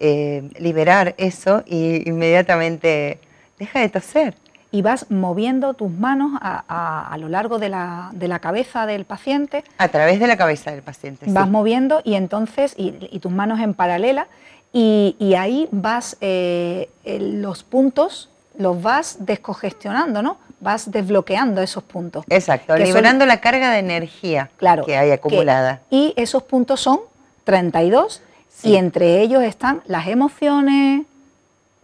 eh, 0.00 0.48
liberar 0.58 1.14
eso 1.18 1.62
y 1.66 2.08
inmediatamente 2.08 3.20
deja 3.58 3.80
de 3.80 3.88
toser 3.90 4.34
y 4.72 4.82
vas 4.82 5.10
moviendo 5.10 5.74
tus 5.74 5.90
manos 5.90 6.38
a, 6.40 7.16
lo 7.18 7.28
largo 7.28 7.58
de 7.58 7.68
la, 7.68 8.10
de 8.12 8.28
la, 8.28 8.38
cabeza 8.38 8.86
del 8.86 9.04
paciente. 9.04 9.64
A 9.78 9.88
través 9.88 10.20
de 10.20 10.26
la 10.26 10.36
cabeza 10.36 10.70
del 10.70 10.82
paciente. 10.82 11.26
Vas 11.28 11.48
moviendo 11.48 12.00
y 12.04 12.14
entonces, 12.14 12.74
y, 12.76 13.18
tus 13.18 13.32
manos 13.32 13.60
en 13.60 13.74
paralela, 13.74 14.28
y, 14.72 15.34
ahí 15.36 15.68
vas, 15.72 16.16
eh, 16.20 16.88
los 17.04 17.64
puntos 17.64 18.30
los 18.58 18.80
vas 18.82 19.16
descongestionando, 19.20 20.22
¿no? 20.22 20.36
Vas 20.60 20.90
desbloqueando 20.90 21.62
esos 21.62 21.82
puntos. 21.82 22.24
Exacto, 22.28 22.76
liberando 22.76 23.24
la 23.26 23.40
carga 23.40 23.70
de 23.70 23.78
energía 23.78 24.50
claro, 24.56 24.84
que 24.84 24.96
hay 24.96 25.10
acumulada. 25.10 25.80
y 25.90 26.12
esos 26.16 26.42
puntos 26.42 26.80
son 26.80 27.00
32 27.44 28.22
y 28.62 28.76
entre 28.76 29.20
ellos 29.22 29.42
están 29.42 29.82
las 29.86 30.06
emociones, 30.08 31.06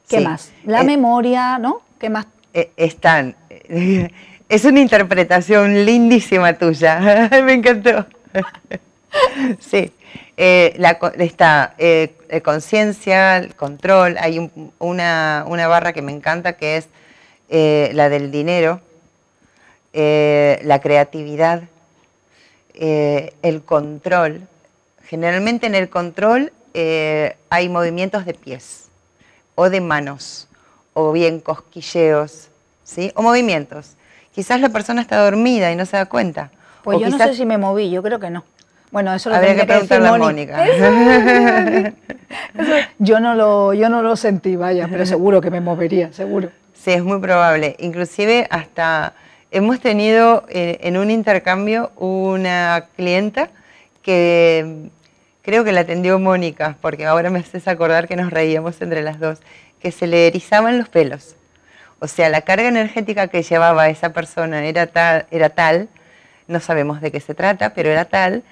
¿qué 0.08 0.20
más? 0.20 0.52
La 0.64 0.82
memoria, 0.82 1.58
¿no? 1.58 1.80
¿Qué 1.98 2.10
más 2.10 2.26
eh, 2.56 2.70
están. 2.76 3.36
Es 4.48 4.64
una 4.64 4.78
interpretación 4.78 5.84
lindísima 5.84 6.52
tuya. 6.54 7.28
Me 7.44 7.54
encantó. 7.54 8.06
Sí. 9.60 9.92
Eh, 10.36 10.74
la, 10.76 10.98
está 11.18 11.74
eh, 11.78 12.12
conciencia, 12.44 13.48
control. 13.56 14.16
Hay 14.20 14.50
una, 14.78 15.44
barra 15.68 15.94
que 15.94 16.02
me 16.02 16.12
encanta 16.12 16.52
que 16.54 16.76
es 16.76 16.88
la 17.94 18.10
del 18.10 18.30
dinero, 18.30 18.82
la 19.94 20.80
creatividad, 20.82 21.62
el 22.74 23.62
control. 23.64 24.46
Generalmente 25.08 25.66
en 25.66 25.74
el 25.74 25.88
control 25.88 26.52
hay 26.74 27.68
movimientos 27.70 28.26
de 28.26 28.34
pies 28.34 28.88
o 29.54 29.70
de 29.70 29.80
manos 29.80 30.48
o 30.92 31.12
bien 31.12 31.40
cosquilleos, 31.40 32.48
¿sí? 32.84 33.12
O 33.14 33.22
movimientos. 33.22 33.96
Quizás 34.34 34.60
la 34.60 34.68
persona 34.68 35.00
está 35.00 35.22
dormida 35.24 35.72
y 35.72 35.76
no 35.76 35.86
se 35.86 35.96
da 35.96 36.06
cuenta. 36.06 36.50
Pues 36.84 37.00
yo 37.00 37.08
no 37.08 37.18
sé 37.18 37.34
si 37.34 37.44
me 37.44 37.58
moví, 37.58 37.90
yo 37.90 38.02
creo 38.02 38.20
que 38.20 38.30
no. 38.30 38.44
Bueno, 38.90 39.12
eso 39.12 39.28
lo 39.28 39.36
Habría 39.36 39.56
que 39.56 39.64
preguntarle 39.64 40.08
a 40.08 40.16
Mónica. 40.16 40.64
yo, 42.98 43.20
no 43.20 43.34
lo, 43.34 43.74
yo 43.74 43.88
no 43.88 44.02
lo 44.02 44.16
sentí, 44.16 44.56
vaya, 44.56 44.88
pero 44.90 45.04
seguro 45.04 45.40
que 45.40 45.50
me 45.50 45.60
movería, 45.60 46.12
seguro. 46.12 46.50
Sí, 46.72 46.92
es 46.92 47.02
muy 47.02 47.18
probable. 47.18 47.76
Inclusive 47.78 48.46
hasta 48.50 49.14
hemos 49.50 49.80
tenido 49.80 50.44
eh, 50.48 50.78
en 50.82 50.96
un 50.96 51.10
intercambio 51.10 51.90
una 51.96 52.86
clienta 52.94 53.50
que 54.02 54.90
creo 55.46 55.64
que 55.64 55.72
la 55.72 55.82
atendió 55.82 56.18
Mónica, 56.18 56.76
porque 56.82 57.06
ahora 57.06 57.30
me 57.30 57.38
haces 57.38 57.68
acordar 57.68 58.08
que 58.08 58.16
nos 58.16 58.30
reíamos 58.30 58.82
entre 58.82 59.00
las 59.02 59.20
dos, 59.20 59.38
que 59.80 59.92
se 59.92 60.08
le 60.08 60.26
erizaban 60.26 60.76
los 60.76 60.88
pelos. 60.88 61.36
O 62.00 62.08
sea, 62.08 62.28
la 62.28 62.42
carga 62.42 62.68
energética 62.68 63.28
que 63.28 63.42
llevaba 63.42 63.88
esa 63.88 64.12
persona 64.12 64.66
era 64.66 64.88
tal, 64.88 65.26
era 65.30 65.48
tal 65.48 65.88
no 66.48 66.60
sabemos 66.60 67.00
de 67.00 67.12
qué 67.12 67.20
se 67.20 67.34
trata, 67.34 67.74
pero 67.74 67.90
era 67.90 68.04
tal 68.04 68.42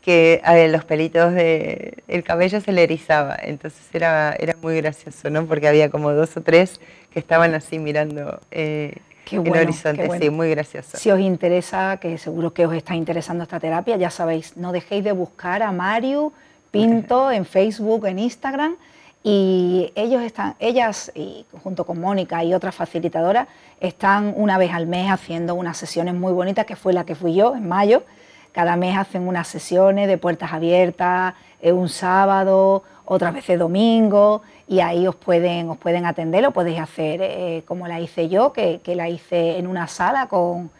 que 0.00 0.42
los 0.70 0.84
pelitos 0.84 1.34
del 1.34 2.22
cabello 2.24 2.60
se 2.60 2.72
le 2.72 2.84
erizaba. 2.84 3.36
Entonces 3.42 3.82
era, 3.92 4.36
era 4.38 4.54
muy 4.62 4.76
gracioso, 4.76 5.30
¿no? 5.30 5.46
Porque 5.46 5.66
había 5.66 5.90
como 5.90 6.12
dos 6.12 6.36
o 6.36 6.40
tres 6.40 6.80
que 7.12 7.18
estaban 7.18 7.54
así 7.54 7.78
mirando 7.78 8.40
eh, 8.52 8.94
el 9.30 9.48
horizonte. 9.48 10.08
Sí, 10.18 10.30
muy 10.30 10.50
gracioso. 10.50 10.96
Si 10.96 11.10
os 11.10 11.20
interesa, 11.20 11.98
que 11.98 12.18
seguro 12.18 12.52
que 12.52 12.66
os 12.66 12.74
está 12.74 12.94
interesando 12.94 13.44
esta 13.44 13.60
terapia, 13.60 13.96
ya 13.96 14.10
sabéis, 14.10 14.56
no 14.56 14.72
dejéis 14.72 15.04
de 15.04 15.12
buscar 15.12 15.62
a 15.62 15.72
Mario 15.72 16.32
Pinto 16.70 17.30
en 17.30 17.44
Facebook, 17.44 18.06
en 18.06 18.18
Instagram. 18.18 18.76
Y 19.22 19.90
ellos 19.94 20.22
están, 20.22 20.54
ellas, 20.58 21.10
y 21.14 21.46
junto 21.62 21.86
con 21.86 21.98
Mónica 21.98 22.44
y 22.44 22.52
otras 22.52 22.74
facilitadoras, 22.74 23.48
están 23.80 24.34
una 24.36 24.58
vez 24.58 24.72
al 24.72 24.86
mes 24.86 25.10
haciendo 25.10 25.54
unas 25.54 25.78
sesiones 25.78 26.14
muy 26.14 26.32
bonitas, 26.32 26.66
que 26.66 26.76
fue 26.76 26.92
la 26.92 27.04
que 27.04 27.14
fui 27.14 27.34
yo 27.34 27.56
en 27.56 27.66
mayo, 27.66 28.02
cada 28.52 28.76
mes 28.76 28.96
hacen 28.96 29.26
unas 29.26 29.48
sesiones 29.48 30.08
de 30.08 30.18
puertas 30.18 30.52
abiertas, 30.52 31.34
un 31.72 31.88
sábado, 31.88 32.82
otras 33.04 33.34
veces 33.34 33.58
domingo, 33.58 34.42
y 34.66 34.80
ahí 34.80 35.06
os 35.06 35.14
pueden, 35.14 35.68
os 35.68 35.78
pueden 35.78 36.06
atender, 36.06 36.42
lo 36.42 36.52
podéis 36.52 36.80
hacer 36.80 37.20
eh, 37.22 37.62
como 37.66 37.86
la 37.86 38.00
hice 38.00 38.28
yo, 38.28 38.52
que, 38.52 38.80
la 38.86 39.08
hice 39.08 39.58
en 39.58 39.66
una 39.66 39.86
sala 39.86 40.26
con, 40.26 40.70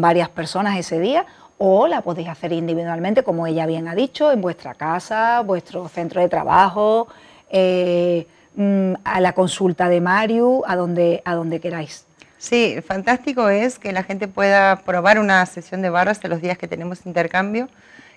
varias 0.00 0.28
personas 0.28 0.76
ese 0.78 0.98
día, 0.98 1.24
o 1.58 1.86
la 1.86 2.02
podéis 2.02 2.28
hacer 2.28 2.52
individualmente, 2.52 3.22
como 3.22 3.46
ella 3.46 3.66
bien 3.66 3.88
ha 3.88 3.94
dicho, 3.94 4.32
en 4.32 4.40
vuestra 4.40 4.74
casa, 4.74 5.40
vuestro 5.42 5.88
centro 5.88 6.20
de 6.20 6.28
trabajo, 6.28 7.08
eh, 7.50 8.26
mm, 8.54 8.94
a 9.04 9.20
la 9.20 9.32
consulta 9.32 9.88
de 9.88 10.00
Mario, 10.00 10.62
a 10.66 10.76
donde, 10.76 11.22
a 11.24 11.34
donde 11.34 11.60
queráis. 11.60 12.04
Sí, 12.38 12.76
fantástico 12.86 13.48
es 13.48 13.80
que 13.80 13.92
la 13.92 14.04
gente 14.04 14.28
pueda 14.28 14.76
probar 14.76 15.18
una 15.18 15.44
sesión 15.46 15.82
de 15.82 15.90
barras 15.90 16.20
en 16.22 16.30
los 16.30 16.40
días 16.40 16.56
que 16.56 16.68
tenemos 16.68 17.04
intercambio. 17.04 17.68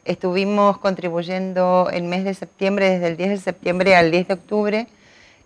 Estuvimos 0.03 0.79
contribuyendo 0.79 1.89
el 1.93 2.03
mes 2.03 2.23
de 2.23 2.33
septiembre, 2.33 2.89
desde 2.89 3.07
el 3.07 3.17
10 3.17 3.29
de 3.29 3.37
septiembre 3.37 3.95
al 3.95 4.09
10 4.11 4.27
de 4.27 4.33
octubre. 4.33 4.87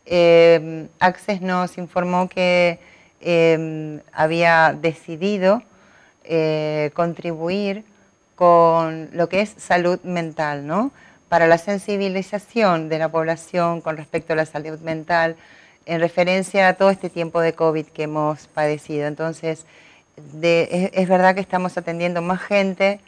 Eh, 0.05 0.87
Access 0.99 1.41
nos 1.41 1.77
informó 1.77 2.29
que 2.29 2.79
eh, 3.21 3.99
había 4.13 4.73
decidido 4.79 5.61
eh, 6.23 6.91
contribuir 6.93 7.83
con 8.35 9.09
lo 9.13 9.29
que 9.29 9.41
es 9.41 9.53
salud 9.57 9.99
mental, 10.03 10.65
¿no? 10.67 10.91
Para 11.29 11.47
la 11.47 11.57
sensibilización 11.57 12.89
de 12.89 12.99
la 12.99 13.09
población 13.09 13.81
con 13.81 13.97
respecto 13.97 14.33
a 14.33 14.35
la 14.35 14.45
salud 14.45 14.79
mental, 14.79 15.35
en 15.85 15.99
referencia 15.99 16.69
a 16.69 16.73
todo 16.73 16.89
este 16.89 17.09
tiempo 17.09 17.41
de 17.41 17.53
COVID 17.53 17.87
que 17.87 18.03
hemos 18.03 18.47
padecido. 18.47 19.07
Entonces, 19.07 19.65
es, 20.41 21.09
verdad 21.09 21.35
que 21.35 21.41
estamos 21.41 21.77
atendiendo 21.77 22.21
más 22.21 22.41
gente, 22.41 22.99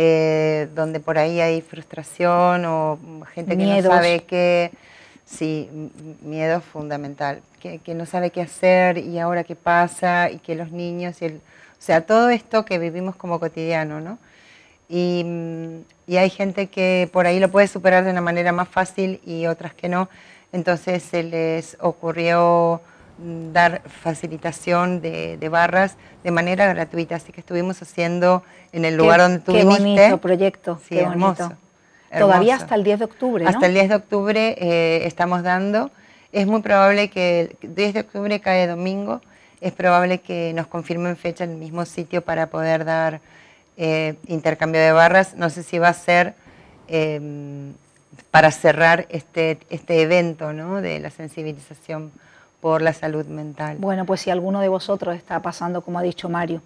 eh, 0.00 0.68
donde 0.76 1.00
por 1.00 1.18
ahí 1.18 1.40
hay 1.40 1.60
frustración 1.60 2.64
o 2.66 3.00
gente 3.34 3.58
que 3.58 3.64
no 3.64 3.82
sabe 3.82 4.20
qué, 4.20 4.70
sí, 5.24 5.68
miedo 6.22 6.60
fundamental, 6.60 7.42
que, 7.58 7.80
no 7.96 8.06
sabe 8.06 8.30
qué 8.30 8.40
hacer 8.40 8.98
y 8.98 9.18
ahora 9.18 9.42
qué 9.42 9.56
pasa 9.56 10.30
y 10.30 10.38
que 10.38 10.54
los 10.54 10.70
niños, 10.70 11.20
y 11.20 11.24
el, 11.24 11.34
o 11.34 11.80
sea, 11.80 12.02
todo 12.02 12.28
esto 12.28 12.64
que 12.64 12.78
vivimos 12.78 13.16
como 13.16 13.40
cotidiano, 13.40 14.00
¿no? 14.00 14.18
Y, 14.88 15.26
y 16.06 16.16
hay 16.16 16.30
gente 16.30 16.68
que 16.68 17.10
por 17.12 17.26
ahí 17.26 17.40
lo 17.40 17.50
puede 17.50 17.66
superar 17.66 18.04
de 18.04 18.12
una 18.12 18.20
manera 18.20 18.52
más 18.52 18.68
fácil 18.68 19.20
y 19.26 19.46
otras 19.46 19.74
que 19.74 19.88
no. 19.88 20.08
Entonces 20.52 21.02
se 21.02 21.24
les 21.24 21.76
ocurrió 21.80 22.80
mm, 22.80 22.97
dar 23.18 23.82
facilitación 23.86 25.00
de, 25.00 25.48
barras 25.50 25.96
de 26.22 26.30
manera 26.30 26.66
gratuita, 26.66 27.16
así 27.16 27.32
que 27.32 27.40
estuvimos 27.40 27.80
haciendo 27.82 28.42
en 28.72 28.84
el 28.84 28.96
lugar 28.96 29.20
donde 29.20 29.40
tú 29.40 29.52
qué 29.52 29.64
bonito 29.64 30.18
proyecto, 30.18 30.80
sí, 30.88 30.96
qué 30.96 31.02
hermoso, 31.02 31.52
Todavía 32.16 32.54
hasta 32.56 32.74
el 32.74 32.84
10 32.84 33.00
de 33.00 33.04
octubre, 33.04 33.44
Hasta 33.46 33.66
el 33.66 33.74
10 33.74 33.88
de 33.90 33.94
octubre 33.94 34.56
eh, 34.58 35.06
estamos 35.06 35.42
dando. 35.42 35.90
Es 36.32 36.46
muy 36.46 36.62
probable 36.62 37.10
que 37.10 37.54
el 37.60 37.74
10 37.74 37.94
de 37.94 38.00
octubre 38.00 38.40
cae 38.40 38.66
domingo, 38.66 39.20
es 39.60 39.72
probable 39.72 40.18
que 40.18 40.52
nos 40.54 40.68
confirmen 40.68 41.16
fecha 41.18 41.44
en 41.44 41.50
el 41.50 41.56
mismo 41.56 41.84
sitio 41.84 42.22
para 42.22 42.46
poder 42.46 42.86
dar 42.86 43.20
eh, 43.76 44.14
intercambio 44.26 44.80
de 44.80 44.92
barras. 44.92 45.34
No 45.34 45.50
sé 45.50 45.62
si 45.62 45.78
va 45.78 45.88
a 45.88 45.94
ser... 45.94 46.34
Em, 46.88 47.74
para 48.30 48.50
cerrar 48.50 49.06
este, 49.10 49.58
este 49.70 50.02
evento 50.02 50.52
¿no? 50.52 50.80
de 50.80 50.98
la 50.98 51.10
sensibilización 51.10 52.12
por 52.60 52.82
la 52.82 52.92
salud 52.92 53.26
mental. 53.26 53.76
Bueno, 53.78 54.04
pues 54.04 54.20
si 54.20 54.30
alguno 54.30 54.60
de 54.60 54.68
vosotros 54.68 55.16
está 55.16 55.40
pasando, 55.40 55.82
como 55.82 55.98
ha 55.98 56.02
dicho 56.02 56.28
Mario, 56.28 56.62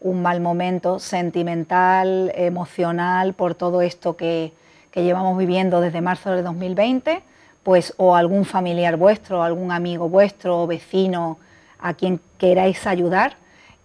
un 0.00 0.22
mal 0.22 0.40
momento 0.40 0.98
sentimental, 0.98 2.32
emocional, 2.34 3.34
por 3.34 3.54
todo 3.54 3.82
esto 3.82 4.16
que, 4.16 4.52
que 4.90 5.02
llevamos 5.02 5.36
viviendo 5.38 5.80
desde 5.80 6.00
marzo 6.00 6.30
de 6.30 6.42
2020, 6.42 7.22
pues 7.62 7.94
o 7.96 8.14
algún 8.14 8.44
familiar 8.44 8.96
vuestro, 8.96 9.42
algún 9.42 9.72
amigo 9.72 10.08
vuestro, 10.08 10.66
vecino, 10.66 11.38
a 11.80 11.94
quien 11.94 12.20
queráis 12.38 12.86
ayudar, 12.86 13.36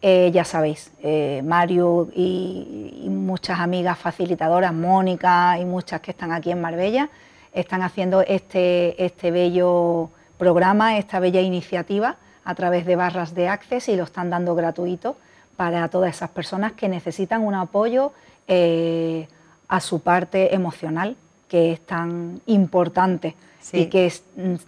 eh, 0.01 0.31
ya 0.33 0.43
sabéis, 0.43 0.91
eh, 1.01 1.41
Mario 1.45 2.09
y, 2.13 3.07
muchas 3.09 3.59
amigas 3.59 3.97
facilitadoras, 3.97 4.73
Mónica 4.73 5.57
y 5.59 5.65
muchas 5.65 6.01
que 6.01 6.11
están 6.11 6.31
aquí 6.33 6.51
en 6.51 6.59
Marbella, 6.59 7.09
están 7.53 7.81
haciendo 7.81 8.21
este, 8.21 9.01
este 9.03 9.31
bello 9.31 10.09
programa, 10.37 10.97
esta 10.97 11.19
bella 11.19 11.41
iniciativa 11.41 12.17
a 12.45 12.55
través 12.55 12.85
de 12.85 12.95
barras 12.95 13.33
de 13.33 13.47
Access 13.47 13.89
y 13.89 13.95
lo 13.95 14.03
están 14.03 14.29
dando 14.29 14.55
gratuito 14.55 15.15
para 15.55 15.87
todas 15.87 16.15
esas 16.15 16.29
personas 16.29 16.73
que 16.73 16.89
necesitan 16.89 17.41
un 17.41 17.55
apoyo 17.55 18.11
eh, 18.47 19.27
a 19.67 19.79
su 19.79 20.01
parte 20.01 20.53
emocional, 20.53 21.15
que 21.47 21.73
es 21.73 21.85
tan 21.85 22.41
importante 22.47 23.35
y 23.71 23.85
que 23.85 24.11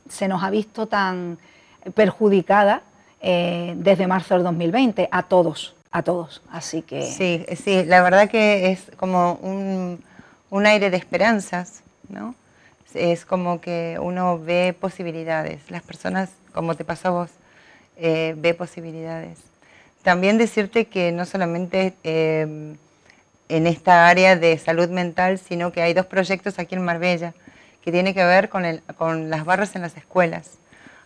se 0.10 0.28
nos 0.28 0.44
ha 0.44 0.50
visto 0.50 0.88
tan 0.88 1.38
perjudicada 1.94 2.82
eh, 3.22 3.74
desde 3.78 4.08
marzo 4.08 4.36
del 4.36 4.44
2020, 4.44 5.10
a 5.12 5.24
todos, 5.24 5.76
a 5.92 6.04
todos. 6.04 6.42
Así 6.52 6.82
que... 6.82 7.02
Sí, 7.04 7.46
sí, 7.56 7.84
la 7.84 8.02
verdad 8.02 8.30
que 8.30 8.72
es 8.72 8.92
como 8.98 9.34
un, 9.42 10.66
aire 10.66 10.90
de 10.90 10.98
esperanzas, 10.98 11.82
¿no? 12.08 12.36
Es 12.96 13.26
como 13.26 13.62
que 13.62 13.98
uno 14.02 14.40
ve 14.40 14.76
posibilidades, 14.80 15.70
las 15.70 15.84
personas, 15.84 16.30
como 16.54 16.76
te 16.76 16.86
pasó 16.86 17.10
a 17.10 17.12
vos, 17.12 17.30
eh, 17.98 18.34
ve 18.38 18.54
posibilidades. 18.54 19.40
También 20.04 20.38
decirte 20.38 20.86
que 20.86 21.12
no 21.12 21.26
solamente 21.26 21.94
em, 22.04 22.78
en 23.50 23.68
esta 23.68 24.08
área 24.08 24.36
de 24.36 24.58
salud 24.58 24.90
mental, 24.90 25.40
sino 25.40 25.72
que 25.72 25.82
hay 25.82 25.94
dos 25.94 26.06
proyectos 26.06 26.60
aquí 26.60 26.76
en 26.76 26.84
Marbella 26.84 27.34
que 27.84 27.92
tienen 27.92 28.14
que 28.14 28.24
ver 28.24 28.50
con, 28.50 28.66
el, 28.66 28.82
con 28.98 29.30
las 29.30 29.46
barras 29.46 29.76
en 29.76 29.82
las 29.82 29.98
escuelas. 29.98 30.58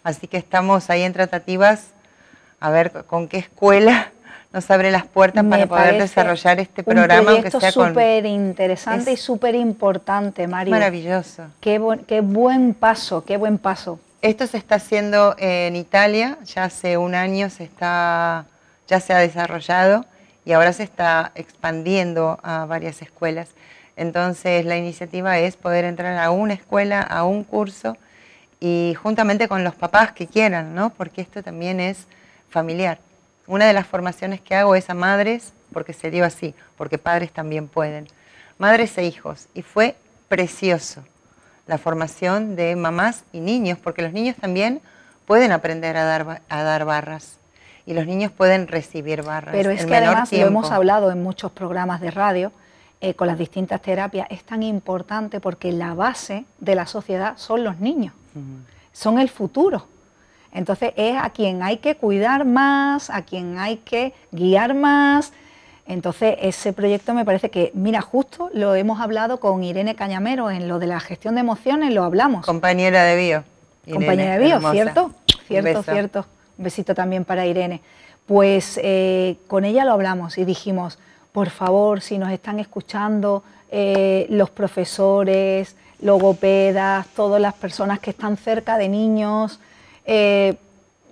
Así 0.04 0.28
que 0.28 0.38
estamos 0.38 0.90
ahí 0.90 1.04
en 1.04 1.14
tratativas 1.14 1.94
a 2.60 2.70
ver 2.70 3.06
con 3.08 3.28
qué 3.28 3.38
escuela 3.38 4.12
nos 4.52 4.70
abre 4.72 4.90
las 4.92 5.06
puertas 5.06 5.46
para 5.46 5.68
poder 5.68 6.02
desarrollar 6.02 6.60
este 6.60 6.84
programa. 6.84 7.20
Un 7.20 7.42
proyecto 7.42 7.60
súper 7.72 8.26
interesante 8.26 9.12
y 9.12 9.18
súper 9.18 9.56
importante, 9.56 10.48
Mario. 10.48 10.72
Maravilloso. 10.72 11.44
Qué, 11.60 11.80
qué 12.08 12.22
buen 12.22 12.74
paso, 12.74 13.24
qué 13.24 13.38
buen 13.38 13.58
paso. 13.58 14.00
Esto 14.22 14.48
se 14.48 14.58
está 14.58 14.76
haciendo 14.76 15.36
en 15.38 15.76
Italia, 15.76 16.40
ya 16.44 16.66
hace 16.66 16.98
un 16.98 17.16
año 17.16 17.50
se 17.50 17.64
está, 17.64 18.46
ya 18.88 19.00
se 19.00 19.14
ha 19.14 19.20
desarrollado 19.20 20.06
y 20.44 20.52
ahora 20.52 20.74
se 20.74 20.84
está 20.84 21.32
expandiendo 21.36 22.40
a 22.44 22.66
varias 22.66 23.02
escuelas. 23.02 23.50
Entonces 23.96 24.66
la 24.66 24.78
iniciativa 24.78 25.38
es 25.38 25.56
poder 25.56 25.86
entrar 25.86 26.18
a 26.18 26.32
una 26.32 26.54
escuela, 26.54 27.02
a 27.02 27.24
un 27.24 27.44
curso 27.44 27.98
y 28.60 28.96
juntamente 29.02 29.48
con 29.48 29.64
los 29.64 29.76
papás 29.76 30.12
que 30.12 30.28
quieran, 30.28 30.76
¿no? 30.76 30.90
Porque 30.90 31.22
esto 31.22 31.44
también 31.44 31.80
es 31.80 32.08
familiar. 32.50 33.00
Una 33.50 33.66
de 33.66 33.74
las 33.74 33.88
formaciones 33.88 34.40
que 34.42 34.54
hago 34.54 34.76
es 34.76 34.92
a 34.92 34.94
madres, 34.94 35.54
porque 35.74 35.92
se 35.92 36.12
dio 36.12 36.24
así, 36.24 36.54
porque 36.78 37.00
padres 37.00 37.32
también 37.32 37.68
pueden. 37.68 38.08
Madres 38.60 38.96
e 39.00 39.04
hijos. 39.04 39.48
Y 39.56 39.64
fue 39.64 39.96
precioso 40.28 41.04
la 41.66 41.80
formación 41.80 42.56
de 42.56 42.76
mamás 42.76 43.24
y 43.34 43.40
niños, 43.40 43.80
porque 43.84 44.04
los 44.04 44.14
niños 44.14 44.36
también 44.36 44.82
pueden 45.26 45.52
aprender 45.52 45.98
a 45.98 46.04
dar, 46.04 46.42
a 46.48 46.64
dar 46.64 46.86
barras 46.86 47.38
y 47.88 47.96
los 47.96 48.06
niños 48.06 48.32
pueden 48.32 48.68
recibir 48.68 49.24
barras. 49.24 49.52
Pero 49.52 49.72
es 49.72 49.84
que 49.84 49.96
además 49.96 50.32
lo 50.32 50.46
hemos 50.46 50.70
hablado 50.70 51.10
en 51.10 51.24
muchos 51.24 51.52
programas 51.52 52.02
de 52.02 52.12
radio 52.12 52.52
eh, 53.02 53.16
con 53.16 53.26
las 53.26 53.40
distintas 53.40 53.82
terapias, 53.82 54.28
es 54.30 54.44
tan 54.44 54.62
importante 54.62 55.40
porque 55.40 55.72
la 55.72 55.96
base 55.96 56.46
de 56.60 56.76
la 56.76 56.86
sociedad 56.86 57.34
son 57.38 57.64
los 57.64 57.80
niños, 57.80 58.14
son 58.94 59.18
el 59.18 59.30
futuro. 59.30 59.88
Entonces 60.52 60.94
es 60.96 61.16
a 61.18 61.30
quien 61.30 61.64
hay 61.64 61.78
que 61.78 61.96
cuidar 61.96 62.46
más, 62.46 63.10
a 63.10 63.22
quien 63.22 63.58
hay 63.60 63.78
que 63.78 64.14
guiar 64.32 64.74
más, 64.74 65.32
Entonces, 65.90 66.38
ese 66.42 66.72
proyecto 66.72 67.16
me 67.16 67.26
parece 67.26 67.50
que, 67.50 67.72
mira, 67.74 68.00
justo 68.02 68.52
lo 68.54 68.76
hemos 68.76 69.02
hablado 69.02 69.40
con 69.40 69.64
Irene 69.64 69.96
Cañamero 69.96 70.52
en 70.52 70.68
lo 70.68 70.78
de 70.78 70.86
la 70.86 71.00
gestión 71.00 71.34
de 71.34 71.42
emociones, 71.42 71.92
lo 71.92 72.04
hablamos. 72.04 72.46
Compañera 72.46 73.04
de 73.06 73.16
bio. 73.16 73.44
Compañera 73.92 74.38
de 74.38 74.46
bio, 74.46 74.72
¿cierto? 74.72 75.12
Cierto, 75.48 75.82
cierto. 75.82 76.26
Un 76.60 76.66
besito 76.66 76.94
también 76.94 77.26
para 77.26 77.48
Irene. 77.48 77.82
Pues 78.28 78.80
eh, 78.84 79.38
con 79.48 79.66
ella 79.66 79.84
lo 79.84 79.94
hablamos 79.94 80.38
y 80.38 80.46
dijimos, 80.46 81.00
por 81.32 81.50
favor, 81.50 82.02
si 82.02 82.20
nos 82.20 82.32
están 82.32 82.60
escuchando 82.60 83.44
eh, 83.72 84.28
los 84.30 84.52
profesores, 84.52 85.76
logopedas, 86.02 87.08
todas 87.16 87.42
las 87.42 87.56
personas 87.56 88.00
que 88.00 88.12
están 88.12 88.38
cerca 88.38 88.78
de 88.78 88.90
niños, 88.90 89.60
eh, 90.10 90.56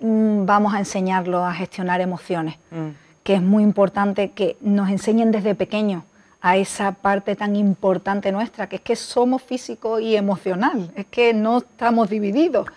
mm, 0.00 0.44
vamos 0.44 0.74
a 0.74 0.78
enseñarlos 0.78 1.42
a 1.42 1.52
gestionar 1.52 2.00
emociones. 2.00 2.56
Mm 2.70 2.90
que 3.28 3.34
es 3.34 3.42
muy 3.42 3.62
importante 3.62 4.30
que 4.30 4.56
nos 4.62 4.88
enseñen 4.88 5.30
desde 5.30 5.54
pequeños 5.54 6.02
a 6.40 6.56
esa 6.56 6.92
parte 6.92 7.36
tan 7.36 7.56
importante 7.56 8.32
nuestra, 8.32 8.70
que 8.70 8.76
es 8.76 8.80
que 8.80 8.96
somos 8.96 9.42
físico 9.42 10.00
y 10.00 10.16
emocional, 10.16 10.90
es 10.96 11.04
que 11.04 11.34
no 11.34 11.58
estamos 11.58 12.08
divididos, 12.08 12.68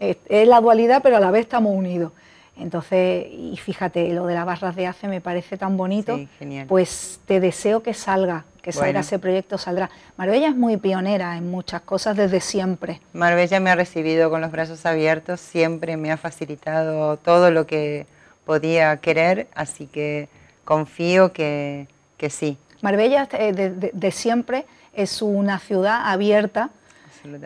es, 0.00 0.16
la 0.48 0.62
dualidad 0.62 1.02
pero 1.02 1.18
a 1.18 1.20
la 1.20 1.30
vez 1.30 1.42
estamos 1.42 1.76
unidos. 1.76 2.12
Entonces, 2.58 3.26
y 3.30 3.56
fíjate, 3.56 4.12
lo 4.12 4.26
de 4.26 4.34
las 4.34 4.44
barras 4.44 4.74
de 4.74 4.86
ACE 4.86 5.06
me 5.08 5.20
parece 5.20 5.56
tan 5.56 5.76
bonito, 5.76 6.18
pues 6.66 7.20
te 7.26 7.38
deseo 7.40 7.82
que 7.82 7.94
salga, 7.94 8.44
que 8.62 8.72
salga 8.72 9.00
ese 9.00 9.18
proyecto, 9.18 9.58
saldrá. 9.58 9.90
Marbella 10.16 10.48
es 10.48 10.56
muy 10.56 10.76
pionera 10.76 11.36
en 11.36 11.50
muchas 11.50 11.82
cosas 11.82 12.16
desde 12.16 12.40
siempre. 12.40 13.00
Marbella 13.12 13.60
me 13.60 13.70
ha 13.70 13.76
recibido 13.76 14.28
con 14.30 14.40
los 14.40 14.50
brazos 14.50 14.84
abiertos, 14.86 15.40
siempre 15.40 15.96
me 15.96 16.10
ha 16.10 16.16
facilitado 16.16 17.16
todo 17.16 17.50
lo 17.50 17.66
que 17.66 18.06
podía 18.44 18.96
querer, 18.96 19.46
así 19.54 19.86
que 19.86 20.28
confío 20.64 21.32
que, 21.32 21.86
sí. 22.28 22.58
Marbella 22.82 23.28
eh, 23.32 23.52
de, 23.92 24.10
siempre 24.10 24.64
es 24.94 25.22
una 25.22 25.58
ciudad 25.58 26.10
abierta 26.10 26.70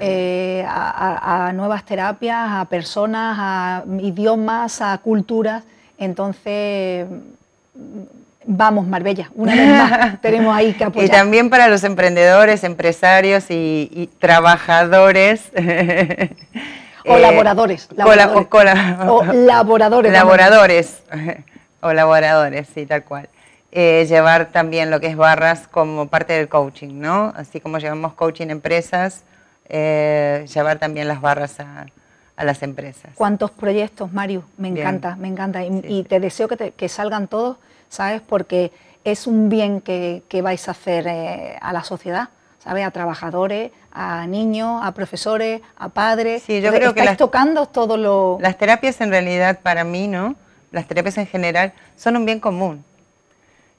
eh, 0.00 0.64
a, 0.66 1.52
nuevas 1.54 1.84
terapias, 1.84 2.38
a 2.50 2.64
personas, 2.66 3.36
a 3.38 3.84
idiomas, 4.00 4.80
a 4.80 4.98
culturas. 4.98 5.64
Entonces, 5.98 7.06
vamos, 8.44 8.86
Marbella, 8.86 9.30
una 9.34 9.54
vez 9.54 9.68
más 9.68 10.20
tenemos 10.20 10.56
ahí 10.56 10.74
que 10.74 10.84
apoyar. 10.84 11.08
Y 11.08 11.10
también 11.10 11.50
para 11.50 11.68
los 11.68 11.84
emprendedores, 11.84 12.64
empresarios 12.64 13.46
y 13.48 14.10
trabajadores 14.18 15.50
O 17.06 17.18
laboradores. 17.18 17.88
Eh, 17.90 17.94
o, 19.08 19.24
laboradores. 19.34 20.12
Laboradores. 20.12 21.02
o 21.80 21.92
laboradores, 21.92 22.68
sí, 22.72 22.86
tal 22.86 23.04
cual. 23.04 23.28
Eh, 23.72 24.06
llevar 24.08 24.50
también 24.50 24.90
lo 24.90 25.00
que 25.00 25.06
es 25.08 25.16
barras 25.16 25.66
como 25.68 26.06
parte 26.08 26.34
del 26.34 26.48
coaching, 26.48 27.00
¿no? 27.00 27.32
Así 27.36 27.60
como 27.60 27.78
llevamos 27.78 28.12
coaching 28.14 28.48
empresas, 28.48 29.24
eh, 29.72 30.46
llevar 30.52 30.78
también 30.78 31.08
las 31.08 31.20
barras 31.20 31.58
a, 31.58 31.86
las 32.36 32.62
empresas. 32.62 33.12
¿Cuántos 33.14 33.50
proyectos, 33.50 34.12
Mario? 34.12 34.44
Me 34.56 34.68
encanta, 34.68 35.16
me 35.16 35.28
encanta. 35.28 35.64
Y, 35.64 36.04
te 36.04 36.20
deseo 36.20 36.48
que, 36.48 36.88
salgan 36.88 37.28
todos, 37.28 37.56
¿sabes? 37.88 38.20
Porque 38.20 38.72
es 39.04 39.26
un 39.26 39.48
bien 39.48 39.80
que, 39.80 40.22
vais 40.42 40.68
a 40.68 40.72
hacer 40.72 41.08
a 41.60 41.72
la 41.72 41.84
sociedad. 41.84 42.28
¿sabe? 42.62 42.84
A 42.84 42.90
trabajadores, 42.90 43.72
a 43.92 44.26
niños, 44.26 44.80
a 44.84 44.92
profesores, 44.92 45.60
a 45.76 45.88
padres. 45.88 46.44
Sí, 46.44 46.60
yo 46.60 46.72
creo 46.72 46.94
que 46.94 47.04
las, 47.04 47.16
tocando 47.16 47.66
todo 47.66 47.96
lo... 47.96 48.38
Las 48.40 48.56
terapias 48.56 49.00
en 49.00 49.10
realidad 49.10 49.60
para 49.62 49.84
mí, 49.84 50.06
¿no? 50.06 50.36
Las 50.70 50.86
terapias 50.86 51.18
en 51.18 51.26
general 51.26 51.72
son 51.96 52.16
un 52.16 52.24
bien 52.24 52.40
común. 52.40 52.84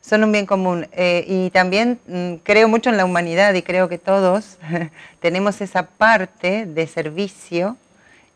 Son 0.03 0.21
un 0.23 0.33
bien 0.33 0.45
común. 0.45 0.85
Eh, 0.91 1.23
y 1.27 1.49
también 1.51 1.99
mm, 2.07 2.35
creo 2.43 2.67
mucho 2.67 2.89
en 2.89 2.97
la 2.97 3.05
humanidad 3.05 3.53
y 3.53 3.61
creo 3.61 3.87
que 3.87 3.97
todos 3.97 4.57
tenemos 5.21 5.61
esa 5.61 5.83
parte 5.83 6.65
de 6.65 6.87
servicio 6.87 7.77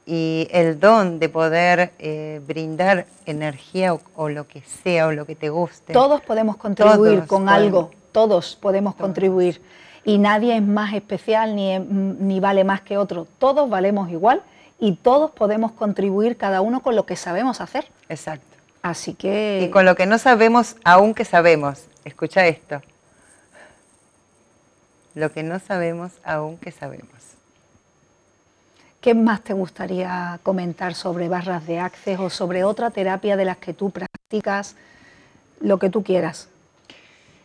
y 0.06 0.48
el 0.52 0.80
don 0.80 1.20
de 1.20 1.28
poder 1.28 1.92
eh, 2.00 2.40
brindar 2.48 3.06
energía 3.26 3.94
o, 3.94 4.30
lo 4.30 4.48
que 4.48 4.62
sea 4.62 5.08
o 5.08 5.12
lo 5.12 5.26
que 5.26 5.36
te 5.36 5.50
guste. 5.50 5.92
Todos 5.92 6.22
podemos 6.22 6.56
contribuir 6.56 7.28
con 7.28 7.50
algo, 7.50 7.92
todos 8.14 8.56
podemos 8.56 8.96
contribuir 8.96 9.62
y 10.06 10.18
nadie 10.20 10.56
es 10.56 10.64
más 10.64 10.94
especial 10.94 11.54
ni, 11.54 11.78
ni 11.80 12.40
vale 12.40 12.64
más 12.64 12.80
que 12.80 12.98
otro. 12.98 13.28
Todos 13.40 13.70
valemos 13.70 14.10
igual 14.10 14.42
y 14.80 14.94
todos 14.96 15.32
podemos 15.32 15.74
contribuir 15.74 16.38
cada 16.38 16.62
uno 16.62 16.82
con 16.82 16.96
lo 16.96 17.06
que 17.06 17.18
sabemos 17.18 17.60
hacer. 17.60 17.88
Exacto. 18.08 18.57
Así 18.90 19.14
que... 19.14 19.60
Y 19.64 19.70
con 19.70 19.86
lo 19.86 19.96
que 19.96 20.06
no 20.06 20.18
sabemos, 20.18 20.78
aunque 20.86 21.26
sabemos. 21.26 21.88
Escucha 22.06 22.48
esto. 22.48 22.82
Lo 25.14 25.32
que 25.34 25.44
no 25.44 25.60
sabemos, 25.60 26.14
aunque 26.24 26.72
sabemos. 26.72 27.10
¿Qué 29.02 29.14
más 29.14 29.44
te 29.44 29.54
gustaría 29.54 30.40
comentar 30.42 30.96
sobre 30.96 31.28
barras 31.28 31.68
de 31.68 31.80
access 31.80 32.18
o 32.18 32.30
sobre 32.30 32.64
otra 32.64 32.92
terapia 32.92 33.36
de 33.36 33.44
las 33.44 33.58
que 33.58 33.74
tú 33.74 33.90
practicas? 33.90 34.76
Lo 35.60 35.80
que 35.80 35.90
tú 35.90 36.02
quieras. 36.02 36.48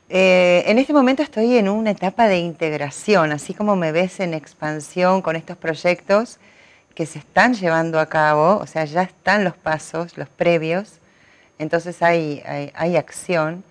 Eh, 0.08 0.62
en 0.66 0.78
este 0.78 0.92
momento 0.92 1.22
estoy 1.22 1.56
en 1.56 1.68
una 1.68 1.90
etapa 1.90 2.28
de 2.28 2.38
integración, 2.38 3.32
así 3.32 3.52
como 3.52 3.74
me 3.74 3.90
ves 3.90 4.20
en 4.20 4.34
expansión 4.34 5.22
con 5.22 5.34
estos 5.34 5.56
proyectos 5.56 6.38
que 6.94 7.06
se 7.06 7.18
están 7.18 7.54
llevando 7.54 7.98
a 7.98 8.06
cabo, 8.06 8.58
o 8.58 8.66
sea, 8.66 8.84
ya 8.84 9.02
están 9.02 9.42
los 9.42 9.56
pasos, 9.56 10.18
los 10.18 10.28
previos, 10.28 11.00
entonces 11.62 12.02
hay, 12.02 12.42
hay, 12.74 12.96
acción. 12.96 13.64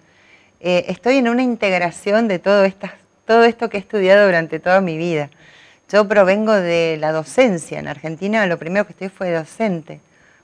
Eh, 0.60 0.86
estoy 0.88 1.18
en 1.18 1.30
una 1.30 1.44
integración 1.44 2.28
de 2.28 2.40
todo, 2.40 2.66
todo 3.26 3.44
esto 3.44 3.70
que 3.70 3.78
he 3.78 3.80
estudiado 3.80 4.26
durante 4.26 4.60
toda 4.60 4.82
mi 4.82 4.98
vida. 4.98 5.30
Yo 5.92 6.08
provengo 6.08 6.54
de 6.54 6.98
la 7.00 7.12
docencia. 7.12 7.80
En 7.80 7.88
Argentina 7.88 8.46
lo 8.48 8.58
primero 8.58 8.86
que 8.86 8.94
estoy 8.94 9.10
fue 9.10 9.32
docente 9.32 10.00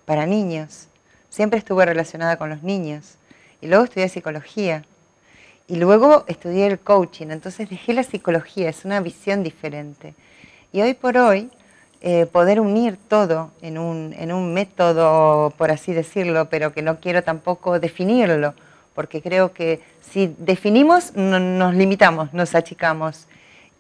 para 0.06 0.26
niños. 0.26 0.88
Siempre 1.30 1.60
estuve 1.60 1.86
relacionada 1.86 2.38
con 2.38 2.50
los 2.50 2.64
niños. 2.64 3.16
Y 3.62 3.68
luego 3.68 3.86
estudié 3.86 4.10
psicología. 4.10 4.84
Y 5.68 5.76
luego 5.76 6.24
estudié 6.28 6.68
el 6.68 6.80
coaching, 6.80 7.28
entonces 7.30 7.70
dejé 7.70 7.94
la 7.94 8.04
psicología, 8.04 8.70
es 8.70 8.86
una 8.86 9.02
visión 9.02 9.44
diferente. 9.44 10.14
Y 10.72 10.82
hoy 10.82 10.94
por 10.94 11.18
hoy, 11.18 11.50
eh, 12.02 12.26
poder 12.26 12.60
unir 12.60 12.98
todo 13.08 13.52
en 13.62 13.78
un, 13.78 14.14
en 14.18 14.32
un 14.32 14.54
método, 14.54 15.52
por 15.58 15.72
así 15.72 15.94
decirlo, 15.94 16.50
pero 16.50 16.74
que 16.74 16.82
no 16.82 17.00
quiero 17.00 17.24
tampoco 17.24 17.80
definirlo, 17.80 18.54
porque 18.94 19.22
creo 19.22 19.54
que 19.54 19.82
si 20.02 20.34
definimos 20.38 21.16
nos 21.16 21.74
limitamos, 21.74 22.34
nos 22.34 22.56
achicamos. 22.56 23.28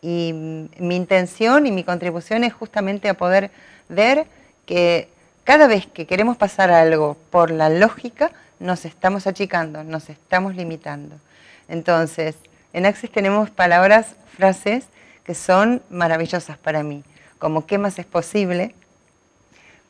Y 0.01 0.33
mi 0.79 0.95
intención 0.95 1.65
y 1.65 1.71
mi 1.71 1.83
contribución 1.83 2.43
es 2.43 2.53
justamente 2.53 3.09
a 3.09 3.15
poder 3.15 3.49
ver 3.89 4.25
que 4.65 5.09
cada 5.43 5.67
vez 5.67 5.87
que 5.87 6.05
queremos 6.05 6.37
pasar 6.37 6.71
algo 6.71 7.17
por 7.31 7.51
la 7.51 7.69
lógica, 7.69 8.31
nos 8.59 8.85
estamos 8.85 9.27
achicando, 9.27 9.83
nos 9.83 10.09
estamos 10.09 10.55
limitando. 10.55 11.15
Entonces, 11.67 12.35
en 12.73 12.85
Access 12.85 13.11
tenemos 13.11 13.49
palabras, 13.49 14.15
frases 14.35 14.85
que 15.23 15.35
son 15.35 15.81
maravillosas 15.89 16.57
para 16.57 16.83
mí, 16.83 17.03
como 17.39 17.65
qué 17.65 17.77
más 17.77 17.99
es 17.99 18.05
posible, 18.05 18.75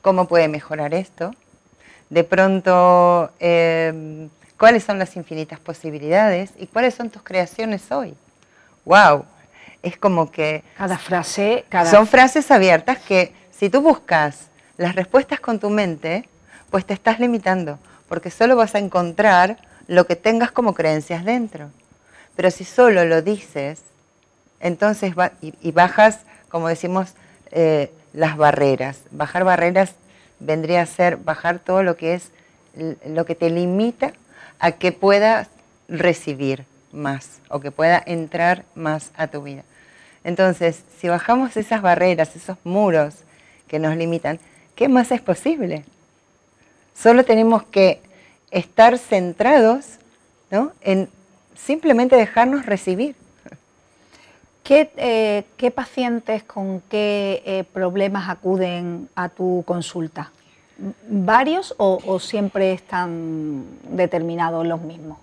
cómo 0.02 0.28
puede 0.28 0.48
mejorar 0.48 0.94
esto, 0.94 1.34
de 2.10 2.24
pronto 2.24 3.32
em, 3.40 4.30
cuáles 4.58 4.84
son 4.84 5.00
las 5.00 5.16
infinitas 5.16 5.60
posibilidades 5.60 6.52
y 6.58 6.68
cuáles 6.68 6.96
son 6.96 7.10
tus 7.10 7.24
creaciones 7.24 7.92
hoy. 7.92 8.16
¡Wow! 8.86 9.26
Es 9.84 9.98
como 9.98 10.32
que... 10.32 10.64
Cada 10.78 10.98
frase... 10.98 11.66
Son 11.90 12.08
frases 12.08 12.50
abiertas 12.52 13.00
que 13.00 13.34
si 13.52 13.70
tú 13.70 13.82
buscas 13.82 14.48
las 14.78 14.96
respuestas 14.96 15.40
con 15.40 15.60
tu 15.60 15.70
mente, 15.70 16.28
pues 16.70 16.86
te 16.86 16.94
estás 16.94 17.20
limitando, 17.20 17.80
porque 18.08 18.32
solo 18.32 18.56
vas 18.56 18.76
a 18.76 18.80
encontrar 18.80 19.58
lo 19.88 20.06
que 20.06 20.16
tengas 20.16 20.52
como 20.52 20.74
creencias 20.74 21.26
dentro. 21.26 21.72
Pero 22.36 22.52
si 22.52 22.64
solo 22.64 23.06
lo 23.06 23.22
dices, 23.22 23.82
entonces 24.60 25.14
y, 25.42 25.72
bajas, 25.72 26.20
como 26.50 26.68
decimos, 26.68 27.14
eh, 27.52 27.92
las 28.14 28.38
barreras. 28.38 29.00
Bajar 29.12 29.44
barreras 29.44 29.94
vendría 30.40 30.82
a 30.82 30.86
ser 30.86 31.18
bajar 31.18 31.60
todo 31.60 31.84
lo 31.84 31.98
que 31.98 32.14
es 32.14 32.32
lo 33.06 33.26
que 33.26 33.36
te 33.36 33.50
limita 33.50 34.14
a 34.60 34.72
que 34.74 34.92
puedas 34.92 35.48
recibir 35.88 36.66
más 36.92 37.40
o 37.50 37.60
que 37.60 37.72
pueda 37.72 38.02
entrar 38.06 38.66
más 38.76 39.12
a 39.16 39.28
tu 39.28 39.42
vida. 39.42 39.64
Entonces, 40.24 40.84
si 41.00 41.08
bajamos 41.08 41.58
esas 41.58 41.82
barreras, 41.82 42.36
esos 42.36 42.58
muros 42.64 43.16
que 43.68 43.80
nos 43.80 43.96
limitan, 43.96 44.40
¿qué 44.76 44.88
más 44.88 45.12
es 45.12 45.22
posible? 45.22 45.86
Solo 46.96 47.24
tenemos 47.24 47.64
que 47.64 48.02
estar 48.52 48.98
centrados 48.98 49.86
en 50.82 51.10
simplemente 51.56 52.16
dejarnos 52.16 52.66
recibir. 52.66 53.16
¿Qué, 54.68 54.92
eh, 54.98 55.72
pacientes 55.72 56.44
con 56.44 56.82
qué 56.90 57.42
eh, 57.46 57.64
problemas 57.72 58.28
acuden 58.28 59.08
a 59.16 59.30
tu 59.30 59.64
consulta? 59.66 60.32
¿Varios 61.08 61.74
o, 61.78 62.20
siempre 62.20 62.74
están 62.74 63.64
determinados 63.84 64.68
los 64.68 64.82
mismos? 64.82 65.20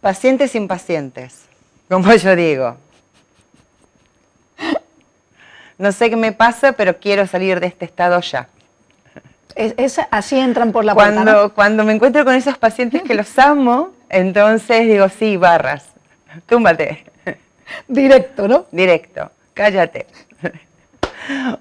Pacientes 0.00 0.54
impacientes, 0.54 1.42
como 1.90 2.10
yo 2.14 2.34
digo. 2.34 2.78
No 5.76 5.92
sé 5.92 6.08
qué 6.08 6.16
me 6.16 6.32
pasa, 6.32 6.72
pero 6.72 6.98
quiero 6.98 7.26
salir 7.26 7.60
de 7.60 7.66
este 7.66 7.84
estado 7.84 8.18
ya. 8.22 8.48
Es, 9.54 10.00
así 10.10 10.38
entran 10.38 10.72
por 10.72 10.86
la 10.86 10.94
cuando, 10.94 11.22
puerta. 11.22 11.48
Cuando 11.50 11.84
me 11.84 11.92
encuentro 11.92 12.24
con 12.24 12.34
esos 12.34 12.56
pacientes 12.56 13.02
que 13.02 13.14
los 13.14 13.38
amo, 13.38 13.90
entonces 14.08 14.86
digo, 14.86 15.10
sí, 15.10 15.36
barras, 15.36 15.84
túmbate. 16.46 17.04
Directo, 17.88 18.48
¿no? 18.48 18.66
Directo, 18.70 19.30
cállate. 19.54 20.06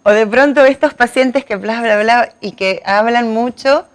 O 0.04 0.10
de 0.12 0.26
pronto 0.26 0.66
estos 0.66 0.94
pacientes 0.94 1.46
que 1.46 1.56
bla, 1.56 1.82
bla, 1.82 2.02
bla 2.02 2.34
y 2.42 2.54
que 2.54 2.82
hablan 2.86 3.34
mucho, 3.34 3.88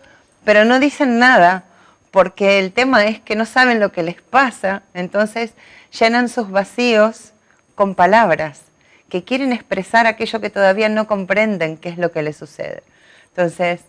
pero 0.44 0.64
no 0.64 0.78
dicen 0.78 1.18
nada, 1.18 1.64
porque 2.10 2.58
el 2.58 2.72
tema 2.72 3.06
es 3.06 3.20
que 3.20 3.34
no 3.34 3.44
saben 3.44 3.80
lo 3.80 3.90
que 3.90 4.02
les 4.02 4.20
pasa, 4.22 4.82
entonces 4.92 5.52
llenan 5.98 6.28
sus 6.28 6.50
vacíos 6.50 7.32
con 7.74 7.94
palabras, 7.94 8.62
que 9.08 9.24
quieren 9.24 9.52
expresar 9.52 10.06
aquello 10.06 10.40
que 10.40 10.50
todavía 10.50 10.88
no 10.88 11.06
comprenden 11.06 11.76
qué 11.76 11.88
es 11.88 11.98
lo 11.98 12.12
que 12.12 12.22
les 12.22 12.36
sucede. 12.36 12.82
Entonces, 13.30 13.80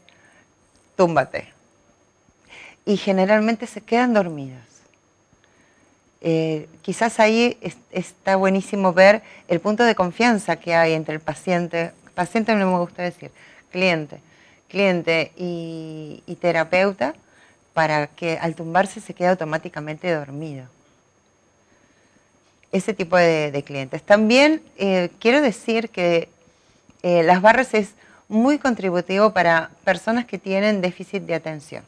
túmbate. 0.95 1.53
Y 2.85 2.97
generalmente 2.97 3.67
se 3.67 3.81
quedan 3.81 4.13
dormidos. 4.13 4.74
Eh, 6.27 6.67
quizás 6.81 7.19
ahí 7.19 7.55
está 7.91 8.35
buenísimo 8.35 8.93
ver 8.93 9.21
el 9.47 9.59
punto 9.59 9.83
de 9.83 9.93
confianza 9.93 10.55
que 10.55 10.73
hay 10.73 10.93
entre 10.93 11.13
el 11.13 11.19
paciente, 11.19 11.91
paciente 12.15 12.55
no 12.55 12.65
me 12.65 12.79
gusta 12.79 13.03
decir, 13.03 13.29
cliente, 13.71 14.17
cliente 14.67 15.31
y, 15.37 16.23
terapeuta, 16.41 17.13
para 17.75 18.07
que 18.07 18.39
al 18.41 18.55
tumbarse 18.55 19.01
se 19.01 19.13
quede 19.13 19.27
automáticamente 19.27 20.11
dormido. 20.11 20.65
Ese 22.71 22.95
tipo 22.95 23.17
de, 23.17 23.63
clientes. 23.63 24.01
También 24.01 24.63
eh, 24.79 25.11
quiero 25.19 25.41
decir 25.43 25.89
que 25.89 26.27
eh, 27.03 27.21
las 27.21 27.39
barras 27.39 27.75
es 27.75 27.89
muy 28.29 28.57
contributivo 28.57 29.31
para 29.31 29.69
personas 29.83 30.25
que 30.25 30.39
tienen 30.39 30.81
déficit 30.81 31.21
de 31.21 31.35
atención. 31.35 31.83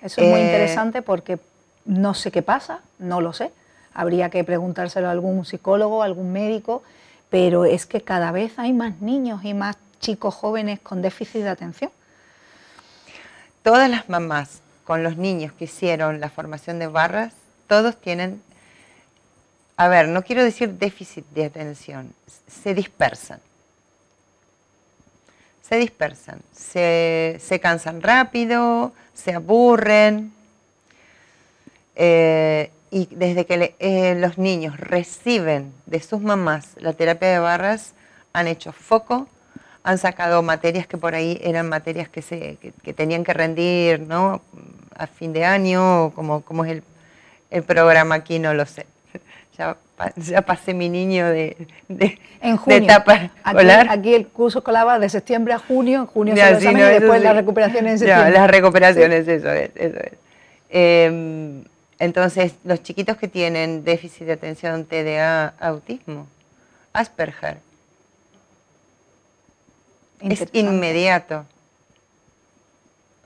Eso 0.00 0.20
es 0.20 0.28
muy 0.28 0.40
interesante 0.40 1.02
porque 1.02 1.40
no 1.84 2.14
sé 2.14 2.30
qué 2.30 2.42
pasa, 2.42 2.80
no 2.98 3.20
lo 3.20 3.32
sé. 3.32 3.50
Habría 3.94 4.30
que 4.30 4.44
preguntárselo 4.44 5.08
a 5.08 5.10
algún 5.10 5.44
psicólogo, 5.44 6.02
a 6.02 6.06
algún 6.06 6.32
médico, 6.32 6.82
pero 7.30 7.64
es 7.64 7.86
que 7.86 8.02
cada 8.02 8.32
vez 8.32 8.58
hay 8.58 8.72
más 8.72 9.00
niños 9.00 9.44
y 9.44 9.54
más 9.54 9.76
chicos 10.00 10.34
jóvenes 10.34 10.80
con 10.80 11.02
déficit 11.02 11.42
de 11.42 11.48
atención. 11.48 11.90
Todas 13.62 13.88
las 13.88 14.08
mamás 14.08 14.60
con 14.84 15.02
los 15.02 15.16
niños 15.16 15.52
que 15.52 15.64
hicieron 15.64 16.20
la 16.20 16.28
formación 16.28 16.78
de 16.78 16.88
barras, 16.88 17.32
todos 17.68 17.96
tienen, 17.96 18.42
a 19.76 19.88
ver, 19.88 20.08
no 20.08 20.22
quiero 20.22 20.42
decir 20.42 20.72
déficit 20.72 21.24
de 21.30 21.44
atención, 21.44 22.12
se 22.48 22.74
dispersan. 22.74 23.40
Se 25.62 25.76
dispersan, 25.76 26.40
se, 26.52 27.38
se 27.40 27.60
cansan 27.60 28.02
rápido, 28.02 28.92
se 29.14 29.32
aburren, 29.32 30.32
eh, 31.96 32.70
y 32.90 33.08
desde 33.10 33.46
que 33.46 33.74
eh, 33.78 34.14
los 34.18 34.38
niños 34.38 34.78
reciben 34.78 35.72
de 35.86 36.00
sus 36.00 36.20
mamás 36.20 36.70
la 36.76 36.92
terapia 36.92 37.28
de 37.28 37.38
barras, 37.38 37.94
han 38.32 38.46
hecho 38.48 38.72
foco, 38.72 39.28
han 39.82 39.98
sacado 39.98 40.42
materias 40.42 40.86
que 40.86 40.96
por 40.96 41.14
ahí 41.14 41.40
eran 41.42 41.68
materias 41.68 42.08
que, 42.08 42.22
se, 42.22 42.58
que, 42.82 42.92
tenían 42.92 43.24
que 43.24 43.32
rendir 43.32 44.00
¿no? 44.00 44.42
a 44.94 45.06
fin 45.06 45.32
de 45.32 45.44
año, 45.44 46.12
como, 46.14 46.42
como 46.42 46.64
es 46.64 46.82
el, 47.50 47.62
programa 47.62 48.16
aquí, 48.16 48.38
no 48.38 48.54
lo 48.54 48.66
sé. 48.66 48.86
Ya, 49.58 49.76
ya 50.16 50.40
pasé 50.40 50.72
mi 50.72 50.88
niño 50.88 51.28
de, 51.28 51.68
de, 51.86 52.18
en 52.40 52.58
etapa 52.68 53.30
escolar. 53.44 53.86
Aquí, 53.90 54.14
el 54.14 54.26
curso 54.26 54.60
escolar 54.60 54.86
va 54.86 54.98
de 54.98 55.10
septiembre 55.10 55.52
a 55.52 55.58
junio, 55.58 56.00
en 56.00 56.06
junio 56.06 56.34
se 56.34 56.72
lo 56.72 56.78
y 56.78 56.80
después 56.80 57.22
las 57.22 57.36
recuperaciones 57.36 57.92
en 57.92 57.98
septiembre. 57.98 58.32
Ya, 58.32 58.40
las 58.40 58.50
recuperaciones, 58.50 59.28
eso 59.28 59.52
es. 59.52 59.70
Eso 59.76 59.98
es. 59.98 60.12
Em, 60.70 61.64
entonces, 62.02 62.54
los 62.64 62.82
chiquitos 62.82 63.16
que 63.16 63.28
tienen 63.28 63.84
déficit 63.84 64.26
de 64.26 64.32
atención, 64.32 64.86
TDA, 64.86 65.54
autismo, 65.60 66.26
Asperger, 66.92 67.58
es 70.18 70.44
inmediato. 70.52 71.46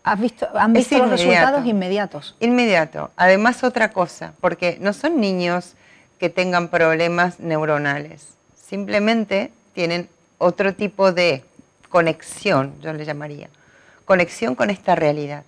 ¿Has 0.04 0.20
visto, 0.20 0.46
¿Han 0.52 0.74
visto 0.74 0.98
los 0.98 1.08
resultados 1.08 1.64
inmediatos? 1.64 2.36
Inmediato. 2.38 3.10
Además, 3.16 3.64
otra 3.64 3.92
cosa, 3.92 4.34
porque 4.42 4.76
no 4.78 4.92
son 4.92 5.22
niños 5.22 5.72
que 6.18 6.28
tengan 6.28 6.68
problemas 6.68 7.40
neuronales, 7.40 8.34
simplemente 8.62 9.52
tienen 9.72 10.06
otro 10.36 10.74
tipo 10.74 11.12
de 11.12 11.44
conexión, 11.88 12.78
yo 12.82 12.92
le 12.92 13.06
llamaría, 13.06 13.48
conexión 14.04 14.54
con 14.54 14.68
esta 14.68 14.94
realidad. 14.94 15.44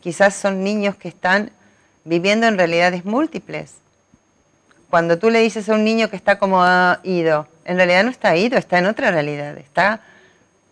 Quizás 0.00 0.34
son 0.34 0.64
niños 0.64 0.96
que 0.96 1.08
están 1.08 1.52
viviendo 2.04 2.46
en 2.46 2.58
realidades 2.58 3.04
múltiples. 3.04 3.74
Cuando 4.90 5.18
tú 5.18 5.30
le 5.30 5.40
dices 5.40 5.68
a 5.68 5.74
un 5.74 5.84
niño 5.84 6.10
que 6.10 6.16
está 6.16 6.38
como 6.38 6.62
ha 6.62 7.00
ido, 7.02 7.46
en 7.64 7.76
realidad 7.76 8.04
no 8.04 8.10
está 8.10 8.36
ido, 8.36 8.58
está 8.58 8.78
en 8.78 8.86
otra 8.86 9.10
realidad, 9.10 9.56
está 9.56 10.00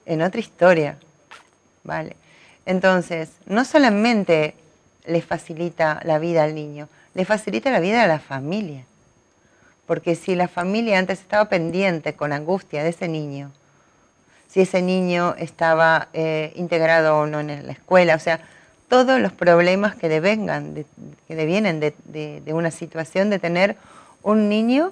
en 0.07 0.23
otra 0.23 0.41
historia. 0.41 0.97
¿Vale? 1.85 2.17
Entonces, 2.67 3.31
no 3.47 3.65
solamente 3.65 4.55
le 5.07 5.23
facilita 5.23 6.01
la 6.05 6.19
vida 6.19 6.45
al 6.45 6.55
niño, 6.55 6.89
le 7.15 7.25
facilita 7.25 7.71
la 7.71 7.81
vida 7.81 8.03
a 8.03 8.07
la 8.07 8.19
familia. 8.19 8.85
Porque 9.87 10.15
si 10.15 10.35
la 10.35 10.47
familia 10.47 10.99
antes 10.99 11.21
estaba 11.21 11.49
pendiente 11.49 12.15
con 12.15 12.33
angustia 12.33 12.83
de 12.83 12.91
ese 12.91 13.09
niño, 13.09 13.51
si 14.49 14.61
ese 14.61 14.83
niño 14.83 15.35
estaba 15.39 16.09
eh, 16.13 16.53
integrado 16.57 17.19
o 17.19 17.27
no 17.27 17.41
en 17.41 17.67
la 17.67 17.73
escuela, 17.73 18.15
o 18.15 18.19
sea, 18.19 18.41
todos 18.89 19.21
los 19.21 19.33
problemas 19.33 19.95
que 19.95 20.09
devengan, 20.09 20.85
que 21.31 21.37
devienen 21.37 21.79
de, 21.79 22.43
una 22.49 22.73
situación 22.73 23.31
de 23.31 23.39
tener 23.39 23.77
un 24.25 24.49
niño 24.49 24.91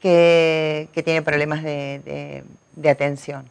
que, 0.00 0.88
tiene 1.04 1.22
problemas 1.22 1.62
de, 1.62 2.42
atención. 2.90 3.44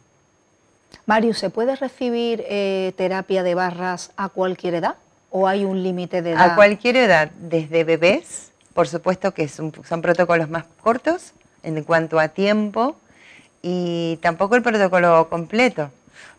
Mario, 1.06 1.32
¿se 1.32 1.48
puede 1.48 1.74
recibir 1.74 2.44
eh, 2.46 2.92
terapia 2.98 3.42
de 3.42 3.54
barras 3.54 4.10
a 4.18 4.28
cualquier 4.28 4.74
edad 4.74 4.96
o 5.30 5.48
hay 5.48 5.64
un 5.64 5.82
límite 5.82 6.20
de 6.20 6.32
edad? 6.32 6.50
A 6.50 6.54
cualquier 6.54 6.96
edad, 6.96 7.30
desde 7.40 7.82
bebés, 7.82 8.52
por 8.74 8.86
supuesto 8.88 9.32
que 9.32 9.48
son, 9.48 9.72
son 9.88 10.02
protocolos 10.02 10.50
más 10.50 10.64
cortos 10.82 11.32
en 11.62 11.82
cuanto 11.82 12.20
a 12.20 12.28
tiempo 12.28 12.94
y 13.62 14.18
tampoco 14.20 14.54
el 14.54 14.62
protocolo 14.62 15.30
completo. 15.30 15.90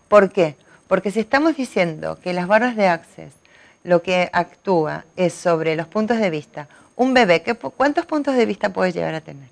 ¿Por 0.07 0.31
qué? 0.31 0.55
Porque 0.87 1.09
si 1.09 1.19
estamos 1.19 1.57
diciendo 1.57 2.19
que 2.23 2.31
las 2.31 2.47
barras 2.47 2.75
de 2.75 2.89
Access 2.89 3.33
lo 3.83 4.01
que 4.01 4.29
actúa 4.31 5.05
es 5.15 5.33
sobre 5.33 5.75
los 5.75 5.87
puntos 5.87 6.17
de 6.17 6.29
vista, 6.29 6.67
un 6.95 7.13
bebé, 7.13 7.43
¿cuántos 7.75 8.05
puntos 8.05 8.35
de 8.35 8.45
vista 8.45 8.69
puede 8.69 8.91
llegar 8.91 9.15
a 9.15 9.21
tener? 9.21 9.49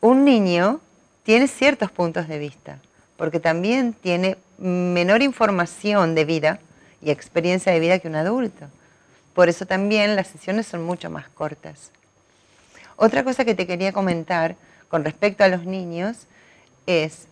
Un 0.00 0.24
niño 0.24 0.80
tiene 1.22 1.48
ciertos 1.48 1.90
puntos 1.90 2.28
de 2.28 2.38
vista, 2.38 2.78
porque 3.16 3.40
también 3.40 3.94
tiene 3.94 4.36
menor 4.58 5.22
información 5.22 6.14
de 6.14 6.24
vida 6.24 6.60
y 7.00 7.10
experiencia 7.10 7.72
de 7.72 7.80
vida 7.80 7.98
que 7.98 8.08
un 8.08 8.16
adulto. 8.16 8.66
Por 9.32 9.48
eso 9.48 9.66
también 9.66 10.14
las 10.14 10.28
sesiones 10.28 10.66
son 10.66 10.84
mucho 10.84 11.10
más 11.10 11.28
cortas. 11.28 11.90
Otra 12.96 13.24
cosa 13.24 13.44
que 13.44 13.54
te 13.54 13.66
quería 13.66 13.92
comentar 13.92 14.56
con 14.88 15.04
respecto 15.04 15.42
a 15.42 15.48
los 15.48 15.64
niños 15.64 16.26
es 16.86 17.26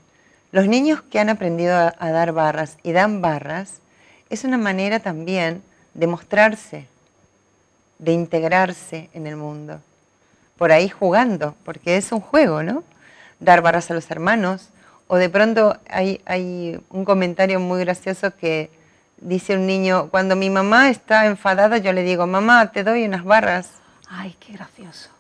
los 0.51 0.67
niños 0.67 1.03
que 1.03 1.21
han 1.21 1.29
aprendido 1.29 1.77
a, 1.77 2.11
dar 2.11 2.33
barras 2.33 2.79
y 2.83 2.93
dan 2.93 3.23
barras 3.23 3.82
es 4.33 4.45
una 4.45 4.57
manera 4.57 4.99
también 4.99 5.63
de 5.93 6.07
mostrarse, 6.07 6.87
de 7.99 8.13
integrarse 8.13 9.11
en 9.13 9.27
el 9.27 9.37
mundo. 9.37 9.79
Por 10.57 10.73
ahí 10.73 10.89
jugando, 10.89 11.55
porque 11.65 11.99
es 11.99 12.13
un 12.13 12.21
juego, 12.21 12.63
¿no? 12.63 12.83
Dar 13.41 13.61
barras 13.61 13.91
a 13.91 13.95
los 13.95 14.11
hermanos. 14.11 14.71
O 15.07 15.17
de 15.17 15.29
pronto 15.29 15.77
hay, 15.91 16.23
hay 16.25 16.81
un 16.89 17.05
comentario 17.05 17.61
muy 17.61 17.81
gracioso 17.81 18.35
que 18.35 18.71
dice 19.19 19.55
un 19.55 19.67
niño, 19.67 20.09
cuando 20.11 20.35
mi 20.35 20.49
mamá 20.49 20.89
está 20.89 21.27
enfadada, 21.27 21.77
yo 21.77 21.93
le 21.93 22.03
digo, 22.03 22.27
mamá, 22.27 22.73
te 22.73 22.85
doy 22.85 23.05
unas 23.05 23.25
barras. 23.25 23.69
Ay, 24.09 24.35
qué 24.41 24.55
gracioso. 24.55 25.11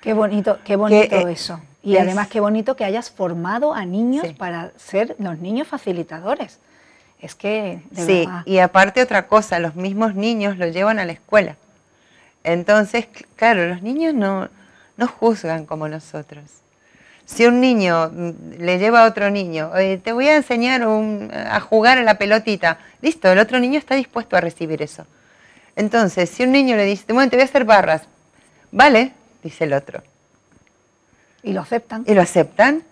Qué 0.00 0.14
bonito, 0.14 0.58
qué 0.64 0.76
bonito 0.76 1.28
eh, 1.28 1.32
eso. 1.32 1.60
Y 1.82 1.98
además 1.98 2.28
qué 2.28 2.40
bonito 2.40 2.76
que 2.76 2.84
hayas 2.84 3.10
formado 3.10 3.74
a 3.74 3.84
niños 3.84 4.26
para 4.38 4.72
ser 4.78 5.16
los 5.18 5.38
niños 5.38 5.68
facilitadores. 5.68 6.60
Es 7.20 7.34
que, 7.34 7.80
de 7.90 8.06
sí, 8.06 8.28
y 8.44 8.58
aparte 8.58 9.02
otra 9.02 9.26
cosa, 9.26 9.58
los 9.58 9.74
mismos 9.74 10.14
niños 10.14 10.58
lo 10.58 10.66
llevan 10.68 10.98
a 10.98 11.04
la 11.04 11.12
escuela. 11.12 11.56
Entonces, 12.44 13.08
claro, 13.36 13.66
los 13.66 13.82
niños 13.82 14.14
no, 14.14 14.48
no 14.96 15.06
juzgan 15.08 15.66
como 15.66 15.88
nosotros. 15.88 16.44
Si 17.24 17.44
un 17.44 17.60
niño 17.60 18.10
mm, 18.12 18.30
le 18.58 18.78
lleva 18.78 19.04
a 19.04 19.08
otro 19.08 19.30
niño, 19.30 19.72
te 20.02 20.12
voy 20.12 20.28
a 20.28 20.36
enseñar 20.36 20.82
a 20.82 21.60
jugar 21.60 21.98
a 21.98 22.02
la 22.02 22.18
pelotita, 22.18 22.78
listo, 23.02 23.30
el 23.30 23.38
otro 23.38 23.58
niño 23.58 23.78
está 23.78 23.96
dispuesto 23.96 24.36
a 24.36 24.40
recibir 24.40 24.80
eso. 24.82 25.06
Entonces, 25.74 26.30
si 26.30 26.44
un 26.44 26.52
niño 26.52 26.76
le 26.76 26.84
dice, 26.84 27.12
bueno, 27.12 27.28
te 27.28 27.36
voy 27.36 27.42
a 27.42 27.46
hacer 27.46 27.64
barras, 27.64 28.02
vale, 28.70 29.12
dice 29.42 29.64
el 29.64 29.72
otro. 29.72 30.02
Y 31.42 31.52
lo 31.52 31.60
aceptan. 31.60 32.04
Y 32.06 32.14
lo 32.14 32.22
aceptan. 32.22 32.82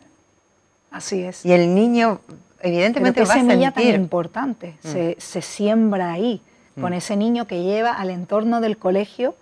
Así 0.91 1.23
es. 1.23 1.45
Y 1.45 1.53
el 1.53 1.75
niño, 1.75 2.21
evidentemente, 2.69 3.21
Pero 3.21 3.27
qué 3.27 3.29
va 3.29 3.35
a 3.35 3.47
semilla 3.47 3.71
tan 3.73 3.83
sentir. 3.85 4.01
importante 4.01 4.75
Mm. 4.83 4.89
se, 4.93 5.17
se 5.19 5.43
siembra 5.43 6.13
ahí, 6.13 6.41
con 6.81 6.91
Mm. 6.91 6.95
ese 6.97 7.17
niño 7.17 7.47
que 7.47 7.63
lleva 7.63 7.93
al 7.93 8.11
entorno 8.11 8.61
del 8.61 8.77
colegio. 8.79 9.37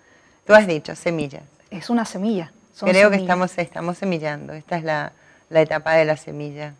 Tú 0.45 0.53
has 0.53 0.67
dicho, 0.67 0.95
semillas. 0.95 1.43
Es 1.71 1.89
una 1.89 2.05
semilla. 2.05 2.51
son 2.75 2.89
Creo 2.89 3.09
que 3.09 3.15
semillas. 3.17 3.21
estamos, 3.21 3.57
estamos 3.57 3.97
semillando. 3.97 4.53
Esta 4.53 4.77
es 4.77 4.83
la, 4.83 5.11
la 5.49 5.61
etapa 5.61 5.93
de 5.93 6.05
la 6.05 6.17
semilla. 6.17 6.73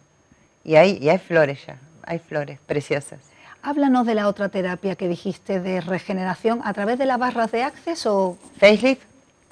Y 0.64 0.76
hay, 0.76 0.98
y 1.02 1.10
hay 1.10 1.18
flores 1.18 1.66
ya, 1.66 1.78
hay 2.06 2.20
flores 2.20 2.60
preciosas. 2.66 3.20
Háblanos 3.62 4.06
de 4.06 4.16
la 4.16 4.28
otra 4.28 4.50
terapia 4.50 4.96
que 4.96 5.08
dijiste 5.08 5.60
de 5.60 5.82
regeneración 5.82 6.62
a 6.66 6.74
través 6.74 6.98
de 7.00 7.06
las 7.06 7.18
barras 7.20 7.52
de 7.52 7.64
Access 7.64 8.06
o 8.06 8.38
¿Facelift? 8.60 9.02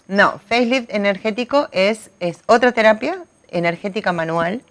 No, 0.07 0.39
facelift 0.49 0.89
energético 0.93 1.69
es, 1.71 2.09
es 2.19 2.39
otra 2.47 2.71
terapia 2.73 3.23
energética 3.49 4.11
manual, 4.11 4.61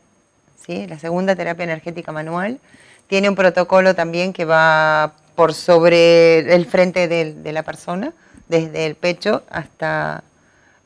la 0.68 0.98
segunda 0.98 1.34
terapia 1.34 1.64
energética 1.64 2.12
manual. 2.12 2.60
Tiene 3.08 3.28
un 3.28 3.34
protocolo 3.34 3.94
también 3.94 4.32
que 4.32 4.44
va 4.44 5.14
por 5.34 5.52
sobre 5.52 6.54
el 6.54 6.66
frente 6.66 7.08
de, 7.08 7.52
la 7.52 7.62
persona, 7.62 8.12
desde 8.48 8.86
el 8.86 8.94
pecho 8.94 9.42
hasta, 9.50 10.22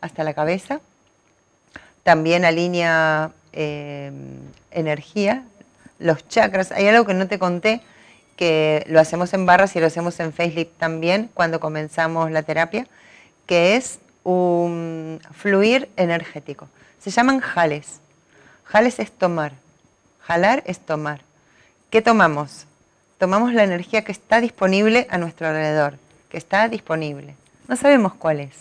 hasta 0.00 0.24
la 0.24 0.32
cabeza. 0.32 0.80
También 2.02 2.44
alinea 2.44 3.32
eh, 3.52 4.10
energía, 4.70 5.44
los 5.98 6.26
chakras. 6.28 6.72
Hay 6.72 6.88
algo 6.88 7.04
que 7.04 7.14
no 7.14 7.28
te 7.28 7.38
conté, 7.38 7.82
que 8.36 8.84
lo 8.88 9.00
hacemos 9.00 9.34
en 9.34 9.44
barras 9.44 9.76
y 9.76 9.80
lo 9.80 9.86
hacemos 9.86 10.18
en 10.20 10.32
facelift 10.32 10.78
también 10.78 11.30
cuando 11.34 11.60
comenzamos 11.60 12.30
la 12.30 12.42
terapia, 12.42 12.86
que 13.46 13.76
es 13.76 13.98
un 14.22 15.20
fluir 15.32 15.90
energético. 15.96 16.68
Se 17.00 17.10
llaman 17.10 17.40
jales. 17.40 18.00
Jales 18.64 18.98
es 18.98 19.12
tomar. 19.12 19.63
Jalar 20.26 20.62
es 20.66 20.78
tomar. 20.78 21.20
¿Qué 21.90 22.02
tomamos? 22.02 22.66
Tomamos 23.18 23.52
la 23.52 23.64
energía 23.64 24.04
que 24.04 24.12
está 24.12 24.40
disponible 24.40 25.06
a 25.10 25.18
nuestro 25.18 25.48
alrededor, 25.48 25.98
que 26.28 26.38
está 26.38 26.68
disponible. 26.68 27.34
No 27.68 27.76
sabemos 27.76 28.14
cuál 28.14 28.40
es. 28.40 28.54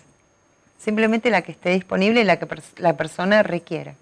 Simplemente 0.79 1.29
la 1.29 1.41
que 1.41 1.53
esté 1.53 1.69
disponible 1.71 2.21
y 2.21 2.23
la 2.25 2.37
que 2.37 2.47
la 2.77 2.97
persona 2.97 3.43
requiera. 3.43 3.95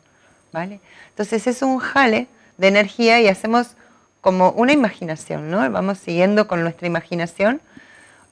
¿vale? 0.51 0.79
Entonces 1.09 1.47
es 1.47 1.61
un 1.61 1.79
jale 1.79 2.27
de 2.57 2.67
energía 2.67 3.21
y 3.21 3.27
hacemos 3.27 3.71
como 4.21 4.51
una 4.51 4.73
imaginación, 4.73 5.49
¿no? 5.49 5.69
Vamos 5.71 5.97
siguiendo 5.97 6.47
con 6.47 6.61
nuestra 6.61 6.87
imaginación 6.87 7.61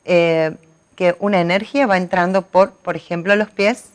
eh, 0.06 0.56
que 0.96 1.16
una 1.20 1.40
energía 1.40 1.88
va 1.88 1.98
entrando 1.98 2.44
por, 2.44 2.72
por 2.72 2.96
ejemplo, 2.96 3.36
los 3.36 3.50
pies 3.50 3.86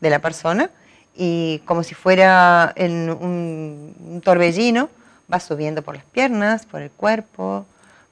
de 0.00 0.10
la 0.10 0.20
persona 0.20 0.70
y 1.14 1.60
como 1.66 1.82
si 1.82 1.94
fuera 1.94 2.72
en 2.76 3.10
un, 3.10 3.94
un 4.08 4.20
torbellino, 4.22 4.88
va 5.32 5.40
subiendo 5.40 5.82
por 5.82 5.94
las 5.96 6.04
piernas, 6.04 6.66
por 6.66 6.82
el 6.82 6.90
cuerpo, 6.90 7.66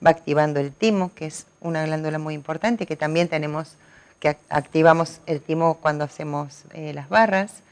va 0.05 0.11
activando 0.11 0.61
el 0.61 0.73
timo, 0.73 1.13
que 1.15 1.27
es 1.27 1.47
una 1.61 1.85
glándula 1.85 2.19
muy 2.19 2.35
importante, 2.35 2.87
que 2.87 2.97
también 2.97 3.29
tenemos, 3.29 3.75
que 4.19 4.31
ac- 4.31 4.39
activamos 4.49 5.21
el 5.27 5.41
timo 5.41 5.75
cuando 5.75 6.05
hacemos 6.05 6.65
eh, 6.73 6.93
las 6.95 7.09
barras, 7.09 7.63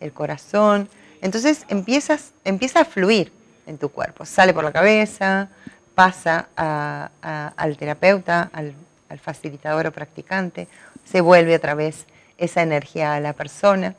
el 0.00 0.12
corazón. 0.12 0.88
Entonces 1.22 1.64
empiezas, 1.68 2.32
empieza 2.44 2.80
a 2.80 2.84
fluir 2.84 3.32
en 3.66 3.78
tu 3.78 3.88
cuerpo, 3.88 4.24
sale 4.24 4.52
por 4.54 4.64
la 4.64 4.72
cabeza, 4.72 5.48
pasa 5.94 6.48
a- 6.56 7.10
a- 7.22 7.52
al 7.56 7.76
terapeuta, 7.76 8.50
al, 8.52 8.74
al 9.08 9.18
facilitador 9.18 9.86
o 9.86 9.92
practicante, 9.92 10.68
se 11.04 11.20
vuelve 11.20 11.54
otra 11.56 11.74
vez 11.74 12.06
esa 12.38 12.62
energía 12.62 13.14
a 13.14 13.20
la 13.20 13.32
persona. 13.32 13.94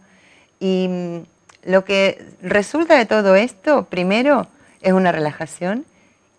Y 0.60 0.88
mm, 0.90 1.18
lo 1.70 1.84
que 1.86 2.26
resulta 2.42 2.96
de 2.98 3.06
todo 3.06 3.36
esto, 3.36 3.86
primero, 3.86 4.48
es 4.82 4.94
una 4.94 5.12
relajación 5.12 5.86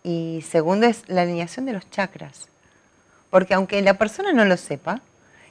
y 0.03 0.45
segundo 0.49 0.87
es 0.87 1.03
la 1.09 1.23
alineación 1.23 1.67
de 1.67 1.73
los 1.75 1.89
chakras. 1.91 2.49
Porque 3.31 3.55
aunque 3.55 3.83
la 3.83 3.95
persona 3.95 4.33
no 4.33 4.45
lo 4.45 4.57
sepa, 4.57 5.01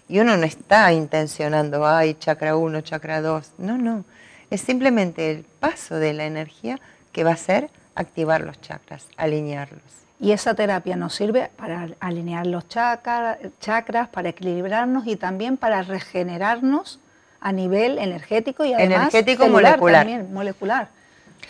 y 0.09 0.19
uno 0.19 0.37
no 0.37 0.45
está 0.45 0.93
intencionando, 0.93 1.85
ay, 1.85 2.13
chakra 2.15 2.55
1, 2.55 2.79
chakra 2.81 3.21
2, 3.21 3.51
no, 3.57 3.77
no, 3.77 4.05
es 4.49 4.61
simplemente 4.61 5.31
el 5.31 5.43
paso 5.43 5.95
de 5.95 6.13
la 6.13 6.23
energía 6.25 6.79
que 7.11 7.25
va 7.25 7.31
a 7.33 7.37
ser 7.37 7.69
activar 7.93 8.41
los 8.41 8.59
chakras, 8.61 9.05
alinearlos. 9.17 9.81
y 10.19 10.31
esa 10.31 10.53
terapia 10.55 10.95
nos 10.95 11.13
sirve 11.13 11.51
para 11.57 11.89
alinear 11.99 12.47
los 12.47 12.67
chakra- 12.69 13.37
chakras, 13.59 14.07
para 14.07 14.29
equilibrarnos 14.29 15.05
y 15.07 15.15
también 15.17 15.57
para 15.57 15.81
regenerarnos 15.83 16.99
a 17.39 17.51
nivel 17.51 17.97
energético 17.99 18.65
y 18.65 18.73
además 18.73 19.13
Energético 19.13 19.43
celular 19.43 19.71
molecular. 19.79 20.01
también, 20.01 20.33
molecular. 20.33 20.89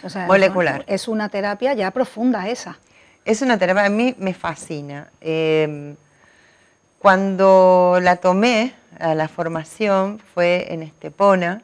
O 0.04 0.10
sea, 0.10 0.28
Molecular. 0.28 0.84
Es 0.88 1.08
una 1.08 1.30
terapia 1.30 1.74
ya 1.74 1.92
profunda 1.92 2.48
esa. 2.50 2.78
Es 3.26 3.42
una 3.42 3.58
terapia, 3.58 3.86
a 3.86 3.90
mí 3.90 4.16
me 4.20 4.34
fascina. 4.34 5.08
Eh, 5.22 5.96
cuando 7.00 8.00
la 8.02 8.18
tomé 8.18 8.74
a 9.00 9.16
la 9.16 9.28
formación 9.28 10.20
fue 10.34 10.74
en 10.74 10.84
Estepona, 10.84 11.62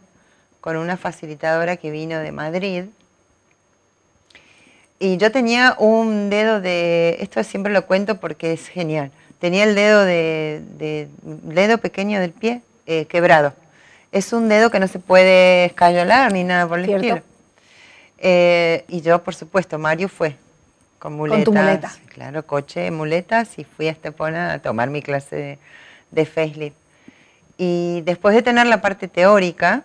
con 0.62 0.78
una 0.78 0.98
facilitadora 0.98 1.76
que 1.78 1.92
vino 1.92 2.20
de 2.20 2.32
Madrid. 2.32 2.86
Y 5.00 5.18
yo 5.18 5.32
tenía 5.32 5.76
un 5.80 6.30
dedo 6.30 6.62
de, 6.62 7.18
esto 7.20 7.44
siempre 7.44 7.74
lo 7.74 7.86
cuento 7.86 8.20
porque 8.20 8.54
es 8.54 8.68
genial, 8.68 9.12
tenía 9.40 9.66
el 9.66 9.76
dedo, 9.76 10.06
de, 10.06 10.62
de- 10.78 11.10
dedo 11.24 11.78
pequeño 11.80 12.20
del 12.22 12.32
pie 12.32 12.62
eh, 12.86 13.06
quebrado. 13.06 13.54
Es 14.14 14.32
un 14.32 14.48
dedo 14.48 14.70
que 14.70 14.80
no 14.80 14.88
se 14.88 15.00
puede 15.00 15.66
escayolar 15.66 16.32
ni 16.32 16.44
nada 16.44 16.68
por 16.68 16.78
el 16.80 16.86
Cierto. 16.86 17.06
estilo. 17.08 17.24
Eh, 18.20 18.86
y 18.88 19.02
yo, 19.02 19.24
por 19.24 19.34
supuesto, 19.34 19.80
Mario 19.80 20.08
fue 20.08 20.36
con 21.00 21.14
muletas. 21.14 21.44
tu 21.44 21.52
muleta. 21.52 21.92
Claro, 22.10 22.46
coche, 22.46 22.92
muletas 22.92 23.58
y 23.58 23.64
fui 23.64 23.88
a 23.88 23.92
Estepona 23.92 24.54
a 24.54 24.60
tomar 24.60 24.90
mi 24.92 25.02
clase 25.02 25.36
de, 25.36 25.60
de 26.12 26.26
facelift. 26.28 26.78
Y 27.58 28.02
después 28.06 28.36
de 28.36 28.44
tener 28.44 28.68
la 28.68 28.82
parte 28.82 29.08
teórica, 29.08 29.84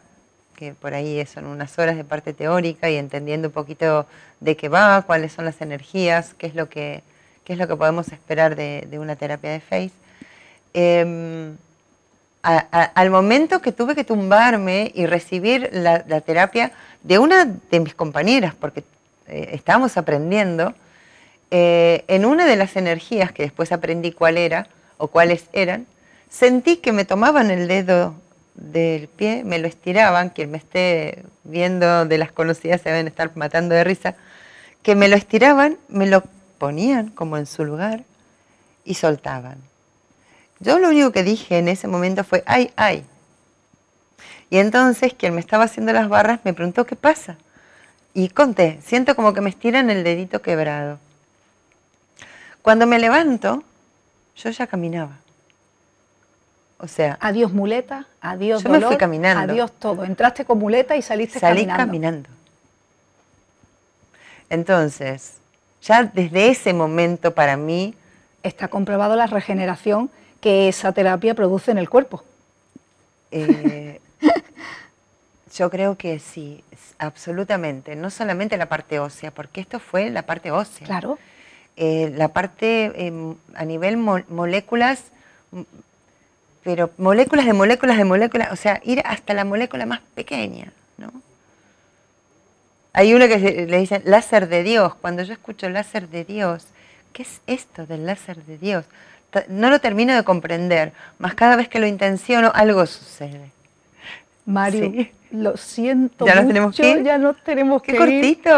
que 0.56 0.74
por 0.74 0.92
ahí 0.92 1.24
son 1.24 1.46
unas 1.46 1.78
horas 1.78 1.96
de 1.96 2.04
parte 2.04 2.34
teórica 2.34 2.90
y 2.90 2.96
entendiendo 2.96 3.48
un 3.48 3.54
poquito 3.54 4.06
de 4.40 4.56
qué 4.58 4.68
va, 4.68 5.02
cuáles 5.06 5.32
son 5.32 5.46
las 5.46 5.60
energías, 5.62 6.34
qué 6.34 6.48
es 6.48 6.54
lo 6.54 6.68
que, 6.68 7.02
qué 7.44 7.54
es 7.54 7.58
lo 7.58 7.66
que 7.66 7.76
podemos 7.76 8.12
esperar 8.12 8.56
de, 8.56 8.86
de 8.90 8.98
una 8.98 9.16
terapia 9.16 9.50
de 9.50 9.60
face, 9.60 9.92
em, 10.74 11.56
al 12.42 13.10
momento 13.10 13.60
que 13.60 13.72
tuve 13.72 13.94
que 13.94 14.04
tumbarme 14.04 14.92
y 14.94 15.06
recibir 15.06 15.70
la, 15.72 16.04
la 16.06 16.20
terapia 16.20 16.72
de 17.02 17.18
una 17.18 17.44
de 17.44 17.80
mis 17.80 17.94
compañeras, 17.94 18.54
porque 18.54 18.84
eh, 19.26 19.50
estábamos 19.52 19.96
aprendiendo, 19.96 20.74
eh, 21.50 22.04
en 22.08 22.24
una 22.24 22.46
de 22.46 22.56
las 22.56 22.76
energías 22.76 23.32
que 23.32 23.42
después 23.42 23.72
aprendí 23.72 24.12
cuál 24.12 24.36
era 24.36 24.68
o 24.98 25.08
cuáles 25.08 25.46
eran, 25.52 25.86
sentí 26.30 26.76
que 26.76 26.92
me 26.92 27.04
tomaban 27.04 27.50
el 27.50 27.68
dedo 27.68 28.14
del 28.54 29.08
pie, 29.08 29.44
me 29.44 29.58
lo 29.58 29.68
estiraban, 29.68 30.30
quien 30.30 30.50
me 30.50 30.58
esté 30.58 31.24
viendo 31.44 32.04
de 32.04 32.18
las 32.18 32.32
conocidas 32.32 32.80
se 32.80 32.90
deben 32.90 33.06
estar 33.06 33.30
matando 33.36 33.74
de 33.74 33.84
risa, 33.84 34.14
que 34.82 34.94
me 34.94 35.08
lo 35.08 35.16
estiraban, 35.16 35.78
me 35.88 36.06
lo 36.06 36.22
ponían 36.58 37.10
como 37.10 37.36
en 37.36 37.46
su 37.46 37.64
lugar 37.64 38.02
y 38.84 38.94
soltaban. 38.94 39.58
Yo 40.60 40.78
lo 40.78 40.88
único 40.88 41.12
que 41.12 41.22
dije 41.22 41.58
en 41.58 41.68
ese 41.68 41.86
momento 41.88 42.24
fue, 42.24 42.42
ay, 42.46 42.72
ay. 42.76 43.04
Y 44.50 44.58
entonces 44.58 45.14
quien 45.14 45.34
me 45.34 45.40
estaba 45.40 45.64
haciendo 45.64 45.92
las 45.92 46.08
barras 46.08 46.40
me 46.44 46.52
preguntó, 46.54 46.86
¿qué 46.86 46.96
pasa? 46.96 47.36
Y 48.14 48.30
conté, 48.30 48.80
siento 48.82 49.14
como 49.14 49.32
que 49.34 49.40
me 49.40 49.50
estiran 49.50 49.90
el 49.90 50.02
dedito 50.02 50.42
quebrado. 50.42 50.98
Cuando 52.62 52.86
me 52.86 52.98
levanto, 52.98 53.62
yo 54.36 54.50
ya 54.50 54.66
caminaba. 54.66 55.18
O 56.78 56.88
sea, 56.88 57.18
Adiós 57.20 57.52
muleta, 57.52 58.06
adiós 58.20 58.62
Yo 58.62 58.70
me 58.70 58.76
fui 58.76 58.84
dolor, 58.84 58.98
caminando. 58.98 59.52
adiós 59.52 59.72
todo. 59.78 60.04
Entraste 60.04 60.44
con 60.44 60.58
muleta 60.58 60.96
y 60.96 61.02
saliste 61.02 61.38
salí 61.40 61.66
caminando. 61.66 61.84
caminando. 61.84 62.30
Entonces, 64.50 65.34
ya 65.82 66.04
desde 66.04 66.48
ese 66.50 66.72
momento 66.72 67.34
para 67.34 67.56
mí, 67.56 67.94
Está 68.44 68.68
comprobado 68.68 69.16
la 69.16 69.26
regeneración 69.26 70.10
que 70.40 70.68
esa 70.68 70.92
terapia 70.92 71.34
produce 71.34 71.70
en 71.70 71.78
el 71.78 71.88
cuerpo. 71.88 72.22
eh, 73.30 74.00
yo 75.56 75.70
creo 75.70 75.96
que 75.96 76.18
sí, 76.18 76.62
absolutamente. 76.98 77.96
No 77.96 78.10
solamente 78.10 78.56
la 78.56 78.66
parte 78.66 78.98
ósea, 79.00 79.30
porque 79.30 79.60
esto 79.60 79.80
fue 79.80 80.10
la 80.10 80.22
parte 80.22 80.50
ósea. 80.50 80.86
Claro. 80.86 81.18
Eh, 81.76 82.12
la 82.16 82.28
parte 82.28 82.92
eh, 82.94 83.34
a 83.54 83.64
nivel 83.64 83.96
mo- 83.96 84.22
moléculas, 84.28 85.04
pero 86.64 86.90
moléculas 86.98 87.46
de 87.46 87.52
moléculas 87.52 87.96
de 87.96 88.04
moléculas, 88.04 88.52
o 88.52 88.56
sea, 88.56 88.80
ir 88.84 89.00
hasta 89.04 89.32
la 89.34 89.44
molécula 89.44 89.86
más 89.86 90.00
pequeña, 90.14 90.72
¿no? 90.98 91.12
Hay 92.92 93.14
una 93.14 93.28
que 93.28 93.38
se- 93.38 93.66
le 93.66 93.78
dicen 93.78 94.02
láser 94.04 94.48
de 94.48 94.62
Dios. 94.64 94.94
Cuando 94.96 95.22
yo 95.22 95.32
escucho 95.32 95.68
láser 95.68 96.08
de 96.08 96.24
Dios, 96.24 96.66
¿qué 97.12 97.22
es 97.22 97.40
esto 97.46 97.86
del 97.86 98.06
láser 98.06 98.44
de 98.44 98.58
Dios? 98.58 98.84
No 99.48 99.70
lo 99.70 99.80
termino 99.80 100.14
de 100.14 100.24
comprender, 100.24 100.92
más 101.18 101.34
cada 101.34 101.56
vez 101.56 101.68
que 101.68 101.78
lo 101.78 101.86
intenciono 101.86 102.50
algo 102.54 102.86
sucede. 102.86 103.50
Mario, 104.46 105.06
lo 105.30 105.58
siento 105.58 106.24
¿Ya 106.24 106.36
nos 106.36 106.46
tenemos 106.46 106.74
que 106.74 107.04
ya 107.04 107.18
nos 107.18 107.36
tenemos 107.44 107.82
¡Qué 107.82 107.92
que 107.92 107.98
cortito! 107.98 108.50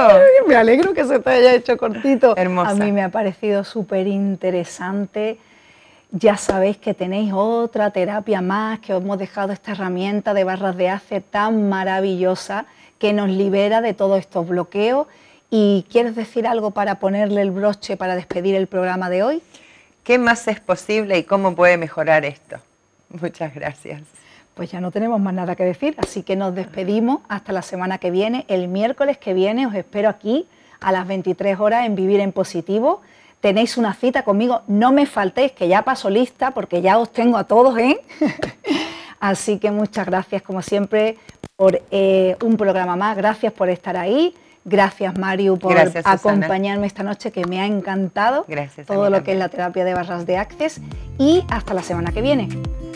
Me 0.46 0.54
alegro 0.54 0.94
que 0.94 1.04
se 1.04 1.18
te 1.18 1.30
haya 1.30 1.54
hecho 1.54 1.76
cortito. 1.76 2.36
Hermosa. 2.36 2.70
A 2.70 2.74
mí 2.74 2.92
me 2.92 3.02
ha 3.02 3.08
parecido 3.08 3.64
súper 3.64 4.06
interesante. 4.06 5.38
Ya 6.12 6.36
sabéis 6.36 6.76
que 6.76 6.94
tenéis 6.94 7.32
otra 7.34 7.90
terapia 7.90 8.40
más, 8.40 8.78
que 8.80 8.94
os 8.94 9.02
hemos 9.02 9.18
dejado 9.18 9.52
esta 9.52 9.72
herramienta 9.72 10.32
de 10.32 10.44
barras 10.44 10.76
de 10.76 10.88
ace 10.88 11.20
tan 11.20 11.68
maravillosa 11.68 12.66
que 12.98 13.12
nos 13.12 13.28
libera 13.28 13.80
de 13.80 13.94
todos 13.94 14.20
estos 14.20 14.46
bloqueos. 14.48 15.08
¿Y 15.50 15.86
quieres 15.90 16.14
decir 16.14 16.46
algo 16.46 16.70
para 16.70 17.00
ponerle 17.00 17.42
el 17.42 17.50
broche 17.50 17.96
para 17.96 18.14
despedir 18.14 18.54
el 18.54 18.68
programa 18.68 19.10
de 19.10 19.24
hoy? 19.24 19.42
¿Qué 20.10 20.18
más 20.18 20.48
es 20.48 20.58
posible 20.58 21.18
y 21.18 21.22
cómo 21.22 21.54
puede 21.54 21.76
mejorar 21.76 22.24
esto? 22.24 22.56
Muchas 23.10 23.54
gracias. 23.54 24.02
Pues 24.54 24.68
ya 24.72 24.80
no 24.80 24.90
tenemos 24.90 25.20
más 25.20 25.32
nada 25.32 25.54
que 25.54 25.62
decir, 25.62 25.94
así 25.98 26.24
que 26.24 26.34
nos 26.34 26.52
despedimos 26.52 27.20
hasta 27.28 27.52
la 27.52 27.62
semana 27.62 27.98
que 27.98 28.10
viene. 28.10 28.44
El 28.48 28.66
miércoles 28.66 29.18
que 29.18 29.34
viene 29.34 29.68
os 29.68 29.74
espero 29.76 30.08
aquí 30.08 30.48
a 30.80 30.90
las 30.90 31.06
23 31.06 31.60
horas 31.60 31.86
en 31.86 31.94
Vivir 31.94 32.18
en 32.18 32.32
Positivo. 32.32 33.02
Tenéis 33.40 33.76
una 33.76 33.94
cita 33.94 34.24
conmigo, 34.24 34.62
no 34.66 34.90
me 34.90 35.06
faltéis, 35.06 35.52
que 35.52 35.68
ya 35.68 35.82
paso 35.82 36.10
lista 36.10 36.50
porque 36.50 36.82
ya 36.82 36.98
os 36.98 37.12
tengo 37.12 37.38
a 37.38 37.44
todos, 37.44 37.78
¿eh? 37.78 38.00
así 39.20 39.60
que 39.60 39.70
muchas 39.70 40.06
gracias 40.06 40.42
como 40.42 40.60
siempre 40.60 41.18
por 41.54 41.80
eh, 41.92 42.36
un 42.42 42.56
programa 42.56 42.96
más, 42.96 43.16
gracias 43.16 43.52
por 43.52 43.68
estar 43.68 43.96
ahí. 43.96 44.34
Gracias, 44.64 45.18
Mario, 45.18 45.56
por 45.56 45.76
acompañarme 46.04 46.86
esta 46.86 47.02
noche, 47.02 47.32
que 47.32 47.46
me 47.46 47.60
ha 47.60 47.66
encantado 47.66 48.44
Gracias 48.46 48.86
todo 48.86 49.08
lo 49.08 49.22
que 49.22 49.32
es 49.32 49.38
la 49.38 49.48
terapia 49.48 49.84
de 49.84 49.94
barras 49.94 50.26
de 50.26 50.36
Access. 50.36 50.80
Y 51.18 51.44
hasta 51.48 51.74
la 51.74 51.82
semana 51.82 52.12
que 52.12 52.20
viene. 52.20 52.48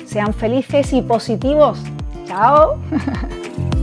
Sean 0.06 0.34
felices 0.34 0.92
y 0.92 1.02
positivos. 1.02 1.78
Chao. 2.26 2.78